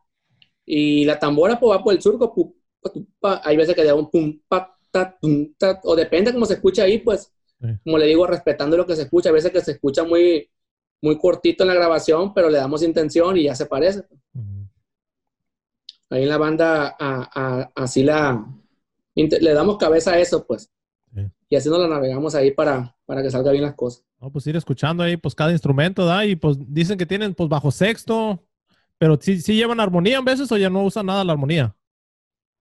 Y 0.65 1.05
la 1.05 1.19
tambora, 1.19 1.59
pues 1.61 1.79
va 1.79 1.83
por 1.83 1.95
el 1.95 2.03
surco, 2.03 2.35
pu- 2.35 2.55
pa, 2.81 2.91
tu, 2.93 3.07
pa. 3.21 3.41
hay 3.45 3.57
veces 3.57 3.75
que 3.75 3.85
da 3.85 3.95
un 3.95 4.11
pum, 4.11 4.41
pa, 4.49 4.77
ta, 4.91 5.17
tum, 5.21 5.55
ta, 5.59 5.81
o 5.85 5.97
depende 5.97 6.33
cómo 6.33 6.47
se 6.47 6.55
escucha 6.55 6.83
ahí, 6.85 6.99
pues, 6.99 7.33
como 7.85 7.99
le 7.99 8.07
digo, 8.07 8.27
respetando 8.27 8.77
lo 8.77 8.87
que 8.87 8.97
se 8.97 9.03
escucha. 9.03 9.29
Hay 9.31 9.35
veces 9.35 9.53
que 9.53 9.61
se 9.63 9.73
escucha 9.73 10.05
muy, 10.05 10.51
muy 11.03 11.19
cortito 11.19 11.65
en 11.65 11.69
la 11.69 11.75
grabación, 11.75 12.35
pero 12.35 12.51
le 12.51 12.59
damos 12.59 12.83
intención 12.83 13.37
y 13.37 13.45
ya 13.45 13.55
se 13.55 13.67
parece. 13.67 14.01
Ujú. 14.35 14.69
Ahí 16.11 16.23
en 16.25 16.29
la 16.29 16.39
banda 16.39 16.97
a- 16.99 17.31
a- 17.35 17.73
así 17.75 18.03
la 18.03 18.45
le 19.15 19.55
damos 19.55 19.79
cabeza 19.79 20.13
a 20.13 20.19
eso, 20.21 20.47
pues. 20.47 20.71
Sí. 21.17 21.23
Y 21.49 21.57
así 21.57 21.69
nos 21.69 21.81
la 21.81 21.89
navegamos 21.89 22.35
ahí 22.35 22.51
para, 22.53 22.95
para 23.07 23.23
que 23.23 23.31
salga 23.31 23.51
bien 23.51 23.65
las 23.65 23.75
cosas. 23.75 24.05
No, 24.21 24.31
pues 24.31 24.47
ir 24.47 24.57
escuchando 24.57 25.03
ahí, 25.03 25.17
pues 25.17 25.35
cada 25.35 25.51
instrumento, 25.51 26.05
¿da? 26.05 26.25
Y 26.25 26.37
pues 26.37 26.57
dicen 26.69 26.99
que 26.99 27.07
tienen, 27.07 27.35
pues 27.35 27.49
bajo 27.49 27.71
sexto, 27.71 28.43
pero 28.99 29.19
sí, 29.21 29.41
sí 29.41 29.55
llevan 29.55 29.81
armonía 29.81 30.19
en 30.19 30.25
veces 30.25 30.51
o 30.53 30.57
ya 30.57 30.71
no 30.71 30.85
usan 30.85 31.07
nada 31.07 31.25
la 31.25 31.33
armonía. 31.33 31.75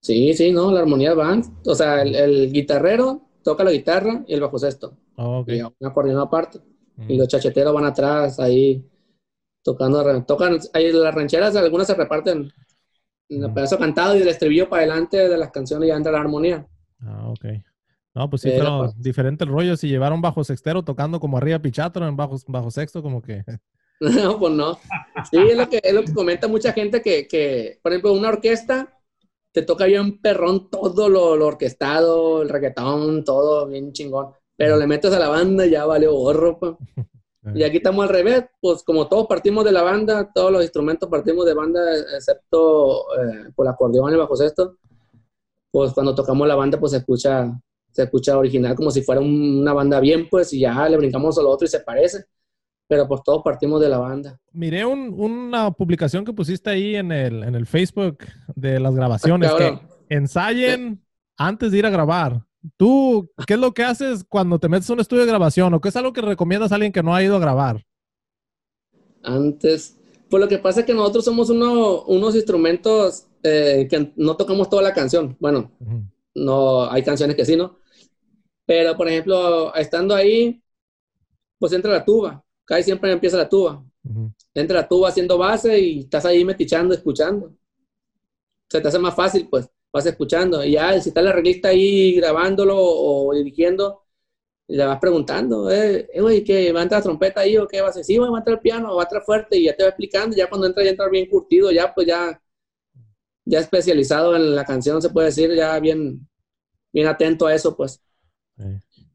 Sí, 0.02 0.34
sí, 0.34 0.52
no, 0.52 0.72
la 0.72 0.80
armonía 0.82 1.14
van. 1.14 1.44
O 1.66 1.76
sea, 1.76 2.02
el, 2.02 2.16
el 2.16 2.52
guitarrero 2.52 3.28
toca 3.44 3.64
la 3.64 3.72
guitarra 3.72 4.24
y 4.28 4.34
el 4.34 4.42
bajo 4.42 4.58
sexto. 4.58 4.98
Oh, 5.18 5.40
ok. 5.40 5.50
Y 5.50 5.62
un 5.62 5.74
acordeón 5.84 6.20
aparte. 6.20 6.60
Mm. 6.96 7.12
Y 7.12 7.18
los 7.18 7.28
chacheteros 7.28 7.74
van 7.74 7.86
atrás 7.86 8.40
ahí 8.40 8.86
tocando, 9.64 10.24
tocan, 10.24 10.60
ahí 10.74 10.92
las 10.92 11.14
rancheras, 11.14 11.56
algunas 11.56 11.88
se 11.88 11.96
reparten 11.96 12.52
en 13.30 13.38
el 13.40 13.46
Ujú. 13.46 13.54
pedazo 13.56 13.80
cantado 13.80 14.16
y 14.16 14.22
el 14.22 14.28
estribillo 14.28 14.70
para 14.70 14.84
adelante 14.84 15.28
de 15.28 15.38
las 15.38 15.50
canciones 15.52 15.90
ya 15.90 15.96
entra 15.96 16.12
la 16.12 16.20
armonía. 16.20 16.68
Ah, 17.00 17.30
ok. 17.30 17.46
No, 18.16 18.30
pues 18.30 18.42
sí, 18.44 18.50
Eh, 18.50 18.56
pero 18.58 18.80
pues- 18.80 19.02
diferente 19.02 19.44
el 19.44 19.50
rollo. 19.52 19.76
Si 19.78 19.88
llevaron 19.88 20.22
bajo 20.22 20.44
sextero 20.44 20.84
tocando 20.84 21.20
como 21.20 21.38
arriba 21.38 21.60
Pichatro 21.60 22.08
en 22.08 22.16
bajo, 22.16 22.38
bajo 22.48 22.72
sexto, 22.72 23.02
como 23.04 23.22
que. 23.22 23.44
No, 24.00 24.38
pues 24.40 24.54
no. 24.54 24.74
Sí, 25.32 25.38
es 25.38 25.58
lo 25.58 25.70
que, 25.70 25.80
es 25.82 25.94
lo 25.94 26.04
que 26.04 26.14
comenta 26.14 26.50
mucha 26.50 26.74
gente 26.74 27.02
que, 27.02 27.28
que, 27.30 27.80
por 27.82 27.94
ejemplo, 27.94 28.12
una 28.12 28.28
orquesta 28.28 28.92
te 29.54 29.62
toca 29.62 29.86
bien 29.86 30.20
perrón 30.22 30.70
todo 30.70 31.08
lo, 31.08 31.38
lo 31.38 31.48
orquestado, 31.48 32.42
el 32.42 32.50
reggaetón, 32.50 33.24
todo 33.24 33.68
bien 33.68 33.94
chingón. 33.94 34.34
Pero 34.58 34.76
le 34.76 34.86
metes 34.86 35.14
a 35.14 35.20
la 35.20 35.30
banda 35.30 35.66
y 35.66 35.70
ya 35.72 35.86
valió 35.86 36.14
gorro, 36.14 36.60
pues. 36.60 36.74
Y 37.54 37.62
aquí 37.64 37.78
estamos 37.78 38.02
al 38.04 38.10
revés, 38.10 38.46
pues 38.60 38.82
como 38.84 39.08
todos 39.08 39.28
partimos 39.28 39.64
de 39.64 39.72
la 39.72 39.84
banda, 39.84 40.32
todos 40.34 40.52
los 40.52 40.64
instrumentos 40.64 41.08
partimos 41.08 41.46
de 41.46 41.54
banda, 41.54 41.80
excepto 42.18 43.06
eh, 43.22 43.52
por 43.56 43.68
el 43.68 43.72
acordeón 43.72 44.12
y 44.12 44.18
bajo 44.18 44.36
sexto, 44.36 44.78
pues 45.70 45.94
cuando 45.94 46.16
tocamos 46.16 46.48
la 46.48 46.56
banda, 46.56 46.80
pues 46.80 46.94
se 46.94 46.98
escucha, 46.98 47.54
se 47.96 48.04
escucha 48.04 48.38
original 48.38 48.76
como 48.76 48.92
si 48.92 49.02
fuera 49.02 49.22
un- 49.22 49.60
una 49.62 49.72
banda 49.72 50.02
bien, 50.02 50.28
pues, 50.30 50.52
y 50.52 50.60
ya 50.60 50.88
le 50.90 50.98
brincamos 50.98 51.38
al 51.40 51.46
otro 51.46 51.66
y 51.66 51.70
se 51.70 51.80
parece. 51.80 52.26
Pero 52.88 53.08
pues 53.08 53.22
todos 53.24 53.42
partimos 53.42 53.82
de 53.82 53.90
la 53.90 53.98
banda. 53.98 54.38
Miré 54.52 54.86
un- 54.86 55.14
una 55.18 55.72
publicación 55.72 56.26
que 56.26 56.34
pusiste 56.34 56.70
ahí 56.70 56.96
en 56.96 57.12
el, 57.12 57.44
en 57.44 57.56
el 57.56 57.66
Facebook 57.66 58.18
de 58.56 58.80
las 58.80 58.94
grabaciones. 58.94 59.52
que 59.54 59.80
ensayen 60.10 61.02
antes 61.38 61.72
de 61.72 61.78
ir 61.80 61.86
a 61.86 61.90
grabar. 61.90 62.42
¿Tú 62.78 63.30
qué 63.48 63.54
es 63.56 63.60
lo 63.60 63.74
que 63.74 63.84
haces 63.84 64.24
cuando 64.28 64.60
te 64.60 64.68
metes 64.70 64.90
a 64.90 64.94
un 64.94 65.00
estudio 65.00 65.24
de 65.24 65.30
grabación? 65.30 65.74
¿O 65.74 65.80
qué 65.82 65.90
es 65.90 65.96
algo 65.96 66.14
que 66.14 66.22
recomiendas 66.22 66.72
a 66.72 66.76
alguien 66.76 66.92
que 66.92 67.02
no 67.02 67.16
ha 67.16 67.24
ido 67.24 67.36
a 67.38 67.40
grabar? 67.40 67.84
Antes, 69.24 69.98
pues 70.30 70.42
lo 70.42 70.48
que 70.48 70.58
pasa 70.60 70.82
es 70.82 70.86
que 70.86 70.94
nosotros 70.94 71.26
somos 71.26 71.50
uno- 71.50 72.04
unos 72.04 72.36
instrumentos 72.36 73.28
eh, 73.48 73.88
que 73.90 74.12
no 74.16 74.36
tocamos 74.36 74.70
toda 74.70 74.82
la 74.82 74.94
canción. 74.94 75.36
Bueno, 75.40 75.72
Ujú. 75.80 76.04
no, 76.34 76.90
hay 76.90 77.04
canciones 77.04 77.36
que 77.36 77.46
sí, 77.46 77.56
¿no? 77.56 77.78
Pero, 78.66 78.96
por 78.98 79.08
ejemplo, 79.08 79.74
estando 79.76 80.16
ahí, 80.16 80.62
pues 81.60 81.74
entra 81.74 81.92
la 81.92 82.06
tuba. 82.06 82.44
Casi 82.66 82.84
siempre 82.84 83.12
empieza 83.12 83.38
la 83.38 83.50
tuba. 83.50 83.84
Entra 84.54 84.82
la 84.82 84.88
tuba 84.88 85.10
haciendo 85.10 85.38
base 85.38 85.80
y 85.80 86.00
estás 86.02 86.26
ahí 86.26 86.44
metichando, 86.46 86.94
escuchando. 86.94 87.54
Se 88.70 88.82
te 88.82 88.88
hace 88.88 89.00
más 89.00 89.16
fácil, 89.16 89.48
pues, 89.50 89.70
vas 89.92 90.06
escuchando. 90.06 90.64
Y 90.64 90.72
ya, 90.74 91.00
si 91.00 91.10
está 91.10 91.22
el 91.22 91.28
arreglista 91.28 91.70
ahí 91.70 92.16
grabándolo 92.16 92.76
o 92.78 93.34
dirigiendo, 93.34 94.06
le 94.68 94.86
vas 94.86 95.00
preguntando, 95.00 95.70
eh, 95.72 96.10
eh, 96.12 96.22
güey, 96.22 96.44
¿qué? 96.44 96.72
¿Va 96.72 96.80
a 96.80 96.84
entrar 96.84 97.00
la 97.00 97.04
trompeta 97.04 97.42
ahí 97.42 97.58
o 97.58 97.68
qué? 97.68 97.82
Va 97.82 97.88
a 97.88 97.92
decir, 97.92 98.04
sí, 98.04 98.18
güey, 98.18 98.30
va 98.32 98.38
a 98.38 98.40
entrar 98.40 98.56
el 98.56 98.62
piano, 98.62 98.96
va 98.96 99.04
a 99.04 99.06
entrar 99.06 99.24
fuerte 99.24 99.58
y 99.58 99.66
ya 99.66 99.76
te 99.76 99.84
va 99.84 99.90
explicando. 99.90 100.36
Ya 100.36 100.50
cuando 100.50 100.68
entra, 100.68 100.84
ya 100.84 100.90
entra 100.92 101.08
bien 101.10 101.28
curtido, 101.28 101.72
ya, 101.72 101.94
pues, 101.94 102.08
ya, 102.08 102.42
ya 103.46 103.60
especializado 103.60 104.36
en 104.36 104.56
la 104.56 104.66
canción, 104.66 105.02
se 105.02 105.10
puede 105.10 105.28
decir, 105.28 105.54
ya 105.56 105.80
bien, 105.80 106.28
bien 106.92 107.08
atento 107.08 107.48
a 107.48 107.54
eso, 107.56 107.76
pues. 107.78 108.02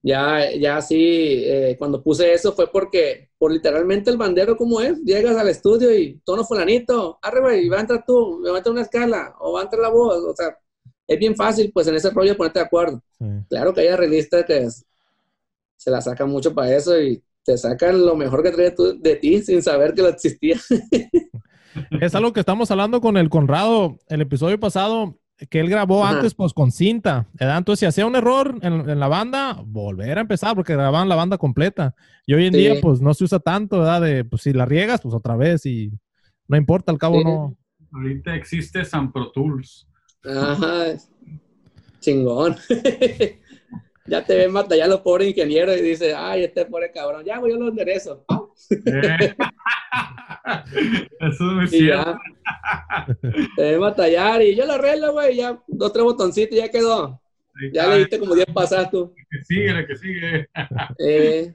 Ya, 0.03 0.50
ya 0.59 0.81
sí, 0.81 1.42
eh, 1.44 1.76
cuando 1.79 2.03
puse 2.03 2.33
eso 2.33 2.53
fue 2.53 2.70
porque, 2.70 3.29
por 3.38 3.53
literalmente 3.53 4.11
el 4.11 4.16
bandero 4.16 4.57
como 4.57 4.81
es, 4.81 4.98
llegas 5.05 5.37
al 5.37 5.48
estudio 5.48 5.94
y 5.94 6.18
tono 6.24 6.44
fulanito, 6.44 7.18
arriba 7.20 7.55
y 7.57 7.68
va 7.68 7.79
a 7.79 7.81
entrar 7.81 8.05
tú, 8.07 8.38
me 8.42 8.48
va 8.50 8.57
a 8.57 8.59
entrar 8.59 8.72
una 8.72 8.83
escala, 8.83 9.35
o 9.40 9.53
va 9.53 9.61
a 9.61 9.64
entrar 9.64 9.83
la 9.83 9.90
voz, 9.90 10.16
o 10.24 10.35
sea, 10.35 10.57
es 11.07 11.18
bien 11.18 11.37
fácil 11.37 11.70
pues 11.72 11.87
en 11.87 11.96
ese 11.96 12.11
rollo 12.11 12.37
ponerte 12.37 12.61
de 12.61 12.64
acuerdo. 12.64 13.03
Sí. 13.18 13.24
Claro 13.50 13.74
que 13.74 13.83
hay 13.83 13.88
arreglistas 13.88 14.44
que 14.46 14.59
es- 14.59 14.85
se 15.76 15.90
la 15.90 16.00
sacan 16.00 16.31
mucho 16.31 16.55
para 16.55 16.74
eso 16.74 17.00
y 17.00 17.22
te 17.44 17.57
sacan 17.59 18.05
lo 18.05 18.14
mejor 18.16 18.42
que 18.42 18.50
trae 18.53 18.70
tú- 18.70 18.98
de 19.00 19.16
ti 19.16 19.42
sin 19.42 19.62
saber 19.62 19.94
que 19.94 20.03
lo 20.03 20.09
existía. 20.09 20.59
Es 22.00 22.14
algo 22.16 22.33
que 22.33 22.40
estamos 22.40 22.70
hablando 22.72 23.00
con 23.00 23.16
el 23.16 23.31
Conrado 23.31 23.96
el 24.09 24.20
episodio 24.22 24.59
pasado, 24.59 25.19
que 25.48 25.61
él 25.61 25.70
grabó 25.70 26.05
antes 26.05 26.35
pues 26.35 26.53
con 26.53 26.70
cinta. 26.70 27.26
¿verdad? 27.35 27.59
Entonces, 27.59 27.81
si 27.81 27.87
hacía 27.87 28.07
un 28.07 28.14
error 28.16 28.59
en, 28.62 28.88
en 28.90 29.00
la 29.00 29.09
banda, 29.09 29.62
volver 29.64 30.18
a 30.18 30.20
empezar 30.20 30.55
porque 30.55 30.74
grababan 30.74 31.09
la 31.09 31.14
banda 31.16 31.38
completa. 31.38 31.94
Y 32.26 32.35
hoy 32.35 32.46
en 32.46 32.53
Sí. 32.55 32.61
día 32.61 32.74
pues 32.81 33.00
no 33.00 33.14
se 33.14 33.24
usa 33.24 33.38
tanto, 33.38 33.79
¿verdad? 33.79 34.03
De, 34.03 34.24
pues 34.24 34.42
si 34.42 34.53
la 34.53 34.66
riegas, 34.66 35.00
pues 35.00 35.14
otra 35.14 35.37
vez 35.37 35.64
y 35.66 35.90
no 36.48 36.57
importa, 36.57 36.92
al 36.92 36.98
cabo 36.98 37.18
Sí. 37.18 37.24
no. 37.24 37.57
Ahorita 37.92 38.35
existe 38.37 38.85
San 38.85 39.11
Pro 39.12 39.31
Tools. 39.33 39.88
Ajá, 40.24 40.96
chingón. 42.00 42.57
ya 44.07 44.24
te 44.24 44.37
ven 44.37 44.53
batallar 44.53 44.88
los 44.88 45.00
pobres 45.00 45.29
ingenieros 45.29 45.76
y 45.79 45.83
dices, 45.83 46.14
ay, 46.16 46.44
este 46.44 46.64
pobre 46.66 46.90
cabrón, 46.92 47.24
ya, 47.24 47.38
güey, 47.38 47.53
yo 47.53 47.59
lo 47.59 47.68
enderezo. 47.68 48.24
Eh. 48.70 49.35
Eso 51.20 51.29
es 51.31 51.40
muy 51.40 51.64
Y 51.64 51.68
cierto. 51.68 52.18
Te 53.57 53.77
batallar 53.79 54.42
y 54.42 54.55
yo 54.55 54.66
lo 54.66 54.75
arreglo, 54.75 55.12
güey, 55.12 55.37
ya, 55.37 55.59
dos, 55.66 55.92
tres 55.92 56.05
botoncitos 56.05 56.57
y 56.57 56.61
ya 56.61 56.70
quedó. 56.70 57.20
Ya 57.73 57.87
le 57.88 57.99
diste 57.99 58.18
como 58.18 58.35
10 58.35 58.46
pasadas 58.55 58.90
tú. 58.90 59.12
Que 59.31 59.44
sigue, 59.44 59.87
que 59.87 59.96
sigue. 59.96 60.49
Eh, 60.99 61.55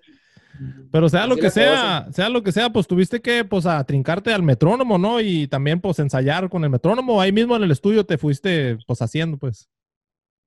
Pero 0.91 1.09
sea 1.09 1.25
lo 1.25 1.35
que 1.35 1.49
sea, 1.49 2.07
sea 2.11 2.29
lo 2.29 2.43
que 2.43 2.51
sea, 2.51 2.69
pues 2.69 2.87
tuviste 2.87 3.21
que 3.21 3.43
pues 3.43 3.65
a 3.65 3.83
trincarte 3.83 4.33
al 4.33 4.43
metrónomo, 4.43 4.97
¿no? 4.97 5.19
Y 5.19 5.47
también 5.47 5.81
pues 5.81 5.99
ensayar 5.99 6.49
con 6.49 6.63
el 6.63 6.69
metrónomo. 6.69 7.19
Ahí 7.19 7.31
mismo 7.31 7.55
en 7.55 7.63
el 7.63 7.71
estudio 7.71 8.05
te 8.05 8.17
fuiste 8.17 8.77
pues 8.85 9.01
haciendo, 9.01 9.37
pues. 9.37 9.67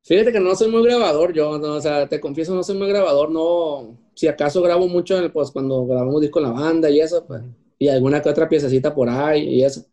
Fíjate 0.09 0.33
que 0.33 0.41
no 0.41 0.55
soy 0.57 0.71
muy 0.71 0.83
grabador 0.83 1.35
yo, 1.35 1.59
no, 1.59 1.75
o 1.75 1.81
sea, 1.81 2.09
te 2.09 2.19
confieso, 2.19 2.55
no 2.55 2.63
soy 2.63 2.79
muy 2.79 2.89
grabador, 2.89 3.31
no, 3.31 3.99
si 4.15 4.27
acaso 4.27 4.63
grabo 4.63 4.89
mucho, 4.89 5.19
en 5.19 5.25
el, 5.25 5.33
pues 5.33 5.51
cuando 5.51 5.87
grabamos 5.87 6.23
disco 6.23 6.39
en 6.39 6.47
la 6.47 6.53
banda 6.53 6.89
y 6.89 7.01
eso, 7.01 7.27
pues, 7.27 7.43
y 7.79 7.89
alguna 7.89 8.23
que 8.23 8.31
otra 8.31 8.49
piececita 8.49 8.95
por 8.95 9.09
ahí 9.09 9.43
y 9.49 9.65
eso. 9.65 9.85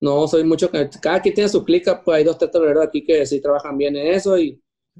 No 0.00 0.26
soy 0.26 0.44
mucho, 0.44 0.70
cada 0.70 1.20
quien 1.20 1.34
tiene 1.34 1.50
su 1.50 1.62
clica, 1.62 2.02
pues 2.02 2.18
hay 2.18 2.24
dos, 2.24 2.38
tres 2.38 2.50
toreros 2.50 2.82
aquí 2.82 3.04
que 3.04 3.26
sí 3.26 3.40
trabajan 3.40 3.76
bien 3.76 3.96
en 3.96 4.06
eso 4.14 4.38
y 4.38 4.58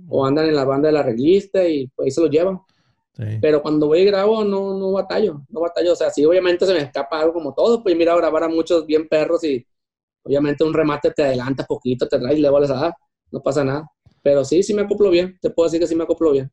o 0.08 0.26
andan 0.26 0.46
en 0.46 0.54
la 0.54 0.64
banda 0.64 0.88
del 0.88 0.96
arreglista 0.98 1.66
y 1.66 1.86
pues 1.88 2.06
ahí 2.06 2.10
se 2.10 2.20
lo 2.20 2.26
llevan. 2.26 2.60
Sí. 3.14 3.24
Pero 3.40 3.62
cuando 3.62 3.86
voy 3.86 4.00
y 4.00 4.04
grabo, 4.04 4.44
no, 4.44 4.78
no 4.78 4.92
batallo, 4.92 5.42
no 5.48 5.60
batallo. 5.60 5.92
O 5.92 5.96
sea, 5.96 6.10
sí, 6.10 6.24
obviamente 6.24 6.66
se 6.66 6.74
me 6.74 6.80
escapa 6.80 7.20
algo 7.20 7.32
como 7.32 7.54
todo, 7.54 7.82
pues 7.82 7.96
mira, 7.96 8.14
grabar 8.14 8.44
a 8.44 8.48
muchos 8.48 8.84
bien 8.84 9.08
perros 9.08 9.42
y 9.44 9.66
obviamente 10.22 10.64
un 10.64 10.74
remate 10.74 11.10
te 11.12 11.22
adelanta 11.22 11.64
poquito, 11.64 12.06
te 12.06 12.18
traes 12.18 12.38
y 12.38 12.42
le 12.42 12.50
vuelves 12.50 12.70
a 12.70 12.74
dar, 12.74 12.94
no 13.30 13.40
pasa 13.40 13.64
nada. 13.64 13.90
Pero 14.22 14.44
sí, 14.44 14.62
sí 14.62 14.74
me 14.74 14.82
acoplo 14.82 15.10
bien, 15.10 15.38
te 15.40 15.50
puedo 15.50 15.68
decir 15.68 15.80
que 15.80 15.86
sí 15.86 15.94
me 15.94 16.04
acoplo 16.04 16.32
bien. 16.32 16.50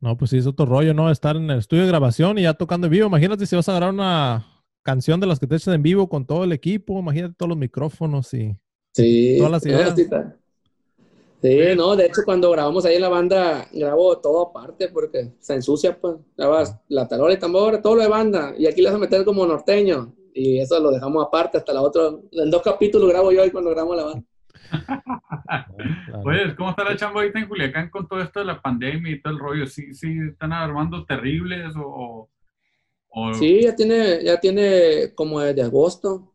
No, 0.00 0.16
pues 0.16 0.30
sí, 0.30 0.38
es 0.38 0.46
otro 0.46 0.66
rollo, 0.66 0.92
¿no? 0.94 1.10
Estar 1.10 1.36
en 1.36 1.48
el 1.48 1.60
estudio 1.60 1.82
de 1.82 1.88
grabación 1.88 2.36
y 2.36 2.42
ya 2.42 2.54
tocando 2.54 2.88
en 2.88 2.90
vivo. 2.90 3.06
Imagínate 3.06 3.46
si 3.46 3.54
vas 3.54 3.68
a 3.68 3.74
grabar 3.74 3.94
una 3.94 4.64
canción 4.82 5.20
de 5.20 5.28
las 5.28 5.38
que 5.38 5.46
te 5.46 5.54
echas 5.54 5.72
en 5.72 5.82
vivo 5.82 6.08
con 6.08 6.26
todo 6.26 6.42
el 6.42 6.50
equipo, 6.50 6.98
imagínate 6.98 7.34
todos 7.38 7.50
los 7.50 7.58
micrófonos 7.58 8.34
y... 8.34 8.56
Sí, 8.94 9.36
Todas 9.38 9.52
las 9.52 9.64
ideas. 9.66 9.94
sí, 9.94 10.08
no, 11.76 11.96
de 11.96 12.06
hecho 12.06 12.22
cuando 12.24 12.50
grabamos 12.50 12.84
ahí 12.84 12.96
en 12.96 13.02
la 13.02 13.08
banda, 13.08 13.68
grabo 13.72 14.18
todo 14.18 14.48
aparte 14.48 14.88
porque 14.88 15.32
se 15.38 15.54
ensucia, 15.54 15.98
pues. 15.98 16.16
Grabas 16.36 16.76
la 16.88 17.06
tarola 17.06 17.34
y 17.34 17.38
tambor, 17.38 17.80
todo 17.80 17.94
lo 17.94 18.02
de 18.02 18.08
banda, 18.08 18.54
y 18.58 18.66
aquí 18.66 18.82
le 18.82 18.88
vas 18.88 18.96
a 18.96 19.00
meter 19.00 19.24
como 19.24 19.46
norteño, 19.46 20.14
y 20.34 20.58
eso 20.58 20.78
lo 20.80 20.90
dejamos 20.90 21.24
aparte 21.24 21.58
hasta 21.58 21.72
la 21.72 21.80
otra. 21.80 22.10
En 22.32 22.50
dos 22.50 22.62
capítulos 22.62 23.08
grabo 23.08 23.32
yo 23.32 23.42
ahí 23.42 23.50
cuando 23.50 23.70
grabamos 23.70 23.96
la 23.96 24.04
banda. 24.04 24.26
Claro. 26.04 26.24
Oye, 26.24 26.54
¿cómo 26.56 26.70
está 26.70 26.84
la 26.84 26.96
chamba 26.96 27.20
ahorita 27.20 27.38
en 27.40 27.48
Culiacán 27.48 27.90
con 27.90 28.06
todo 28.08 28.20
esto 28.20 28.40
de 28.40 28.46
la 28.46 28.60
pandemia 28.60 29.12
y 29.12 29.20
todo 29.20 29.32
el 29.32 29.38
rollo? 29.38 29.66
¿Sí, 29.66 29.94
sí 29.94 30.16
están 30.30 30.52
armando 30.52 31.04
terribles 31.04 31.74
o...? 31.76 32.28
o- 33.10 33.30
Sí, 33.30 33.62
ya 33.62 33.74
tiene, 33.74 34.22
ya 34.22 34.38
tiene 34.40 35.14
como 35.14 35.40
desde 35.40 35.62
agosto, 35.62 36.34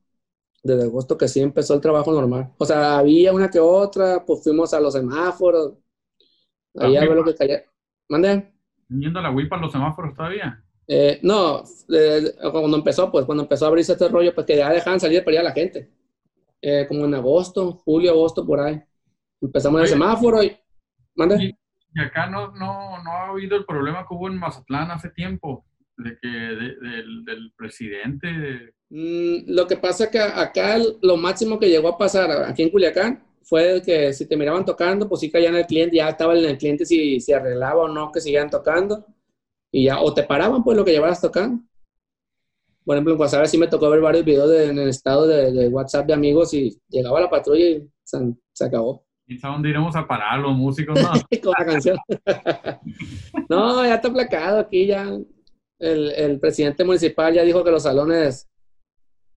desde 0.64 0.84
agosto 0.86 1.18
que 1.18 1.28
sí 1.28 1.42
empezó 1.42 1.76
el 1.76 1.82
trabajo 1.82 2.12
normal. 2.14 2.54
O 2.58 2.66
sea, 2.66 3.00
había 3.00 3.34
una 3.34 3.50
que 3.50 3.60
otra, 3.60 4.26
pues 4.26 4.44
fuimos 4.44 4.74
a 4.74 4.80
los 4.82 4.94
semáforos, 4.94 5.76
ahí 6.78 6.96
a 6.96 7.06
ver 7.06 7.16
lo 7.18 7.24
que 7.26 7.36
caía. 7.36 7.64
¿Mande? 8.10 8.54
¿Yendo 8.90 9.20
a 9.20 9.22
la 9.22 9.32
WIPA 9.32 9.56
a 9.56 9.60
los 9.62 9.72
semáforos 9.72 10.14
todavía? 10.14 10.62
Eh, 10.88 11.20
no, 11.24 11.64
eh, 11.94 12.34
cuando 12.52 12.78
empezó, 12.78 13.12
pues 13.12 13.26
cuando 13.26 13.44
empezó 13.44 13.66
a 13.66 13.68
abrirse 13.70 13.94
este 13.94 14.08
rollo, 14.08 14.34
pues 14.34 14.48
que 14.48 14.56
ya 14.58 14.70
dejaban 14.72 15.00
salir 15.00 15.24
para 15.24 15.40
allá 15.40 15.50
la 15.50 15.54
gente. 15.54 15.90
Eh, 16.62 16.86
como 16.88 17.06
en 17.06 17.14
agosto, 17.16 17.72
julio, 17.86 18.12
agosto, 18.12 18.46
por 18.46 18.60
ahí. 18.60 18.82
Empezamos 19.42 19.78
en 19.80 19.82
el 19.86 19.92
Oye. 19.92 19.94
semáforo 19.94 20.44
y... 20.44 20.58
¿Mande? 21.16 21.44
Y, 21.44 21.48
y 21.96 22.02
acá 22.02 22.28
no, 22.28 22.52
no, 22.52 23.02
no 23.04 23.12
ha 23.12 23.30
habido 23.30 23.56
el 23.58 23.66
problema 23.66 24.00
que 24.08 24.14
hubo 24.14 24.28
en 24.28 24.38
Mazatlán 24.38 24.92
hace 24.92 25.10
tiempo, 25.10 25.66
de 25.98 26.18
que 26.22 26.28
de- 26.28 26.76
del, 26.76 27.26
del 27.26 27.54
presidente. 27.56 28.74
Mm, 28.90 29.44
lo 29.48 29.68
que 29.68 29.78
pasa 29.78 30.06
es 30.06 30.10
que 30.12 30.20
acá 30.20 30.78
lo 31.02 31.18
máximo 31.18 31.60
que 31.60 31.70
llegó 31.70 31.90
a 31.90 31.98
pasar 31.98 32.32
aquí 32.44 32.64
en 32.64 32.70
Culiacán 32.70 33.24
fue 33.44 33.82
que 33.86 34.14
si 34.14 34.28
te 34.28 34.36
miraban 34.38 34.66
tocando, 34.66 35.08
pues 35.08 35.22
sí 35.22 35.32
caían 35.32 35.56
el 35.56 35.66
cliente, 35.66 35.96
ya 35.98 36.10
estaba 36.10 36.38
en 36.38 36.46
el 36.46 36.58
cliente 36.58 36.86
si, 36.86 37.20
si 37.22 37.34
arreglaba 37.34 37.84
o 37.84 37.88
no 37.88 38.12
que 38.12 38.20
siguieran 38.22 38.50
tocando. 38.50 39.06
Y 39.72 39.86
ya, 39.86 40.02
o 40.02 40.14
te 40.14 40.24
paraban 40.24 40.64
pues 40.64 40.76
lo 40.78 40.84
que 40.86 40.92
llevaras 40.92 41.22
tocando. 41.22 41.64
Por 42.88 42.96
ejemplo, 42.96 43.14
en 43.16 43.20
WhatsApp 43.20 43.46
sí 43.48 43.58
me 43.58 43.68
tocó 43.68 43.90
ver 43.90 44.00
varios 44.00 44.24
videos 44.24 44.50
de- 44.50 44.68
en 44.70 44.80
el 44.80 44.88
estado 44.88 45.28
de, 45.28 45.52
de 45.52 45.68
WhatsApp 45.68 46.08
de 46.08 46.14
amigos 46.14 46.54
y 46.54 46.80
llegaba 46.88 47.20
la 47.20 47.30
patrulla 47.30 47.66
y 47.66 47.86
se, 48.02 48.18
se 48.54 48.64
acabó. 48.66 49.06
¿Y 49.28 49.36
a 49.46 49.50
dónde 49.50 49.68
iremos 49.70 49.94
a 49.98 50.08
parar 50.08 50.40
los 50.40 50.56
músicos? 50.56 50.98
No, 50.98 51.10
con 51.44 51.54
la 51.60 51.66
canción. 51.66 51.98
no, 53.50 53.84
ya 53.86 53.96
está 53.96 54.12
placado 54.12 54.60
aquí 54.60 54.88
ya. 54.88 55.06
El, 55.80 56.12
el 56.12 56.40
presidente 56.40 56.86
municipal 56.86 57.34
ya 57.34 57.44
dijo 57.44 57.62
que 57.62 57.72
los 57.72 57.84
salones 57.84 58.48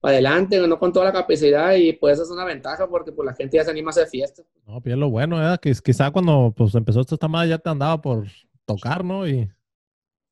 para 0.01 0.13
adelante, 0.15 0.59
no 0.67 0.79
con 0.79 0.93
toda 0.93 1.07
la 1.07 1.13
capacidad 1.13 1.75
y 1.75 1.93
pues 1.93 2.15
eso 2.15 2.23
es 2.23 2.31
una 2.31 2.45
ventaja 2.45 2.89
porque 2.89 3.13
pues 3.13 3.27
la 3.27 3.35
gente 3.35 3.57
ya 3.57 3.65
se 3.65 3.71
anima 3.73 3.89
a 3.89 3.91
hacer 3.91 4.07
fiesta. 4.07 4.43
No, 4.65 4.81
bien 4.81 4.99
lo 5.01 5.11
bueno, 5.11 5.43
¿eh? 5.53 5.59
que 5.61 5.75
quizá 5.85 6.11
cuando 6.13 6.55
pues 6.57 6.75
empezó 6.77 7.01
esta 7.01 7.29
madre 7.29 7.51
ya 7.51 7.59
te 7.59 7.69
andaba 7.69 8.01
por 8.01 8.27
tocar, 8.65 9.05
¿no? 9.05 9.27
Y... 9.29 9.51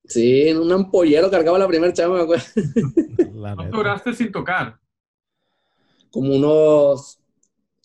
Sí, 0.08 0.50
un 0.52 0.72
ampollero 0.72 1.30
cargaba 1.30 1.58
la 1.58 1.68
primera 1.68 1.92
chama, 1.92 2.16
me 2.16 2.22
acuerdo. 2.22 2.44
¿Cuánto 3.54 3.76
duraste 3.76 4.14
sin 4.14 4.32
tocar? 4.32 4.78
Como 6.10 6.34
unos... 6.34 7.18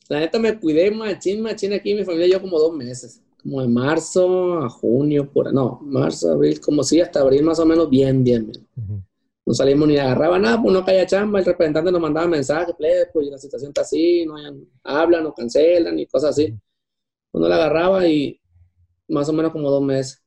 La 0.10 0.20
neta 0.20 0.40
me 0.40 0.60
cuidé 0.60 0.90
machín, 0.92 1.42
machín 1.42 1.74
aquí, 1.74 1.94
mi 1.94 2.04
familia 2.04 2.28
yo 2.28 2.42
como 2.42 2.58
dos 2.58 2.74
meses. 2.74 3.22
Como 3.42 3.62
de 3.62 3.68
marzo 3.68 4.60
a 4.60 4.70
junio, 4.70 5.30
por... 5.32 5.54
No, 5.54 5.80
marzo, 5.84 6.32
abril, 6.32 6.60
como 6.60 6.84
sí, 6.84 7.02
hasta 7.02 7.20
abril 7.20 7.44
más 7.44 7.60
o 7.60 7.66
menos 7.66 7.90
bien, 7.90 8.24
bien, 8.24 8.52
bien 8.52 9.04
no 9.46 9.54
salimos 9.54 9.88
ni 9.88 9.98
agarraba 9.98 10.40
nada, 10.40 10.62
pues 10.62 10.74
no 10.74 10.86
caía 10.86 11.06
chamba, 11.06 11.40
el 11.40 11.46
representante 11.46 11.92
nos 11.92 12.02
mandaba 12.02 12.28
mensajes, 12.28 12.76
pues 12.78 13.28
la 13.28 13.38
situación 13.38 13.70
está 13.70 13.82
así, 13.82 14.26
no 14.26 14.36
hablan, 14.84 15.24
no 15.24 15.34
cancelan 15.34 16.00
y 16.00 16.08
cosas 16.08 16.32
así. 16.32 16.58
Uno 17.34 17.48
la 17.48 17.56
agarraba 17.56 18.08
y 18.08 18.40
más 19.10 19.28
o 19.30 19.34
menos 19.34 19.52
como 19.52 19.70
dos 19.70 19.82
meses. 19.82 20.23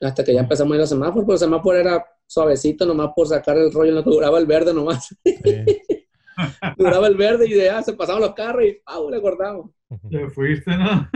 Hasta 0.00 0.24
que 0.24 0.34
ya 0.34 0.40
empezamos 0.40 0.72
a 0.72 0.74
ir 0.76 0.80
a 0.80 0.82
los 0.82 0.90
semáforos, 0.90 1.24
pero 1.24 1.32
el 1.34 1.38
semáforo 1.38 1.76
era 1.76 2.04
suavecito 2.26 2.86
nomás 2.86 3.10
por 3.16 3.26
sacar 3.26 3.56
el 3.56 3.72
rollo, 3.72 3.92
no 3.92 4.02
duraba 4.02 4.38
el 4.38 4.46
verde 4.46 4.72
nomás. 4.72 5.14
duraba 6.76 7.08
el 7.08 7.16
verde 7.16 7.48
y 7.48 7.56
ya 7.56 7.82
se 7.82 7.94
pasaban 7.94 8.22
los 8.22 8.34
carros 8.34 8.64
y 8.64 8.78
¡pau! 8.84 9.10
le 9.10 9.20
cortamos. 9.20 9.70
Te 10.10 10.28
fuiste, 10.30 10.76
¿no? 10.76 11.08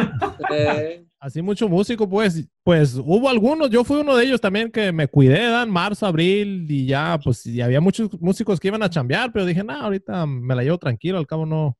eh, 0.51 1.07
Así 1.23 1.41
mucho 1.41 1.69
músico, 1.69 2.09
pues, 2.09 2.49
pues 2.65 2.97
hubo 2.97 3.29
algunos, 3.29 3.71
yo 3.71 3.85
fui 3.85 4.01
uno 4.01 4.17
de 4.17 4.25
ellos 4.25 4.41
también 4.41 4.73
que 4.73 4.91
me 4.91 5.07
cuidé, 5.07 5.63
en 5.63 5.71
marzo, 5.71 6.05
abril, 6.05 6.67
y 6.69 6.87
ya, 6.87 7.17
pues, 7.23 7.47
y 7.47 7.61
había 7.61 7.81
muchos 7.81 8.21
músicos 8.21 8.59
que 8.59 8.67
iban 8.67 8.83
a 8.83 8.91
chambear, 8.91 9.31
pero 9.33 9.47
dije, 9.47 9.63
no, 9.63 9.73
ahorita 9.73 10.27
me 10.27 10.57
la 10.57 10.65
llevo 10.65 10.79
tranquilo, 10.79 11.19
al 11.19 11.29
cabo 11.29 11.47
no, 11.47 11.79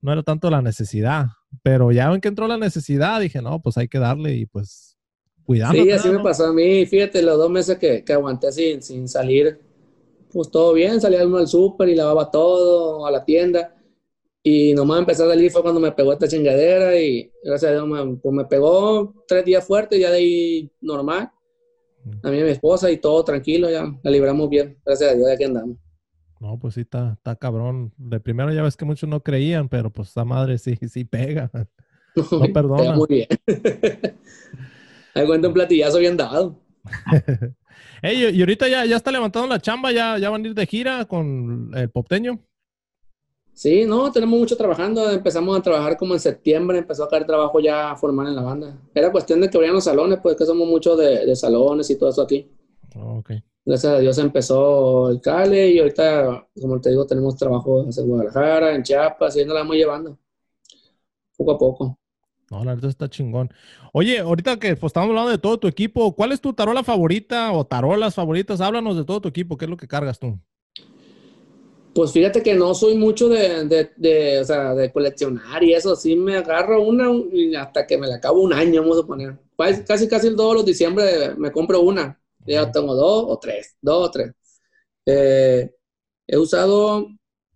no 0.00 0.12
era 0.12 0.22
tanto 0.22 0.48
la 0.48 0.62
necesidad, 0.62 1.26
pero 1.62 1.92
ya 1.92 2.10
en 2.10 2.22
que 2.22 2.28
entró 2.28 2.48
la 2.48 2.56
necesidad, 2.56 3.20
dije, 3.20 3.42
no, 3.42 3.60
pues 3.60 3.76
hay 3.76 3.88
que 3.88 3.98
darle 3.98 4.36
y 4.36 4.46
pues 4.46 4.87
cuidando. 5.48 5.82
Sí, 5.82 5.90
así 5.90 6.10
me 6.10 6.20
pasó 6.20 6.44
a 6.44 6.52
mí, 6.52 6.84
fíjate, 6.84 7.22
los 7.22 7.38
dos 7.38 7.50
meses 7.50 7.78
que, 7.78 8.04
que 8.04 8.12
aguanté 8.12 8.52
sin, 8.52 8.82
sin 8.82 9.08
salir, 9.08 9.58
pues 10.30 10.50
todo 10.50 10.74
bien, 10.74 11.00
salía 11.00 11.26
uno 11.26 11.38
al 11.38 11.48
súper 11.48 11.88
y 11.88 11.94
lavaba 11.94 12.30
todo, 12.30 13.06
a 13.06 13.10
la 13.10 13.24
tienda, 13.24 13.74
y 14.42 14.74
nomás 14.74 14.98
empecé 15.00 15.22
a 15.22 15.28
salir 15.28 15.50
fue 15.50 15.62
cuando 15.62 15.80
me 15.80 15.92
pegó 15.92 16.12
esta 16.12 16.28
chingadera 16.28 16.98
y 17.00 17.32
gracias 17.42 17.70
a 17.70 17.74
Dios 17.74 17.88
me, 17.88 18.16
pues 18.16 18.34
me 18.34 18.44
pegó 18.44 19.24
tres 19.26 19.46
días 19.46 19.66
fuertes 19.66 19.98
y 19.98 20.02
ya 20.02 20.10
de 20.10 20.18
ahí 20.18 20.70
normal. 20.82 21.30
A 22.22 22.30
mí 22.30 22.36
y 22.36 22.40
a 22.40 22.44
mi 22.44 22.50
esposa 22.50 22.90
y 22.90 22.98
todo 22.98 23.24
tranquilo, 23.24 23.70
ya 23.70 23.90
la 24.02 24.10
libramos 24.10 24.48
bien. 24.50 24.78
Gracias 24.84 25.10
a 25.10 25.14
Dios, 25.14 25.26
de 25.26 25.34
aquí 25.34 25.44
andamos. 25.44 25.76
No, 26.40 26.58
pues 26.58 26.74
sí, 26.74 26.82
está, 26.82 27.14
está 27.14 27.36
cabrón. 27.36 27.92
De 27.96 28.20
primero 28.20 28.52
ya 28.52 28.62
ves 28.62 28.76
que 28.76 28.84
muchos 28.84 29.08
no 29.08 29.22
creían, 29.22 29.68
pero 29.68 29.90
pues 29.90 30.10
esa 30.10 30.24
madre 30.24 30.58
sí, 30.58 30.76
sí 30.88 31.04
pega. 31.04 31.50
No, 32.32 32.52
perdona. 32.52 32.78
Pega 32.78 32.96
muy 32.96 33.06
bien. 33.08 33.28
Ahí 35.18 35.26
cuenta 35.26 35.48
un 35.48 35.54
platillazo 35.54 35.98
bien 35.98 36.16
dado. 36.16 36.60
Y 38.00 38.40
ahorita 38.40 38.68
ya, 38.68 38.84
ya 38.84 38.96
está 38.96 39.10
levantando 39.10 39.48
la 39.48 39.60
chamba, 39.60 39.90
ya, 39.90 40.18
ya 40.18 40.30
van 40.30 40.44
a 40.44 40.48
ir 40.48 40.54
de 40.54 40.66
gira 40.66 41.04
con 41.04 41.72
el 41.74 41.90
popteño. 41.90 42.38
Sí, 43.52 43.84
no, 43.84 44.12
tenemos 44.12 44.38
mucho 44.38 44.56
trabajando. 44.56 45.10
Empezamos 45.10 45.58
a 45.58 45.62
trabajar 45.62 45.96
como 45.96 46.14
en 46.14 46.20
septiembre, 46.20 46.78
empezó 46.78 47.02
a 47.02 47.08
caer 47.08 47.26
trabajo 47.26 47.58
ya 47.58 47.96
formal 47.96 48.28
en 48.28 48.36
la 48.36 48.42
banda. 48.42 48.80
Era 48.94 49.10
cuestión 49.10 49.40
de 49.40 49.50
que 49.50 49.56
abrieran 49.56 49.74
los 49.74 49.84
salones, 49.84 50.20
pues 50.22 50.36
que 50.36 50.46
somos 50.46 50.68
muchos 50.68 50.96
de, 50.96 51.34
salones 51.34 51.90
y 51.90 51.98
todo 51.98 52.10
eso 52.10 52.22
aquí. 52.22 52.48
Oh, 52.94 53.20
Gracias 53.64 53.92
a 53.92 53.98
Dios 53.98 54.16
empezó 54.18 55.10
el 55.10 55.20
Cale 55.20 55.70
y 55.70 55.78
ahorita, 55.80 56.46
como 56.58 56.80
te 56.80 56.90
digo, 56.90 57.04
tenemos 57.04 57.36
trabajo 57.36 57.84
en 57.84 58.06
Guadalajara, 58.06 58.74
en 58.74 58.82
Chiapas 58.82 59.36
y 59.36 59.44
nos 59.44 59.54
la 59.54 59.60
vamos 59.60 59.76
llevando. 59.76 60.18
Poco 61.36 61.50
a 61.52 61.58
poco. 61.58 61.97
No, 62.50 62.64
la 62.64 62.74
verdad 62.74 62.90
está 62.90 63.08
chingón. 63.08 63.52
Oye, 63.92 64.18
ahorita 64.20 64.58
que 64.58 64.74
pues, 64.76 64.90
estamos 64.90 65.10
hablando 65.10 65.30
de 65.30 65.38
todo 65.38 65.58
tu 65.58 65.68
equipo, 65.68 66.14
¿cuál 66.14 66.32
es 66.32 66.40
tu 66.40 66.52
tarola 66.54 66.82
favorita 66.82 67.52
o 67.52 67.66
tarolas 67.66 68.14
favoritas? 68.14 68.60
Háblanos 68.60 68.96
de 68.96 69.04
todo 69.04 69.20
tu 69.20 69.28
equipo, 69.28 69.56
¿qué 69.56 69.66
es 69.66 69.70
lo 69.70 69.76
que 69.76 69.88
cargas 69.88 70.18
tú? 70.18 70.38
Pues 71.94 72.12
fíjate 72.12 72.42
que 72.42 72.54
no 72.54 72.74
soy 72.74 72.94
mucho 72.94 73.28
de, 73.28 73.64
de, 73.64 73.90
de, 73.96 74.40
o 74.40 74.44
sea, 74.44 74.74
de 74.74 74.92
coleccionar 74.92 75.62
y 75.64 75.74
eso, 75.74 75.96
sí 75.96 76.14
me 76.14 76.36
agarro 76.36 76.82
una 76.82 77.10
y 77.32 77.54
hasta 77.54 77.86
que 77.86 77.98
me 77.98 78.06
la 78.06 78.16
acabo 78.16 78.40
un 78.40 78.52
año, 78.52 78.82
vamos 78.82 79.02
a 79.02 79.06
poner. 79.06 79.36
Casi, 79.86 80.06
casi 80.06 80.36
todos 80.36 80.54
los 80.54 80.64
diciembre 80.64 81.34
me 81.36 81.50
compro 81.50 81.80
una. 81.80 82.20
Ya 82.46 82.70
tengo 82.70 82.94
dos 82.94 83.24
o 83.28 83.38
tres, 83.38 83.76
dos 83.82 84.08
o 84.08 84.10
tres. 84.10 84.32
Eh, 85.04 85.70
he 86.26 86.38
usado, 86.38 87.08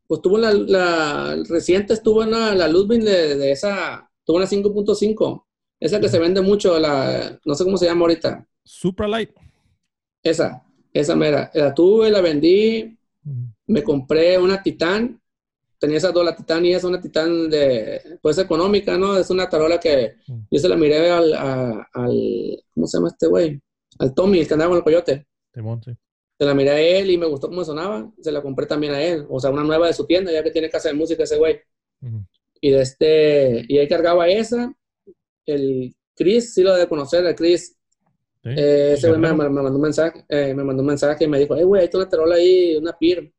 pues 0.07 0.21
tuve 0.21 0.41
la, 0.41 0.53
la 0.53 1.43
reciente 1.49 1.95
estuvo 1.95 2.23
en 2.23 2.33
la, 2.33 2.55
la 2.55 2.69
Ludwig 2.69 3.03
de, 3.05 3.37
de, 3.37 3.53
esa, 3.53 4.11
tuvo 4.25 4.37
una 4.37 4.47
5.5, 4.47 5.45
esa 5.81 6.01
que 6.01 6.09
se 6.09 6.19
vende 6.19 6.41
mucho, 6.41 6.79
la, 6.79 7.39
no 7.45 7.55
sé 7.55 7.65
cómo 7.65 7.77
se 7.77 7.87
llama 7.87 8.03
ahorita. 8.03 8.47
Light. 9.09 9.31
Esa, 10.23 10.65
esa 10.93 11.17
mera. 11.17 11.51
La 11.55 11.75
tuve, 11.75 12.11
la 12.11 12.21
vendí, 12.21 12.97
me 13.67 13.83
compré 13.83 14.39
una 14.39 14.63
Titán, 14.63 15.21
tenía 15.79 15.97
esas 15.97 16.15
dos, 16.15 16.25
la 16.25 16.37
Titán 16.37 16.65
y 16.65 16.73
es 16.73 16.85
una 16.85 17.01
Titán 17.01 17.51
de, 17.51 18.01
pues 18.23 18.39
económica, 18.39 18.97
¿no? 18.97 19.17
Es 19.17 19.31
una 19.31 19.49
tarola 19.49 19.81
que 19.81 20.15
yo 20.51 20.59
se 20.61 20.69
la 20.69 20.77
miré 20.77 21.11
al, 21.11 21.35
al 21.35 22.65
¿cómo 22.73 22.87
se 22.87 22.99
llama 22.99 23.09
este 23.09 23.27
güey? 23.27 23.61
Al 23.99 24.15
Tommy, 24.15 24.39
el 24.39 24.47
que 24.47 24.55
andaba 24.55 24.71
con 24.71 24.79
el 24.79 24.85
coyote. 24.85 25.27
Se 26.39 26.45
la 26.45 26.55
miré 26.55 26.71
a 26.71 26.81
él 26.81 27.11
y 27.11 27.19
me 27.19 27.27
gustó 27.27 27.49
cómo 27.49 27.65
sonaba, 27.65 28.09
se 28.21 28.31
la 28.31 28.41
compré 28.41 28.67
también 28.67 28.95
a 28.95 29.03
él, 29.03 29.27
o 29.29 29.41
sea, 29.41 29.51
una 29.51 29.65
nueva 29.65 29.89
de 29.89 29.93
su 29.93 30.07
tienda, 30.07 30.31
ya 30.31 30.43
que 30.45 30.53
tiene 30.53 30.71
casa 30.71 30.89
de 30.89 30.95
música 30.95 31.25
ese 31.25 31.37
güey. 31.37 31.61
Y 32.65 32.71
de 32.71 32.81
este, 32.81 33.65
y 33.69 33.77
ahí 33.77 33.89
cargaba 33.89 34.29
esa, 34.29 34.73
el 35.45 35.95
Chris, 36.15 36.55
sí 36.55 36.63
lo 36.63 36.73
debe 36.75 36.89
conocer, 36.89 37.27
el 37.27 37.35
Chris, 37.35 37.77
eh, 38.45 38.93
ese 38.95 39.09
güey 39.09 39.21
me, 39.21 39.33
mandó 39.33 39.75
un 39.75 39.81
mensaje, 39.81 40.25
eh, 40.29 40.55
me 40.55 40.65
mandó 40.65 40.83
un 40.83 40.89
mensaje 40.89 41.25
y 41.25 41.29
me 41.29 41.39
dijo, 41.39 41.55
hey, 41.57 41.65
güey, 41.65 41.83
hay 41.83 41.91
una 41.93 42.09
tarola 42.09 42.37
ahí, 42.37 42.77
una 42.77 42.97
PIR. 42.97 43.33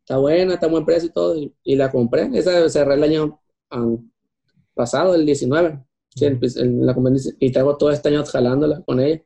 Está 0.00 0.18
buena, 0.18 0.54
está 0.54 0.68
buen 0.68 0.84
precio 0.84 1.08
y 1.08 1.12
todo. 1.12 1.36
Y, 1.64 1.76
la 1.76 1.90
compré. 1.90 2.30
Esa 2.34 2.68
cerré 2.68 2.94
el 2.94 3.02
año 3.02 3.40
pasado, 4.74 5.14
el 5.14 5.26
19. 5.26 5.84
la 6.20 6.96
y 7.40 7.52
traigo 7.52 7.76
todo 7.76 7.90
este 7.90 8.08
año 8.08 8.24
jalándola 8.24 8.82
con 8.82 9.00
ella. 9.00 9.20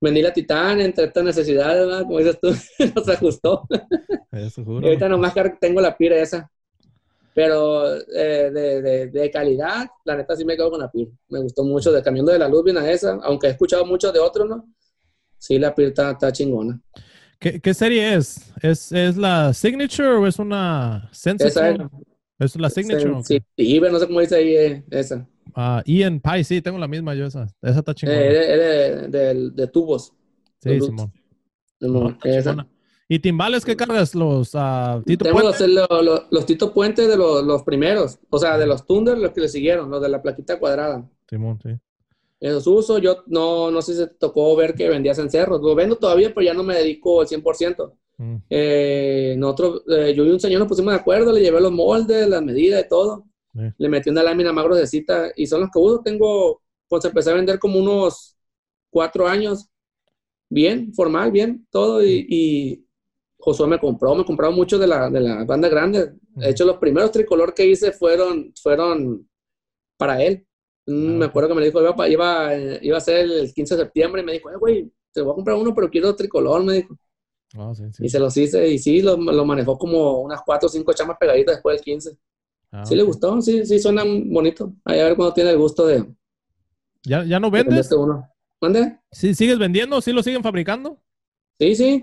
Vendí 0.00 0.22
la 0.22 0.32
Titán 0.32 0.80
entre 0.80 1.06
estas 1.06 1.24
necesidades, 1.24 1.86
¿verdad? 1.86 2.02
Como 2.02 2.18
dices 2.18 2.38
tú, 2.40 2.48
no 2.94 3.04
se 3.04 3.12
ajustó. 3.12 3.66
y 4.32 4.84
ahorita 4.84 5.08
nomás 5.08 5.34
tengo 5.60 5.80
la 5.80 5.96
PIR 5.96 6.12
esa. 6.14 6.50
Pero 7.34 7.96
eh, 7.96 8.50
de, 8.52 8.82
de, 8.82 9.06
de, 9.08 9.30
calidad, 9.30 9.86
la 10.04 10.16
neta 10.16 10.36
sí 10.36 10.44
me 10.44 10.56
quedo 10.56 10.70
con 10.70 10.80
la 10.80 10.90
PIR. 10.90 11.08
Me 11.28 11.40
gustó 11.40 11.64
mucho, 11.64 11.90
de 11.90 12.02
cambiando 12.02 12.32
de 12.32 12.38
la 12.38 12.48
luz 12.48 12.64
bien 12.64 12.76
a 12.76 12.90
esa, 12.90 13.18
aunque 13.22 13.46
he 13.46 13.50
escuchado 13.50 13.86
mucho 13.86 14.12
de 14.12 14.18
otros, 14.18 14.48
¿no? 14.48 14.68
Sí, 15.38 15.58
la 15.58 15.74
PIR 15.74 15.88
está, 15.88 16.32
chingona. 16.32 16.80
¿Qué, 17.38 17.60
¿Qué, 17.60 17.74
serie 17.74 18.14
es? 18.14 18.52
es? 18.60 18.92
¿Es 18.92 19.16
la 19.16 19.52
Signature 19.54 20.08
o 20.08 20.26
es 20.26 20.38
una 20.38 21.08
Sensitive? 21.12 21.88
es. 22.38 22.56
la 22.56 22.70
Signature? 22.70 23.22
Sí, 23.24 23.42
sí, 23.56 23.80
no 23.80 23.98
sé 23.98 24.06
cómo 24.06 24.20
dice 24.20 24.36
ahí 24.36 24.54
eh, 24.54 24.84
esa. 24.90 25.26
Ah, 25.54 25.82
Ian 25.86 26.20
Pie, 26.20 26.44
sí, 26.44 26.60
tengo 26.60 26.78
la 26.78 26.88
misma 26.88 27.14
yo 27.14 27.26
esa. 27.26 27.46
Esa 27.62 27.78
está 27.78 27.94
chingona. 27.94 28.20
Eh, 28.20 29.08
de, 29.08 29.50
de, 29.50 29.66
tubos. 29.68 30.12
Sí, 30.62 30.80
Simón. 30.80 31.12
Simón. 31.80 32.18
esa. 32.24 32.66
¿Y 33.12 33.18
timbales 33.18 33.62
qué 33.62 33.76
cargas? 33.76 34.14
¿Los 34.14 34.54
uh, 34.54 35.02
Tito 35.04 35.26
Puente? 35.30 35.68
Los, 35.68 36.26
los, 36.30 36.46
Tito 36.46 36.72
Puente 36.72 37.06
de 37.06 37.14
los, 37.14 37.44
los, 37.44 37.62
primeros. 37.62 38.18
O 38.30 38.38
sea, 38.38 38.56
de 38.56 38.64
los 38.64 38.86
Thunder, 38.86 39.18
los 39.18 39.32
que 39.32 39.42
le 39.42 39.48
siguieron, 39.50 39.90
los 39.90 40.00
de 40.00 40.08
la 40.08 40.22
plaquita 40.22 40.58
cuadrada. 40.58 41.06
Simón, 41.28 41.58
sí. 41.62 41.78
Esos 42.40 42.66
uso. 42.66 42.96
Yo 42.96 43.22
no, 43.26 43.70
no 43.70 43.82
sé 43.82 43.92
si 43.92 43.98
se 43.98 44.06
tocó 44.06 44.56
ver 44.56 44.74
que 44.74 44.88
vendías 44.88 45.18
en 45.18 45.28
cerros. 45.30 45.60
Lo 45.60 45.74
vendo 45.74 45.96
todavía, 45.96 46.32
pero 46.32 46.46
ya 46.46 46.54
no 46.54 46.62
me 46.62 46.74
dedico 46.74 47.20
al 47.20 47.26
100%. 47.26 47.92
Mm. 48.16 48.36
Eh, 48.48 49.34
nosotros, 49.36 49.82
eh, 49.88 50.14
yo 50.16 50.24
y 50.24 50.30
un 50.30 50.40
señor 50.40 50.60
nos 50.60 50.68
pusimos 50.68 50.94
de 50.94 51.00
acuerdo, 51.00 51.34
le 51.34 51.42
llevé 51.42 51.60
los 51.60 51.70
moldes, 51.70 52.26
las 52.26 52.42
medidas 52.42 52.82
y 52.82 52.88
todo. 52.88 53.26
Le 53.76 53.88
metí 53.90 54.08
una 54.08 54.22
lámina 54.22 54.54
más 54.54 54.64
gruesita 54.64 55.32
y 55.36 55.46
son 55.46 55.60
los 55.60 55.70
que 55.70 55.78
uso. 55.78 56.00
Tengo, 56.02 56.62
pues 56.88 57.04
empecé 57.04 57.30
a 57.30 57.34
vender 57.34 57.58
como 57.58 57.78
unos 57.78 58.38
cuatro 58.88 59.28
años. 59.28 59.68
Bien, 60.48 60.94
formal, 60.94 61.30
bien, 61.30 61.66
todo. 61.70 62.02
y, 62.02 62.26
y 62.26 62.86
Josué 63.44 63.66
me 63.66 63.80
compró, 63.80 64.14
me 64.14 64.24
compraron 64.24 64.54
mucho 64.54 64.78
de 64.78 64.86
la, 64.86 65.10
de 65.10 65.20
la 65.20 65.44
banda 65.44 65.68
grande. 65.68 66.12
De 66.36 66.48
hecho, 66.48 66.64
los 66.64 66.76
primeros 66.76 67.10
tricolor 67.10 67.52
que 67.52 67.66
hice 67.66 67.90
fueron, 67.90 68.54
fueron 68.62 69.28
para 69.96 70.22
él. 70.22 70.46
Mm, 70.86 71.08
ah, 71.08 71.18
me 71.18 71.24
acuerdo 71.24 71.48
que 71.48 71.54
me 71.56 71.64
dijo, 71.64 71.80
iba, 71.82 72.08
iba, 72.08 72.54
iba 72.54 72.96
a 72.96 73.00
ser 73.00 73.26
el 73.26 73.52
15 73.52 73.74
de 73.76 73.82
septiembre 73.82 74.22
y 74.22 74.24
me 74.24 74.32
dijo, 74.34 74.48
eh, 74.48 74.56
güey, 74.56 74.92
te 75.12 75.22
voy 75.22 75.32
a 75.32 75.34
comprar 75.34 75.56
uno, 75.56 75.74
pero 75.74 75.90
quiero 75.90 76.14
tricolor, 76.14 76.62
me 76.62 76.74
dijo. 76.74 76.96
Ah, 77.58 77.72
y 77.98 78.08
se 78.08 78.18
los 78.20 78.36
hice 78.36 78.66
y 78.68 78.78
sí, 78.78 79.02
lo, 79.02 79.16
lo, 79.16 79.44
manejó 79.44 79.76
como 79.76 80.20
unas 80.20 80.40
cuatro 80.46 80.68
o 80.68 80.70
cinco 80.70 80.92
chamas 80.92 81.16
pegaditas 81.18 81.56
después 81.56 81.76
del 81.76 81.84
15. 81.84 82.16
Ah, 82.70 82.86
sí 82.86 82.94
le 82.94 83.02
gustó, 83.02 83.42
sí, 83.42 83.66
sí 83.66 83.80
suenan 83.80 84.30
bonito. 84.30 84.72
Ahí 84.84 85.00
a 85.00 85.04
ver 85.04 85.16
cuando 85.16 85.34
tiene 85.34 85.50
el 85.50 85.58
gusto 85.58 85.84
de. 85.84 86.06
¿Ya, 87.02 87.24
ya 87.24 87.40
no 87.40 87.50
vendes? 87.50 87.90
uno. 87.90 88.24
¿Mande? 88.60 89.00
¿Sí, 89.10 89.34
¿Sigues 89.34 89.58
vendiendo? 89.58 90.00
¿Sí 90.00 90.12
lo 90.12 90.22
siguen 90.22 90.44
fabricando? 90.44 91.02
Sí, 91.62 91.76
sí, 91.76 92.02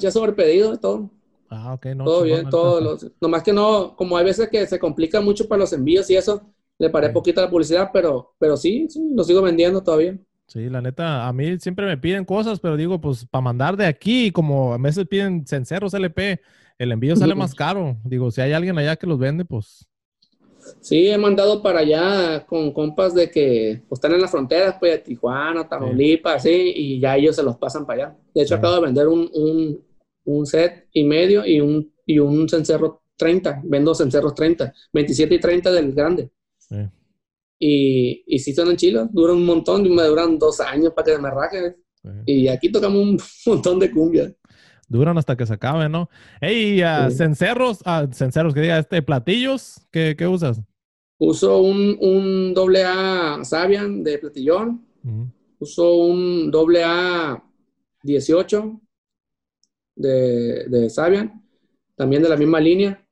ya 0.00 0.10
sobrepedido 0.10 0.74
y 0.74 0.78
todo. 0.78 1.08
Ah, 1.48 1.74
ok, 1.74 1.86
no. 1.94 2.04
Todo 2.06 2.24
bien, 2.24 2.50
todo. 2.50 2.80
Los, 2.80 3.12
nomás 3.20 3.44
que 3.44 3.52
no, 3.52 3.94
como 3.94 4.16
hay 4.16 4.24
veces 4.24 4.48
que 4.48 4.66
se 4.66 4.80
complica 4.80 5.20
mucho 5.20 5.46
para 5.46 5.60
los 5.60 5.72
envíos 5.72 6.10
y 6.10 6.16
eso, 6.16 6.42
le 6.76 6.90
paré 6.90 7.10
poquito 7.10 7.40
la 7.40 7.48
publicidad, 7.48 7.90
pero, 7.92 8.34
pero 8.36 8.56
sí, 8.56 8.88
sí, 8.90 9.00
lo 9.14 9.22
sigo 9.22 9.42
vendiendo 9.42 9.80
todavía. 9.80 10.18
Sí, 10.48 10.68
la 10.68 10.80
neta, 10.80 11.28
a 11.28 11.32
mí 11.32 11.56
siempre 11.60 11.86
me 11.86 11.96
piden 11.96 12.24
cosas, 12.24 12.58
pero 12.58 12.76
digo, 12.76 13.00
pues 13.00 13.24
para 13.26 13.42
mandar 13.42 13.76
de 13.76 13.86
aquí, 13.86 14.32
como 14.32 14.74
a 14.74 14.78
veces 14.78 15.06
piden 15.06 15.46
cencerros 15.46 15.94
LP, 15.94 16.40
el 16.76 16.90
envío 16.90 17.14
sale 17.14 17.36
más 17.36 17.54
caro. 17.54 17.96
Digo, 18.02 18.32
si 18.32 18.40
hay 18.40 18.54
alguien 18.54 18.76
allá 18.76 18.96
que 18.96 19.06
los 19.06 19.20
vende, 19.20 19.44
pues. 19.44 19.88
Sí, 20.80 21.08
he 21.08 21.18
mandado 21.18 21.62
para 21.62 21.80
allá 21.80 22.44
con 22.46 22.72
compas 22.72 23.14
de 23.14 23.30
que 23.30 23.82
pues, 23.88 23.98
están 23.98 24.12
en 24.12 24.20
las 24.20 24.30
fronteras, 24.30 24.76
pues 24.78 24.92
de 24.92 24.98
Tijuana, 24.98 25.68
Tamaulipas, 25.68 26.42
sí. 26.42 26.72
y 26.74 27.00
ya 27.00 27.16
ellos 27.16 27.36
se 27.36 27.42
los 27.42 27.56
pasan 27.56 27.86
para 27.86 28.04
allá. 28.04 28.16
De 28.34 28.42
hecho, 28.42 28.54
acabo 28.54 28.76
de 28.76 28.80
vender 28.82 29.08
un, 29.08 29.30
un, 29.32 29.84
un, 30.24 30.46
set 30.46 30.88
y 30.92 31.04
medio 31.04 31.44
y 31.46 31.60
un, 31.60 31.92
y 32.04 32.18
un 32.18 32.48
cencerro 32.48 33.02
30. 33.16 33.62
Vendo 33.64 33.94
cencerros 33.94 34.34
30, 34.34 34.72
27 34.92 35.34
y 35.34 35.40
30 35.40 35.72
del 35.72 35.92
grande. 35.92 36.30
Sí. 36.58 36.76
Y, 37.58 38.24
y 38.26 38.38
sí 38.38 38.52
son 38.52 38.76
chilos, 38.76 39.08
duran 39.12 39.36
un 39.36 39.46
montón, 39.46 39.82
me 39.94 40.02
duran 40.02 40.38
dos 40.38 40.60
años 40.60 40.92
para 40.94 41.16
que 41.16 41.22
me 41.22 41.30
raje. 41.30 41.76
Y 42.24 42.48
aquí 42.48 42.70
tocamos 42.70 43.02
un 43.02 43.18
montón 43.46 43.78
de 43.78 43.90
cumbia. 43.90 44.32
Duran 44.88 45.18
hasta 45.18 45.36
que 45.36 45.46
se 45.46 45.54
acabe, 45.54 45.88
¿no? 45.88 46.08
Hey, 46.40 46.82
uh, 46.82 47.10
cencerros, 47.10 47.80
uh, 47.80 48.12
cencerros, 48.12 48.54
que 48.54 48.60
diga, 48.60 48.78
este, 48.78 49.02
platillos, 49.02 49.80
¿qué, 49.90 50.14
qué 50.16 50.26
usas? 50.26 50.60
Uso 51.18 51.58
un, 51.58 51.96
un 52.00 52.54
doble 52.54 52.84
A 52.84 53.38
Sabian 53.42 54.04
de 54.04 54.18
platillón. 54.18 54.84
Uso 55.58 55.94
un 55.94 56.50
doble 56.50 56.82
A 56.84 57.42
18 58.02 58.80
de, 59.96 60.64
de 60.68 60.90
Sabian, 60.90 61.42
también 61.96 62.22
de 62.22 62.28
la 62.28 62.36
misma 62.36 62.60
línea. 62.60 63.02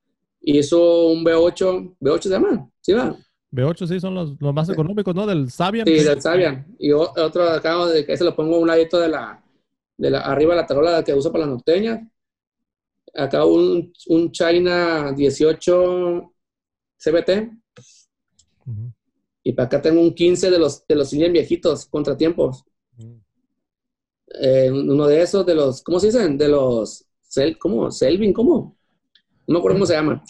Y 0.40 0.58
eso 0.58 1.06
un 1.06 1.24
B8, 1.24 1.96
¿B8 2.00 2.22
se 2.22 2.28
llama? 2.28 2.68
¿Sí 2.80 2.92
va? 2.92 3.16
B8 3.50 3.86
sí 3.86 4.00
son 4.00 4.14
los, 4.14 4.34
los 4.40 4.52
más 4.52 4.68
económicos, 4.68 5.14
¿no? 5.14 5.26
Del 5.26 5.50
Sabian. 5.50 5.86
Sí, 5.86 5.94
del 5.94 6.20
Sabian. 6.20 6.66
Y 6.78 6.92
otro 6.92 7.44
acá 7.48 7.86
de 7.86 8.04
que 8.04 8.16
se 8.16 8.24
lo 8.24 8.36
pongo 8.36 8.56
a 8.56 8.58
un 8.58 8.66
ladito 8.66 8.98
de 8.98 9.08
la, 9.08 9.43
de 9.96 10.10
la, 10.10 10.20
arriba 10.20 10.54
de 10.54 10.60
la 10.60 10.66
tarola 10.66 11.04
que 11.04 11.14
uso 11.14 11.32
para 11.32 11.44
la 11.44 11.52
norteña. 11.52 12.08
Acá 13.14 13.44
un, 13.44 13.92
un 14.08 14.32
China 14.32 15.12
18 15.12 16.34
CBT. 16.96 17.50
Y 19.42 19.52
para 19.52 19.66
acá 19.66 19.82
tengo 19.82 20.00
un 20.00 20.14
15 20.14 20.50
de 20.50 20.58
los, 20.58 20.86
de 20.86 20.94
los 20.94 21.10
viejitos, 21.12 21.86
contratiempos. 21.86 22.64
Eh, 24.40 24.70
uno 24.70 25.06
de 25.06 25.20
esos, 25.20 25.44
de 25.44 25.54
los, 25.54 25.82
¿cómo 25.82 26.00
se 26.00 26.06
dicen? 26.06 26.38
De 26.38 26.48
los, 26.48 27.06
¿cómo? 27.60 27.90
Selvin, 27.90 28.32
¿cómo? 28.32 28.76
No 29.46 29.52
me 29.52 29.58
acuerdo 29.58 29.76
cómo 29.76 29.86
se 29.86 29.94
llaman. 29.94 30.22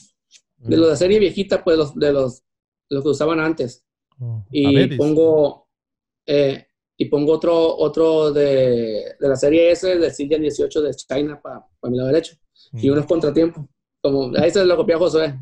De 0.58 0.76
los 0.76 0.90
de 0.90 0.96
serie 0.96 1.18
viejita, 1.18 1.62
pues 1.62 1.78
los, 1.78 1.94
de 1.94 2.12
los 2.12 2.42
lo 2.88 3.02
que 3.02 3.08
usaban 3.08 3.40
antes. 3.40 3.84
Oh, 4.18 4.44
y 4.50 4.96
pongo 4.96 5.68
eh, 6.26 6.66
y 6.96 7.06
pongo 7.06 7.32
otro 7.32 7.76
otro 7.76 8.32
de, 8.32 9.16
de, 9.18 9.28
la 9.28 9.36
serie 9.36 9.72
S 9.72 9.98
de 9.98 10.10
Silvia 10.10 10.38
18 10.38 10.82
de 10.82 10.94
China 10.94 11.40
para 11.40 11.64
mi 11.82 11.96
lado 11.96 12.08
derecho. 12.08 12.36
Y 12.72 12.90
unos 12.90 13.06
contratiempos. 13.06 13.64
Como, 14.00 14.36
ahí 14.36 14.50
se 14.50 14.64
lo 14.64 14.76
copió 14.76 14.98
José. 14.98 15.38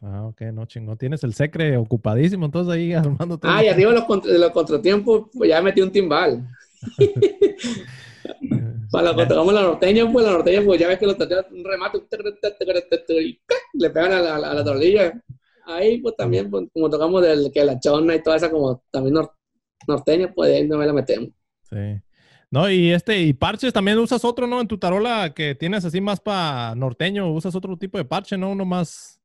Ah, 0.00 0.26
ok, 0.26 0.42
no 0.52 0.66
chingo. 0.66 0.96
Tienes 0.96 1.24
el 1.24 1.34
secre 1.34 1.76
ocupadísimo, 1.76 2.46
entonces 2.46 2.72
ahí 2.72 2.92
armando 2.92 3.38
todo. 3.38 3.50
Ah, 3.50 3.64
y 3.64 3.68
arriba 3.68 3.92
de 3.92 4.00
los, 4.00 4.22
de 4.22 4.38
los 4.38 4.50
contratiempos, 4.50 5.28
pues 5.32 5.50
ya 5.50 5.62
metí 5.62 5.80
un 5.80 5.90
timbal. 5.90 6.46
Para 8.90 9.10
lo 9.10 9.16
que 9.16 9.26
tocamos 9.26 9.52
la 9.52 9.62
norteña, 9.62 10.10
pues 10.12 10.24
la 10.24 10.32
norteña, 10.32 10.62
pues 10.64 10.78
ya 10.78 10.88
ves 10.88 10.98
que 10.98 11.06
los 11.06 11.16
un 11.18 11.64
remate, 11.64 12.02
le 13.74 13.90
pegan 13.90 14.12
a 14.12 14.20
la, 14.20 14.36
a 14.36 14.54
la 14.54 14.64
ahí 15.66 15.98
pues 15.98 16.16
también, 16.16 16.50
pues, 16.50 16.66
como 16.72 16.90
tocamos 16.90 17.22
del 17.22 17.50
que 17.52 17.64
la 17.64 17.78
chona 17.80 18.14
y 18.14 18.22
toda 18.22 18.36
esa 18.36 18.50
como 18.50 18.82
también 18.90 19.14
norteña, 19.86 20.32
pues 20.34 20.52
ahí 20.52 20.66
no 20.66 20.78
me 20.78 20.86
la 20.86 20.92
metemos. 20.92 21.30
Sí. 21.68 22.00
No, 22.50 22.70
y 22.70 22.92
este, 22.92 23.20
y 23.20 23.32
parches 23.32 23.72
también 23.72 23.98
usas 23.98 24.24
otro, 24.24 24.46
¿no? 24.46 24.60
En 24.60 24.68
tu 24.68 24.78
tarola 24.78 25.34
que 25.34 25.54
tienes 25.54 25.84
así 25.84 26.00
más 26.00 26.20
para 26.20 26.74
norteño, 26.76 27.32
usas 27.32 27.54
otro 27.54 27.76
tipo 27.76 27.98
de 27.98 28.04
parche, 28.04 28.38
¿no? 28.38 28.50
Uno 28.50 28.64
más. 28.64 29.20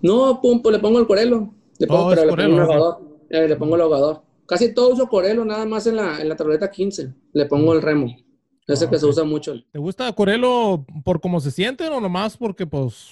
No, 0.00 0.40
pum, 0.40 0.62
pues 0.62 0.74
le 0.74 0.80
pongo 0.80 0.98
el 0.98 1.06
corelo. 1.06 1.54
Le 1.78 1.86
pongo, 1.86 2.06
oh, 2.06 2.08
pero 2.08 2.24
le, 2.24 2.28
pongo 2.28 2.42
el 2.42 2.60
ahogador, 2.60 3.26
eh, 3.28 3.48
le 3.48 3.56
pongo 3.56 3.74
el 3.74 3.80
ahogador. 3.82 4.22
Casi 4.46 4.72
todo 4.72 4.94
uso 4.94 5.06
corelo, 5.08 5.44
nada 5.44 5.66
más 5.66 5.86
en 5.86 5.96
la, 5.96 6.20
en 6.20 6.28
la 6.28 6.36
taroleta 6.36 6.70
15. 6.70 7.12
Le 7.34 7.46
pongo 7.46 7.74
el 7.74 7.82
remo. 7.82 8.16
Ese 8.66 8.86
ah, 8.86 8.90
que 8.90 8.98
se 8.98 9.06
usa 9.06 9.24
mucho. 9.24 9.54
¿Te 9.70 9.78
gusta 9.78 10.10
corelo 10.12 10.86
por 11.04 11.20
cómo 11.20 11.40
se 11.40 11.50
siente 11.50 11.86
o 11.88 12.00
nomás 12.00 12.36
porque 12.36 12.66
pues 12.66 13.10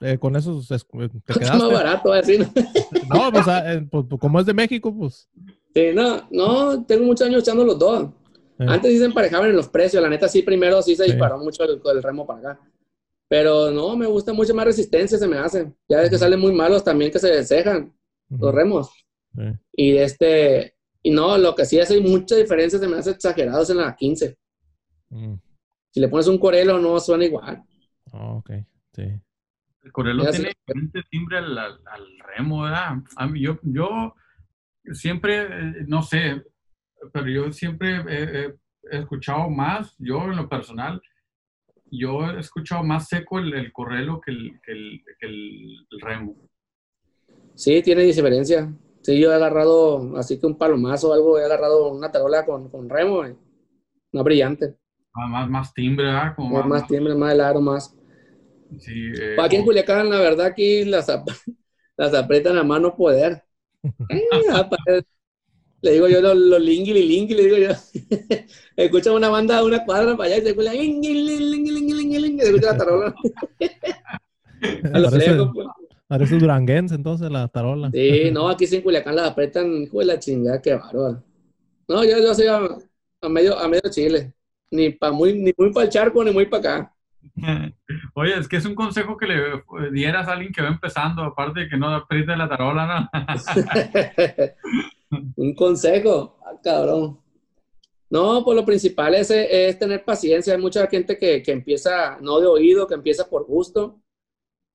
eh, 0.00 0.18
con 0.18 0.36
eso 0.36 0.60
eh, 0.70 1.08
te 1.24 1.34
quedaste. 1.38 1.58
más 1.58 1.72
barato, 1.72 2.12
así, 2.12 2.38
¿no? 3.08 3.32
pues, 3.32 3.48
ah, 3.48 3.72
eh, 3.72 3.86
pues, 3.90 4.06
pues, 4.08 4.20
como 4.20 4.40
es 4.40 4.46
de 4.46 4.54
México, 4.54 4.94
pues. 4.94 5.28
Sí, 5.74 5.86
no, 5.94 6.28
no, 6.30 6.84
tengo 6.84 7.04
muchos 7.04 7.26
años 7.26 7.42
echando 7.42 7.64
los 7.64 7.78
dos. 7.78 8.10
Antes 8.56 8.92
sí 8.92 8.98
se 8.98 9.04
emparejaban 9.06 9.50
en 9.50 9.56
los 9.56 9.68
precios, 9.68 10.00
la 10.00 10.08
neta 10.08 10.28
sí, 10.28 10.42
primero 10.42 10.80
sí 10.80 10.94
se 10.94 11.04
disparó 11.04 11.38
mucho 11.38 11.64
el, 11.64 12.02
remo 12.02 12.24
para 12.24 12.38
acá. 12.38 12.60
Pero 13.28 13.72
no, 13.72 13.96
me 13.96 14.06
gusta 14.06 14.32
mucho 14.32 14.54
más 14.54 14.66
resistencia, 14.66 15.18
se 15.18 15.26
me 15.26 15.38
hace. 15.38 15.72
Ya 15.88 15.98
ves 15.98 16.10
que 16.10 16.18
salen 16.18 16.38
muy 16.38 16.52
malos 16.52 16.84
también 16.84 17.10
que 17.10 17.18
se 17.18 17.32
descejan 17.32 17.92
los 18.28 18.54
remos. 18.54 18.90
Y 19.72 19.96
este, 19.96 20.76
y 21.02 21.10
no, 21.10 21.36
lo 21.36 21.54
que 21.54 21.66
sí 21.66 21.80
hace 21.80 22.00
mucha 22.00 22.36
diferencia, 22.36 22.78
se 22.78 22.86
me 22.86 22.96
hace 22.96 23.10
exagerados 23.10 23.68
en 23.70 23.78
la 23.78 23.94
15. 23.94 24.38
Mm. 25.10 25.34
Si 25.90 26.00
le 26.00 26.08
pones 26.08 26.26
un 26.28 26.38
corelo, 26.38 26.78
no 26.78 26.98
suena 26.98 27.24
igual. 27.24 27.62
Oh, 28.12 28.36
ok, 28.38 28.50
sí. 28.94 29.20
El 29.84 29.92
Corelo 29.92 30.24
tiene 30.30 30.54
diferente 30.66 31.02
timbre 31.10 31.38
al, 31.38 31.78
remo, 32.34 32.62
¿verdad? 32.62 32.96
A 33.16 33.26
mí, 33.26 33.40
yo, 33.40 33.58
yo 33.62 34.14
siempre, 34.92 35.42
eh, 35.42 35.84
no 35.86 36.02
sé, 36.02 36.42
pero 37.12 37.28
yo 37.28 37.52
siempre 37.52 38.02
he, 38.08 38.54
escuchado 38.90 39.50
más, 39.50 39.94
yo 39.98 40.24
en 40.24 40.36
lo 40.36 40.48
personal, 40.48 41.02
yo 41.90 42.30
he 42.30 42.40
escuchado 42.40 42.82
más 42.82 43.08
seco 43.08 43.38
el, 43.38 43.52
el 43.54 43.72
Corelo 43.72 44.20
que 44.20 44.30
el, 44.30 44.60
que 44.64 45.26
el, 45.26 45.86
remo. 46.00 46.34
Sí, 47.54 47.82
tiene 47.82 48.02
diferencia. 48.02 48.72
Sí, 49.02 49.20
yo 49.20 49.32
he 49.32 49.34
agarrado, 49.34 50.16
así 50.16 50.40
que 50.40 50.46
un 50.46 50.56
palomazo 50.56 51.10
o 51.10 51.12
algo, 51.12 51.38
he 51.38 51.44
agarrado 51.44 51.92
una 51.92 52.10
tarola 52.10 52.46
con, 52.46 52.70
con 52.70 52.88
remo, 52.88 53.22
eh, 53.24 53.36
una 54.12 54.22
brillante. 54.22 54.76
Ah, 55.12 55.26
más, 55.26 55.48
más 55.48 55.74
timbre, 55.74 56.06
¿verdad? 56.06 56.34
Como 56.34 56.58
más, 56.58 56.66
más, 56.66 56.86
timbre, 56.86 57.14
más 57.14 57.34
helado, 57.34 57.60
más. 57.60 57.94
Sí, 58.80 59.12
eh, 59.20 59.36
aquí 59.40 59.56
en 59.56 59.64
Culiacán, 59.64 60.08
la 60.10 60.18
verdad, 60.18 60.46
aquí 60.46 60.84
las, 60.84 61.06
las 61.96 62.14
aprietan 62.14 62.56
a 62.58 62.64
mano 62.64 62.94
poder. 62.96 63.42
le 65.82 65.92
digo 65.92 66.08
yo 66.08 66.20
los 66.22 66.34
lo 66.36 66.58
lingui, 66.58 66.94
lingui, 66.94 67.34
le 67.34 67.44
digo 67.44 67.56
yo. 67.58 67.70
escucha 68.76 69.12
una 69.12 69.28
banda 69.28 69.58
de 69.58 69.64
una 69.64 69.84
cuadra 69.84 70.16
para 70.16 70.28
allá 70.30 70.38
y 70.38 70.42
se 70.42 70.48
escucha 70.50 70.72
se 70.72 72.44
escucha 72.44 72.72
la 72.72 72.78
tarola. 72.78 73.14
Parece 76.06 76.38
duranguense 76.38 76.94
entonces 76.94 77.30
la 77.30 77.48
tarola. 77.48 77.90
Sí, 77.90 78.30
no, 78.32 78.48
aquí 78.48 78.66
en 78.70 78.82
Culiacán 78.82 79.16
las 79.16 79.30
apretan, 79.30 79.82
hijo 79.82 79.98
de 79.98 80.04
la 80.06 80.18
chingada, 80.18 80.62
qué 80.62 80.74
bárbaro. 80.74 81.22
No, 81.88 82.04
yo, 82.04 82.18
yo 82.18 82.34
soy 82.34 82.46
a, 82.46 82.60
a, 83.20 83.28
medio, 83.28 83.58
a 83.58 83.68
medio 83.68 83.90
Chile. 83.90 84.32
Ni, 84.70 84.90
pa 84.90 85.10
muy, 85.12 85.34
ni 85.34 85.52
muy 85.56 85.72
para 85.72 85.84
el 85.84 85.90
charco, 85.90 86.24
ni 86.24 86.30
muy 86.30 86.46
para 86.46 86.60
acá. 86.60 86.94
Oye, 88.14 88.38
es 88.38 88.48
que 88.48 88.56
es 88.56 88.66
un 88.66 88.74
consejo 88.74 89.16
que 89.16 89.26
le 89.26 89.90
dieras 89.92 90.28
a 90.28 90.32
alguien 90.32 90.52
que 90.52 90.62
va 90.62 90.68
empezando, 90.68 91.22
aparte 91.22 91.60
de 91.60 91.68
que 91.68 91.76
no 91.76 91.88
apriete 91.88 92.36
la 92.36 92.48
tarola, 92.48 93.10
¿no? 93.12 93.24
un 95.36 95.54
consejo, 95.54 96.38
ah, 96.44 96.58
cabrón. 96.62 97.20
No, 98.10 98.44
pues 98.44 98.56
lo 98.56 98.64
principal 98.64 99.14
es, 99.14 99.30
es, 99.30 99.78
tener 99.78 100.04
paciencia. 100.04 100.54
Hay 100.54 100.60
mucha 100.60 100.86
gente 100.86 101.18
que, 101.18 101.42
que, 101.42 101.52
empieza, 101.52 102.18
no 102.20 102.38
de 102.40 102.46
oído, 102.46 102.86
que 102.86 102.94
empieza 102.94 103.28
por 103.28 103.44
gusto, 103.44 104.00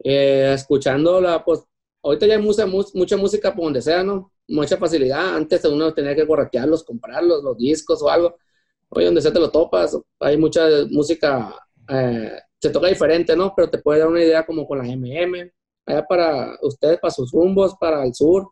eh, 0.04 0.52
escuchándola, 0.54 1.44
pues 1.44 1.64
ahorita 2.04 2.28
ya 2.28 2.36
hay 2.36 2.42
mucha, 2.42 2.66
mucha 2.66 3.18
música 3.18 3.54
por 3.54 3.66
donde 3.66 3.82
sea, 3.82 4.04
¿no? 4.04 4.34
Mucha 4.48 4.78
facilidad. 4.78 5.36
Antes 5.36 5.64
uno 5.66 5.94
tenía 5.94 6.16
que 6.16 6.28
corretearlos, 6.28 6.84
comprarlos, 6.84 7.44
los 7.44 7.58
discos 7.58 8.02
o 8.02 8.10
algo. 8.10 8.36
Oye, 8.90 9.06
donde 9.06 9.22
sea 9.22 9.32
te 9.32 9.40
lo 9.40 9.52
topas, 9.52 9.98
hay 10.20 10.38
mucha 10.38 10.68
música 10.90 11.56
eh, 11.90 12.32
se 12.60 12.70
toca 12.70 12.88
diferente, 12.88 13.36
¿no? 13.36 13.54
Pero 13.56 13.70
te 13.70 13.80
puede 13.80 14.00
dar 14.00 14.10
una 14.10 14.24
idea 14.24 14.46
como 14.46 14.68
con 14.68 14.78
la 14.80 14.86
MM, 14.86 15.52
allá 15.86 16.06
para 16.06 16.58
ustedes, 16.62 17.00
para 17.00 17.12
sus 17.12 17.32
rumbos, 17.32 17.76
para 17.80 18.04
el 18.06 18.14
sur, 18.14 18.48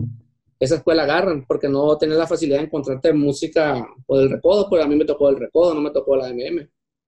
esa 0.60 0.76
escuela 0.76 1.04
agarran, 1.04 1.46
porque 1.46 1.70
no 1.70 1.98
tenés 1.98 2.18
la 2.18 2.28
facilidad 2.28 2.58
de 2.58 2.66
encontrarte 2.66 3.14
música 3.14 3.86
por 4.06 4.22
el 4.22 4.30
recodo, 4.30 4.70
pues 4.70 4.84
a 4.84 4.88
mí 4.88 4.96
me 4.96 5.06
tocó 5.06 5.30
el 5.30 5.38
recodo, 5.38 5.74
no 5.74 5.82
me 5.82 5.92
tocó 5.92 6.16
la 6.16 6.30
MM. 6.30 6.68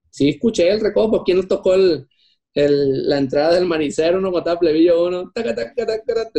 Sí 0.09 0.29
escuché 0.29 0.69
el 0.69 0.81
recodo, 0.81 1.11
porque 1.11 1.25
¿quién 1.25 1.37
nos 1.37 1.47
tocó 1.47 1.73
el, 1.73 2.07
el, 2.53 3.07
la 3.07 3.17
entrada 3.17 3.55
del 3.55 3.65
manicero, 3.65 4.19
uno 4.19 4.31
contaba 4.31 4.59
plebillo 4.59 5.07
uno, 5.07 5.31
taca, 5.33 5.55
taca, 5.55 5.85
taca, 5.85 6.29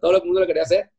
todo 0.00 0.16
el 0.16 0.24
mundo 0.24 0.40
lo 0.40 0.46
quería 0.46 0.62
hacer. 0.62 0.90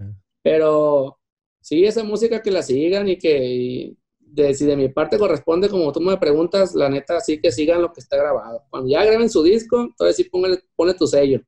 Eh. 0.00 0.12
Pero 0.42 1.18
sí, 1.60 1.84
esa 1.84 2.04
música 2.04 2.42
que 2.42 2.50
la 2.50 2.62
sigan 2.62 3.08
y 3.08 3.18
que 3.18 3.44
y 3.44 3.98
de, 4.36 4.54
si 4.54 4.66
de 4.66 4.76
mi 4.76 4.88
parte 4.88 5.18
corresponde, 5.18 5.68
como 5.68 5.90
tú 5.92 6.00
me 6.00 6.16
preguntas, 6.18 6.74
la 6.74 6.88
neta, 6.88 7.20
sí 7.20 7.40
que 7.40 7.50
sigan 7.50 7.82
lo 7.82 7.92
que 7.92 8.00
está 8.00 8.16
grabado. 8.16 8.64
Cuando 8.70 8.88
ya 8.88 9.04
graben 9.04 9.30
su 9.30 9.42
disco, 9.42 9.80
entonces 9.80 10.16
sí 10.16 10.24
póngale, 10.24 10.60
pone 10.76 10.94
tu 10.94 11.06
sello. 11.06 11.40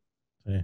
Sí. 0.45 0.55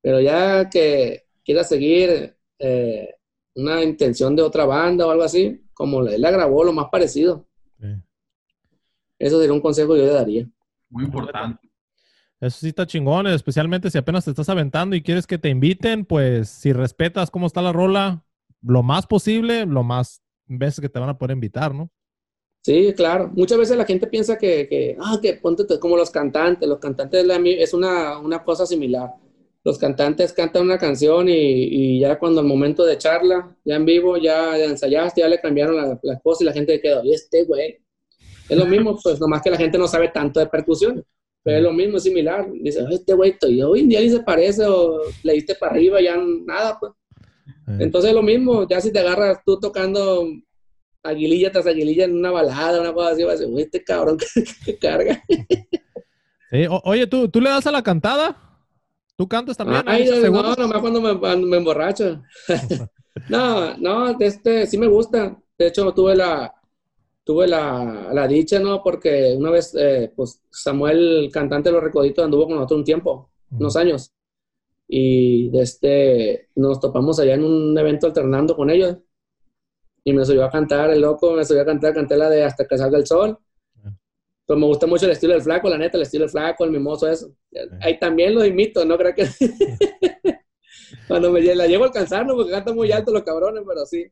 Pero 0.00 0.20
ya 0.20 0.70
que 0.70 1.26
quieras 1.44 1.68
seguir 1.68 2.36
eh, 2.58 3.14
una 3.54 3.82
intención 3.82 4.36
de 4.36 4.42
otra 4.42 4.64
banda 4.64 5.06
o 5.06 5.10
algo 5.10 5.24
así, 5.24 5.64
como 5.74 6.06
él 6.06 6.20
la 6.20 6.30
grabó, 6.30 6.64
lo 6.64 6.72
más 6.72 6.86
parecido. 6.90 7.46
Sí. 7.80 7.88
Eso 9.18 9.38
sería 9.38 9.52
un 9.52 9.60
consejo 9.60 9.94
que 9.94 10.00
yo 10.00 10.06
le 10.06 10.12
daría. 10.12 10.48
Muy 10.88 11.04
importante. 11.04 11.68
Eso 12.40 12.58
sí 12.58 12.68
está 12.68 12.86
chingón, 12.86 13.28
especialmente 13.28 13.90
si 13.90 13.98
apenas 13.98 14.24
te 14.24 14.30
estás 14.30 14.48
aventando 14.48 14.96
y 14.96 15.02
quieres 15.02 15.26
que 15.26 15.38
te 15.38 15.48
inviten, 15.48 16.04
pues 16.04 16.48
si 16.48 16.72
respetas 16.72 17.30
cómo 17.30 17.46
está 17.46 17.62
la 17.62 17.72
rola, 17.72 18.24
lo 18.62 18.82
más 18.82 19.06
posible, 19.06 19.64
lo 19.64 19.84
más 19.84 20.22
veces 20.58 20.80
que 20.80 20.88
te 20.88 20.98
van 20.98 21.08
a 21.08 21.18
poder 21.18 21.34
invitar, 21.34 21.74
¿no? 21.74 21.90
Sí, 22.62 22.92
claro. 22.96 23.30
Muchas 23.34 23.58
veces 23.58 23.76
la 23.76 23.84
gente 23.84 24.06
piensa 24.06 24.38
que, 24.38 24.68
que 24.68 24.96
ah, 25.00 25.18
que 25.20 25.34
ponte 25.34 25.64
como 25.80 25.96
los 25.96 26.10
cantantes. 26.10 26.68
Los 26.68 26.78
cantantes 26.78 27.26
es 27.44 27.74
una, 27.74 28.18
una 28.18 28.44
cosa 28.44 28.66
similar. 28.66 29.10
Los 29.64 29.78
cantantes 29.78 30.32
cantan 30.32 30.62
una 30.62 30.78
canción 30.78 31.28
y, 31.28 31.32
y 31.34 32.00
ya 32.00 32.18
cuando 32.18 32.40
el 32.40 32.46
momento 32.46 32.84
de 32.84 32.98
charla, 32.98 33.56
ya 33.64 33.76
en 33.76 33.84
vivo, 33.84 34.16
ya, 34.16 34.56
ya 34.58 34.64
ensayaste, 34.64 35.20
ya 35.20 35.28
le 35.28 35.40
cambiaron 35.40 35.76
la, 35.76 35.98
la 36.02 36.18
cosa 36.20 36.42
y 36.42 36.46
la 36.46 36.52
gente 36.52 36.80
quedó, 36.80 37.04
y 37.04 37.12
este 37.14 37.44
güey. 37.44 37.78
Es 38.48 38.58
lo 38.58 38.66
mismo, 38.66 38.98
pues 39.02 39.20
nomás 39.20 39.40
que 39.40 39.50
la 39.50 39.56
gente 39.56 39.78
no 39.78 39.86
sabe 39.86 40.08
tanto 40.08 40.40
de 40.40 40.46
percusión. 40.46 41.04
Pero 41.44 41.56
es 41.58 41.62
lo 41.62 41.72
mismo, 41.72 41.96
es 41.96 42.02
similar. 42.04 42.46
Dice, 42.52 42.80
"Ay, 42.86 42.94
este 42.94 43.14
güey, 43.14 43.36
hoy 43.64 43.80
en 43.80 43.88
día 43.88 44.00
ni 44.00 44.10
se 44.10 44.20
parece 44.20 44.64
o 44.66 45.00
le 45.22 45.32
diste 45.32 45.54
para 45.54 45.72
arriba, 45.72 46.00
ya 46.00 46.16
nada, 46.16 46.78
pues. 46.78 46.92
Eh, 47.68 47.76
Entonces 47.80 48.10
es 48.10 48.14
lo 48.16 48.22
mismo, 48.22 48.66
ya 48.68 48.80
si 48.80 48.92
te 48.92 48.98
agarras 48.98 49.38
tú 49.44 49.58
tocando 49.60 50.24
aguililla 51.02 51.50
tras 51.50 51.66
aguililla 51.66 52.04
en 52.04 52.16
una 52.16 52.30
balada, 52.30 52.80
una 52.80 52.92
cosa 52.92 53.10
así, 53.10 53.22
vas 53.24 53.36
a 53.36 53.38
decir, 53.38 53.54
"Uy, 53.54 53.62
este 53.62 53.82
cabrón 53.84 54.16
que, 54.34 54.44
que 54.64 54.78
carga. 54.78 55.22
sí. 56.50 56.66
O- 56.68 56.82
oye, 56.84 57.06
¿tú, 57.06 57.28
¿tú 57.28 57.40
le 57.40 57.50
das 57.50 57.66
a 57.66 57.72
la 57.72 57.82
cantada? 57.82 58.36
¿Tú 59.16 59.28
cantas 59.28 59.56
también? 59.56 59.82
Ay, 59.86 60.06
no, 60.08 60.16
seguro? 60.16 60.54
nomás 60.56 60.80
cuando 60.80 61.00
me, 61.00 61.18
cuando 61.18 61.46
me 61.46 61.56
emborracho. 61.58 62.22
no, 63.28 63.76
no, 63.76 64.18
este, 64.18 64.66
sí 64.66 64.78
me 64.78 64.86
gusta. 64.88 65.36
De 65.58 65.66
hecho, 65.68 65.92
tuve 65.92 66.16
la, 66.16 66.52
tuve 67.24 67.46
la, 67.46 68.08
la 68.12 68.26
dicha, 68.26 68.58
¿no? 68.58 68.82
Porque 68.82 69.34
una 69.36 69.50
vez, 69.50 69.74
eh, 69.78 70.12
pues, 70.16 70.40
Samuel, 70.50 71.30
cantante 71.32 71.68
de 71.68 71.74
Los 71.74 71.84
Recoditos, 71.84 72.24
anduvo 72.24 72.46
con 72.46 72.56
nosotros 72.56 72.78
un 72.78 72.84
tiempo, 72.84 73.30
unos 73.50 73.76
años. 73.76 74.12
Y 74.88 75.50
este, 75.58 76.48
nos 76.54 76.80
topamos 76.80 77.18
allá 77.18 77.34
en 77.34 77.44
un 77.44 77.78
evento 77.78 78.06
alternando 78.06 78.54
con 78.54 78.70
ellos. 78.70 78.98
Y 80.04 80.12
me 80.12 80.24
subió 80.24 80.44
a 80.44 80.50
cantar, 80.50 80.90
el 80.90 81.00
loco, 81.00 81.32
me 81.32 81.44
subió 81.44 81.62
a 81.62 81.66
cantar, 81.66 81.94
canté 81.94 82.16
la 82.16 82.28
de 82.28 82.44
Hasta 82.44 82.66
que 82.66 82.76
salga 82.76 82.98
el 82.98 83.06
sol. 83.06 83.38
Pues 84.44 84.58
me 84.58 84.66
gusta 84.66 84.86
mucho 84.86 85.06
el 85.06 85.12
estilo 85.12 85.34
del 85.34 85.42
flaco, 85.42 85.68
la 85.68 85.78
neta, 85.78 85.96
el 85.96 86.02
estilo 86.02 86.24
del 86.24 86.30
flaco, 86.30 86.64
el 86.64 86.72
mimoso, 86.72 87.08
eso. 87.08 87.32
Ahí 87.80 87.98
también 87.98 88.34
lo 88.34 88.44
imito, 88.44 88.84
no 88.84 88.98
creo 88.98 89.14
que... 89.14 89.26
Cuando 91.08 91.30
me 91.30 91.40
la 91.40 91.66
llevo 91.66 91.84
a 91.84 91.86
alcanzar, 91.88 92.26
¿no? 92.26 92.34
Porque 92.34 92.50
cantan 92.50 92.74
muy 92.74 92.90
alto 92.92 93.12
los 93.12 93.22
cabrones, 93.22 93.62
pero 93.66 93.86
sí. 93.86 94.04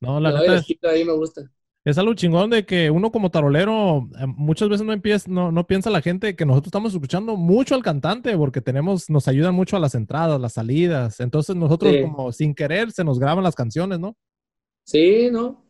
No, 0.00 0.20
la 0.20 0.30
el 0.30 0.36
neta, 0.36 0.56
estilo 0.56 0.90
ahí 0.90 1.04
me 1.04 1.12
gusta. 1.12 1.42
Es 1.84 1.96
algo 1.96 2.14
chingón 2.14 2.50
de 2.50 2.66
que 2.66 2.90
uno 2.90 3.10
como 3.10 3.30
tarolero 3.30 4.08
eh, 4.20 4.26
muchas 4.26 4.68
veces 4.68 4.86
no, 4.86 4.92
empieza, 4.92 5.30
no, 5.30 5.50
no 5.52 5.66
piensa 5.66 5.90
la 5.90 6.02
gente 6.02 6.36
que 6.36 6.44
nosotros 6.44 6.68
estamos 6.68 6.92
escuchando 6.92 7.36
mucho 7.36 7.74
al 7.74 7.82
cantante 7.82 8.36
porque 8.36 8.60
tenemos, 8.60 9.08
nos 9.08 9.26
ayudan 9.28 9.54
mucho 9.54 9.76
a 9.76 9.80
las 9.80 9.94
entradas, 9.94 10.40
las 10.40 10.54
salidas. 10.54 11.20
Entonces 11.20 11.56
nosotros 11.56 11.92
Sí. 11.92 12.02
como 12.02 12.32
sin 12.32 12.54
querer 12.54 12.90
se 12.92 13.04
nos 13.04 13.18
graban 13.18 13.44
las 13.44 13.54
canciones, 13.54 13.98
¿no? 13.98 14.16
Sí, 14.84 15.28
¿no? 15.30 15.64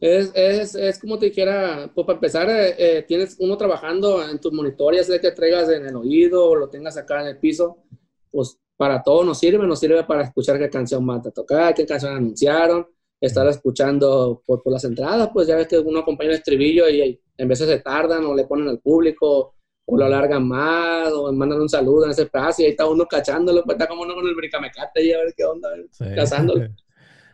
Es, 0.00 0.32
es, 0.34 0.74
es 0.74 0.98
como 0.98 1.18
te 1.18 1.26
dijera, 1.26 1.90
pues 1.94 2.06
para 2.06 2.16
empezar, 2.16 2.48
eh, 2.48 2.74
eh, 2.78 3.04
tienes 3.06 3.36
uno 3.38 3.56
trabajando 3.58 4.26
en 4.26 4.40
tus 4.40 4.52
monitores, 4.52 5.06
ya 5.06 5.12
sea 5.12 5.20
que 5.20 5.32
traigas 5.32 5.68
en 5.68 5.84
el 5.84 5.94
oído 5.94 6.46
o 6.48 6.56
lo 6.56 6.70
tengas 6.70 6.96
acá 6.96 7.20
en 7.20 7.26
el 7.28 7.38
piso, 7.38 7.84
pues 8.30 8.58
para 8.78 9.02
todo 9.02 9.24
nos 9.24 9.38
sirve, 9.38 9.66
nos 9.66 9.78
sirve 9.78 10.02
para 10.04 10.22
escuchar 10.22 10.58
qué 10.58 10.70
canción 10.70 11.06
van 11.06 11.18
a 11.18 11.30
tocar, 11.30 11.74
qué 11.74 11.84
canción 11.84 12.14
anunciaron, 12.16 12.86
estar 13.20 13.46
escuchando 13.48 14.42
por, 14.46 14.62
por 14.62 14.72
las 14.72 14.84
entradas, 14.84 15.30
pues 15.32 15.46
ya 15.46 15.56
ves 15.56 15.68
que 15.68 15.78
uno 15.78 16.00
acompaña 16.00 16.30
el 16.30 16.36
estribillo 16.36 16.88
y, 16.88 17.02
y 17.02 17.20
en 17.36 17.48
veces 17.48 17.68
se 17.68 17.78
tardan 17.80 18.24
o 18.24 18.34
le 18.34 18.44
ponen 18.46 18.68
al 18.68 18.78
público 18.78 19.54
o 19.86 19.96
lo 19.96 20.04
alargan 20.04 20.46
más 20.46 21.12
o 21.12 21.32
mandan 21.32 21.60
un 21.60 21.68
saludo 21.68 22.04
en 22.04 22.12
ese 22.12 22.22
espacio 22.22 22.62
y 22.62 22.66
ahí 22.66 22.70
está 22.72 22.86
uno 22.86 23.06
cachándolo, 23.06 23.62
pues 23.64 23.74
está 23.76 23.88
como 23.88 24.02
uno 24.02 24.14
con 24.14 24.26
el 24.26 24.34
bricamecate 24.34 25.04
y 25.04 25.12
a 25.12 25.18
ver 25.18 25.34
qué 25.36 25.44
onda, 25.44 25.68
Sí. 25.90 26.04
cazándolo. 26.14 26.66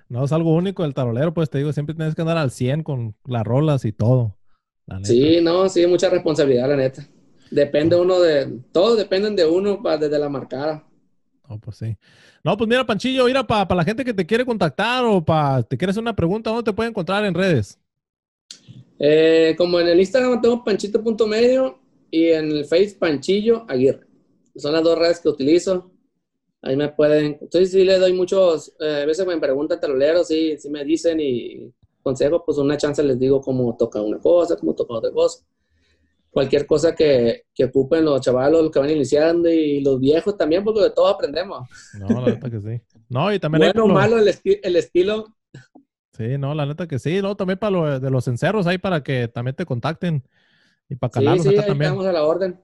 No, 0.09 0.24
es 0.24 0.30
algo 0.30 0.55
único 0.55 0.84
del 0.84 0.95
tarolero, 0.95 1.34
pues 1.34 1.51
te 1.51 1.59
digo, 1.59 1.72
siempre 1.72 1.93
tienes 1.93 2.14
que 2.14 2.20
andar 2.22 2.39
al 2.39 2.53
100 2.53 2.84
con 2.84 3.16
las 3.26 3.43
rolas 3.43 3.84
y 3.84 3.91
todo. 3.91 4.37
la 4.87 4.99
neta. 4.99 5.09
Sí, 5.09 5.41
no, 5.43 5.68
sí, 5.68 5.84
mucha 5.89 6.09
responsabilidad, 6.09 6.68
la 6.68 6.76
neta. 6.76 7.05
Depende 7.51 7.97
uno 7.97 8.20
de, 8.20 8.61
todos 8.70 8.97
dependen 8.99 9.34
de 9.34 9.47
uno 9.47 9.82
pa- 9.82 9.97
desde 9.97 10.16
la 10.20 10.28
marcada. 10.28 10.84
No, 11.49 11.59
pues 11.59 11.76
sí. 11.76 11.97
No, 12.42 12.57
pues 12.57 12.68
mira, 12.68 12.84
Panchillo, 12.84 13.24
mira, 13.26 13.47
para 13.47 13.74
la 13.74 13.84
gente 13.84 14.05
que 14.05 14.14
te 14.14 14.26
quiere 14.26 14.44
contactar 14.44 15.05
o 15.05 15.24
para 15.24 15.62
te 15.62 15.76
quiere 15.76 15.90
hacer 15.90 16.03
una 16.03 16.16
pregunta, 16.16 16.51
¿dónde 16.51 16.64
te 16.64 16.74
puede 16.74 16.90
encontrar 16.90 17.24
en 17.24 17.34
redes? 17.34 17.78
Eh, 18.99 19.55
como 19.59 19.78
en 19.78 19.88
el 19.88 20.01
Instagram 20.01 20.40
tengo 20.40 20.64
panchito.medio 20.64 21.78
y 22.11 22.28
en 22.30 22.51
el 22.51 22.64
Face 22.64 22.97
Panchillo 22.99 23.64
Aguirre. 23.68 24.07
Son 24.57 24.72
las 24.72 24.82
dos 24.82 24.99
redes 24.99 25.20
que 25.20 25.28
utilizo. 25.28 25.90
Ahí 26.62 26.76
me 26.76 26.88
pueden, 26.88 27.38
entonces 27.40 27.70
sí 27.70 27.84
le 27.84 27.99
doy 27.99 28.12
muchos, 28.12 28.74
eh, 28.80 29.03
a 29.03 29.07
veces 29.07 29.24
me 29.26 29.38
preguntan 29.38 29.78
taroleros, 29.78 30.26
sí, 30.26 30.57
sí 30.59 30.68
me 30.68 30.84
dicen 30.84 31.20
y 31.20 31.72
consejo, 32.03 32.44
pues 32.44 32.59
una 32.59 32.76
chance 32.76 33.03
les 33.03 33.18
digo 33.18 33.40
cómo 33.40 33.76
toca 33.76 34.01
una 34.01 34.18
cosa, 34.18 34.57
cómo 34.57 34.74
toca 34.74 34.94
otra 34.94 35.12
cosa. 35.12 35.44
Cualquier 36.37 36.66
cosa 36.66 36.95
que, 36.95 37.45
que 37.55 37.64
ocupen 37.64 38.05
los 38.05 38.20
chavalos, 38.20 38.62
los 38.62 38.70
que 38.72 38.78
van 38.78 38.91
iniciando 38.91 39.49
y 39.49 39.80
los 39.80 39.99
viejos 40.01 40.37
también, 40.37 40.62
porque 40.64 40.82
de 40.82 40.91
todo 40.91 41.09
aprendemos. 41.09 41.68
No, 41.93 42.20
la 42.20 42.30
neta 42.32 42.51
que 42.51 42.61
sí. 42.61 42.80
No, 43.09 43.32
y 43.32 43.39
también 43.41 43.62
Bueno 43.62 43.84
o 43.84 43.89
lo- 43.89 43.99
malo 43.99 44.18
el, 44.18 44.28
esti- 44.28 44.61
el 44.62 44.76
estilo, 44.76 45.34
Sí, 46.12 46.39
no, 46.39 46.55
la 46.55 46.64
neta 46.66 46.87
que 46.87 46.99
sí. 46.99 47.20
No, 47.20 47.37
también 47.37 47.59
para 47.59 47.70
lo 47.70 48.01
de 48.01 48.11
los 48.11 48.26
encerros 48.28 48.66
ahí 48.66 48.78
para 48.78 49.03
que 49.03 49.28
también 49.28 49.55
te 49.55 49.66
contacten 49.66 50.26
y 50.89 50.97
para 50.97 51.12
sí, 51.12 51.12
calarlos 51.12 51.49
sí, 51.49 51.49
acá 51.49 51.62
ahí 51.62 51.72
también. 51.72 52.01
estamos 52.01 52.07
a 52.07 52.12
la 52.12 52.24
orden. 52.24 52.62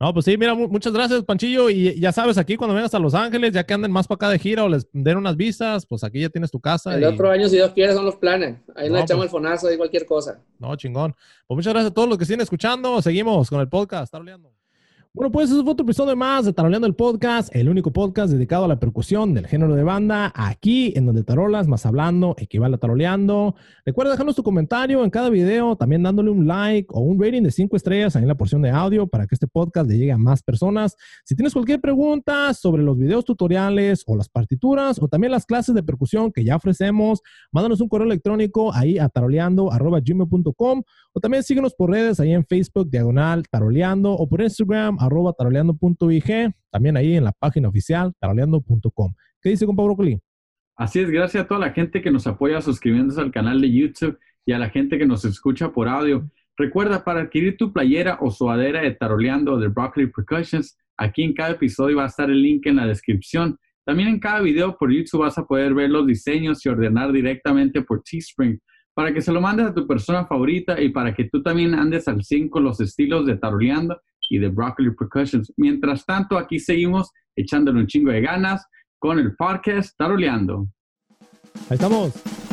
No, 0.00 0.14
pues 0.14 0.26
sí, 0.26 0.36
mira, 0.38 0.54
mu- 0.54 0.68
muchas 0.68 0.92
gracias, 0.92 1.24
Panchillo. 1.24 1.68
Y 1.70 1.98
ya 1.98 2.12
sabes, 2.12 2.38
aquí 2.38 2.56
cuando 2.56 2.74
vengas 2.74 2.94
a 2.94 3.00
Los 3.00 3.14
Ángeles, 3.14 3.52
ya 3.52 3.64
que 3.64 3.74
anden 3.74 3.90
más 3.90 4.06
para 4.06 4.14
acá 4.16 4.28
de 4.30 4.38
gira 4.38 4.62
o 4.64 4.68
les 4.68 4.86
den 4.92 5.16
unas 5.16 5.36
visas, 5.36 5.84
pues 5.86 6.04
aquí 6.04 6.20
ya 6.20 6.28
tienes 6.28 6.50
tu 6.52 6.60
casa. 6.60 6.94
El 6.94 7.02
y- 7.02 7.04
otro 7.04 7.28
año, 7.30 7.48
si 7.48 7.56
Dios 7.56 7.72
quiere, 7.72 7.92
son 7.94 8.04
los 8.04 8.14
planes. 8.16 8.58
Ahí 8.76 8.88
No, 8.88 8.94
nos 8.94 9.02
echamos 9.04 9.22
pues. 9.22 9.24
el 9.24 9.30
fonazo 9.30 9.72
y 9.72 9.76
cualquier 9.76 10.06
cosa. 10.06 10.40
No, 10.60 10.76
chingón. 10.76 11.16
Pues 11.48 11.56
muchas 11.56 11.72
gracias 11.72 11.90
a 11.90 11.94
todos 11.94 12.08
los 12.08 12.16
que 12.16 12.24
siguen 12.26 12.42
escuchando. 12.42 13.02
Seguimos 13.02 13.50
con 13.50 13.58
el 13.60 13.68
podcast. 13.68 14.12
Taroleando. 14.12 14.52
Bueno, 15.18 15.32
pues 15.32 15.50
eso 15.50 15.64
fue 15.64 15.72
otro 15.72 15.82
episodio 15.82 16.14
más 16.14 16.44
de 16.44 16.52
Taroleando 16.52 16.86
el 16.86 16.94
Podcast, 16.94 17.52
el 17.52 17.68
único 17.68 17.92
podcast 17.92 18.32
dedicado 18.32 18.66
a 18.66 18.68
la 18.68 18.78
percusión 18.78 19.34
del 19.34 19.48
género 19.48 19.74
de 19.74 19.82
banda, 19.82 20.32
aquí 20.32 20.92
en 20.94 21.06
donde 21.06 21.24
tarolas 21.24 21.66
más 21.66 21.84
hablando 21.86 22.36
equivale 22.38 22.76
a 22.76 22.78
taroleando. 22.78 23.56
Recuerda 23.84 24.12
dejarnos 24.12 24.36
tu 24.36 24.44
comentario 24.44 25.02
en 25.02 25.10
cada 25.10 25.28
video, 25.28 25.74
también 25.74 26.04
dándole 26.04 26.30
un 26.30 26.46
like 26.46 26.86
o 26.92 27.00
un 27.00 27.20
rating 27.20 27.42
de 27.42 27.50
5 27.50 27.76
estrellas 27.76 28.14
ahí 28.14 28.22
en 28.22 28.28
la 28.28 28.36
porción 28.36 28.62
de 28.62 28.70
audio 28.70 29.08
para 29.08 29.26
que 29.26 29.34
este 29.34 29.48
podcast 29.48 29.90
le 29.90 29.98
llegue 29.98 30.12
a 30.12 30.18
más 30.18 30.40
personas. 30.40 30.94
Si 31.24 31.34
tienes 31.34 31.52
cualquier 31.52 31.80
pregunta 31.80 32.54
sobre 32.54 32.84
los 32.84 32.96
videos 32.96 33.24
tutoriales 33.24 34.04
o 34.06 34.14
las 34.14 34.28
partituras 34.28 35.02
o 35.02 35.08
también 35.08 35.32
las 35.32 35.46
clases 35.46 35.74
de 35.74 35.82
percusión 35.82 36.30
que 36.30 36.44
ya 36.44 36.54
ofrecemos, 36.54 37.22
mándanos 37.50 37.80
un 37.80 37.88
correo 37.88 38.06
electrónico 38.06 38.72
ahí 38.72 39.00
a 39.00 39.08
taroleando.gmail.com 39.08 40.82
o 41.12 41.20
también 41.20 41.42
síguenos 41.42 41.74
por 41.74 41.90
redes 41.90 42.20
ahí 42.20 42.32
en 42.32 42.44
Facebook, 42.46 42.88
diagonal, 42.88 43.42
taroleando, 43.50 44.12
o 44.12 44.28
por 44.28 44.42
Instagram, 44.42 44.98
arroba 45.08 45.32
taroleando.ig, 45.32 46.52
también 46.70 46.96
ahí 46.96 47.16
en 47.16 47.24
la 47.24 47.32
página 47.32 47.68
oficial, 47.68 48.12
taroleando.com. 48.20 49.14
¿Qué 49.42 49.50
dice, 49.50 49.66
compa 49.66 49.82
Brócoli? 49.82 50.20
Así 50.76 51.00
es, 51.00 51.10
gracias 51.10 51.44
a 51.44 51.48
toda 51.48 51.60
la 51.60 51.72
gente 51.72 52.00
que 52.00 52.10
nos 52.10 52.26
apoya 52.26 52.60
suscribiéndose 52.60 53.20
al 53.20 53.32
canal 53.32 53.60
de 53.60 53.72
YouTube 53.72 54.18
y 54.46 54.52
a 54.52 54.58
la 54.58 54.70
gente 54.70 54.96
que 54.96 55.06
nos 55.06 55.24
escucha 55.24 55.72
por 55.72 55.88
audio. 55.88 56.30
Recuerda, 56.56 57.04
para 57.04 57.22
adquirir 57.22 57.56
tu 57.56 57.72
playera 57.72 58.18
o 58.20 58.30
sudadera 58.30 58.82
de 58.82 58.92
Taroleando 58.92 59.58
de 59.58 59.68
Broccoli 59.68 60.06
Percussions, 60.06 60.78
aquí 60.96 61.22
en 61.24 61.34
cada 61.34 61.50
episodio 61.50 61.96
va 61.96 62.04
a 62.04 62.06
estar 62.06 62.30
el 62.30 62.40
link 62.40 62.66
en 62.66 62.76
la 62.76 62.86
descripción. 62.86 63.58
También 63.84 64.08
en 64.08 64.20
cada 64.20 64.40
video 64.40 64.76
por 64.76 64.92
YouTube 64.92 65.22
vas 65.22 65.38
a 65.38 65.46
poder 65.46 65.74
ver 65.74 65.90
los 65.90 66.06
diseños 66.06 66.64
y 66.64 66.68
ordenar 66.68 67.12
directamente 67.12 67.82
por 67.82 68.02
Teespring 68.02 68.60
para 68.98 69.14
que 69.14 69.20
se 69.20 69.32
lo 69.32 69.40
mandes 69.40 69.66
a 69.66 69.74
tu 69.74 69.86
persona 69.86 70.26
favorita 70.26 70.80
y 70.80 70.88
para 70.88 71.14
que 71.14 71.24
tú 71.24 71.40
también 71.40 71.72
andes 71.72 72.08
al 72.08 72.24
100 72.24 72.48
con 72.48 72.64
los 72.64 72.80
estilos 72.80 73.26
de 73.26 73.36
Taroleando 73.36 74.00
y 74.28 74.38
de 74.38 74.48
Broccoli 74.48 74.90
Percussions. 74.94 75.52
Mientras 75.56 76.04
tanto, 76.04 76.38
aquí 76.38 76.58
seguimos 76.58 77.10
echándole 77.36 77.80
un 77.80 77.86
chingo 77.86 78.10
de 78.10 78.20
ganas 78.20 78.66
con 78.98 79.18
el 79.18 79.34
podcast 79.36 79.96
Taroleando. 79.96 80.68
Ahí 81.68 81.74
estamos. 81.74 82.47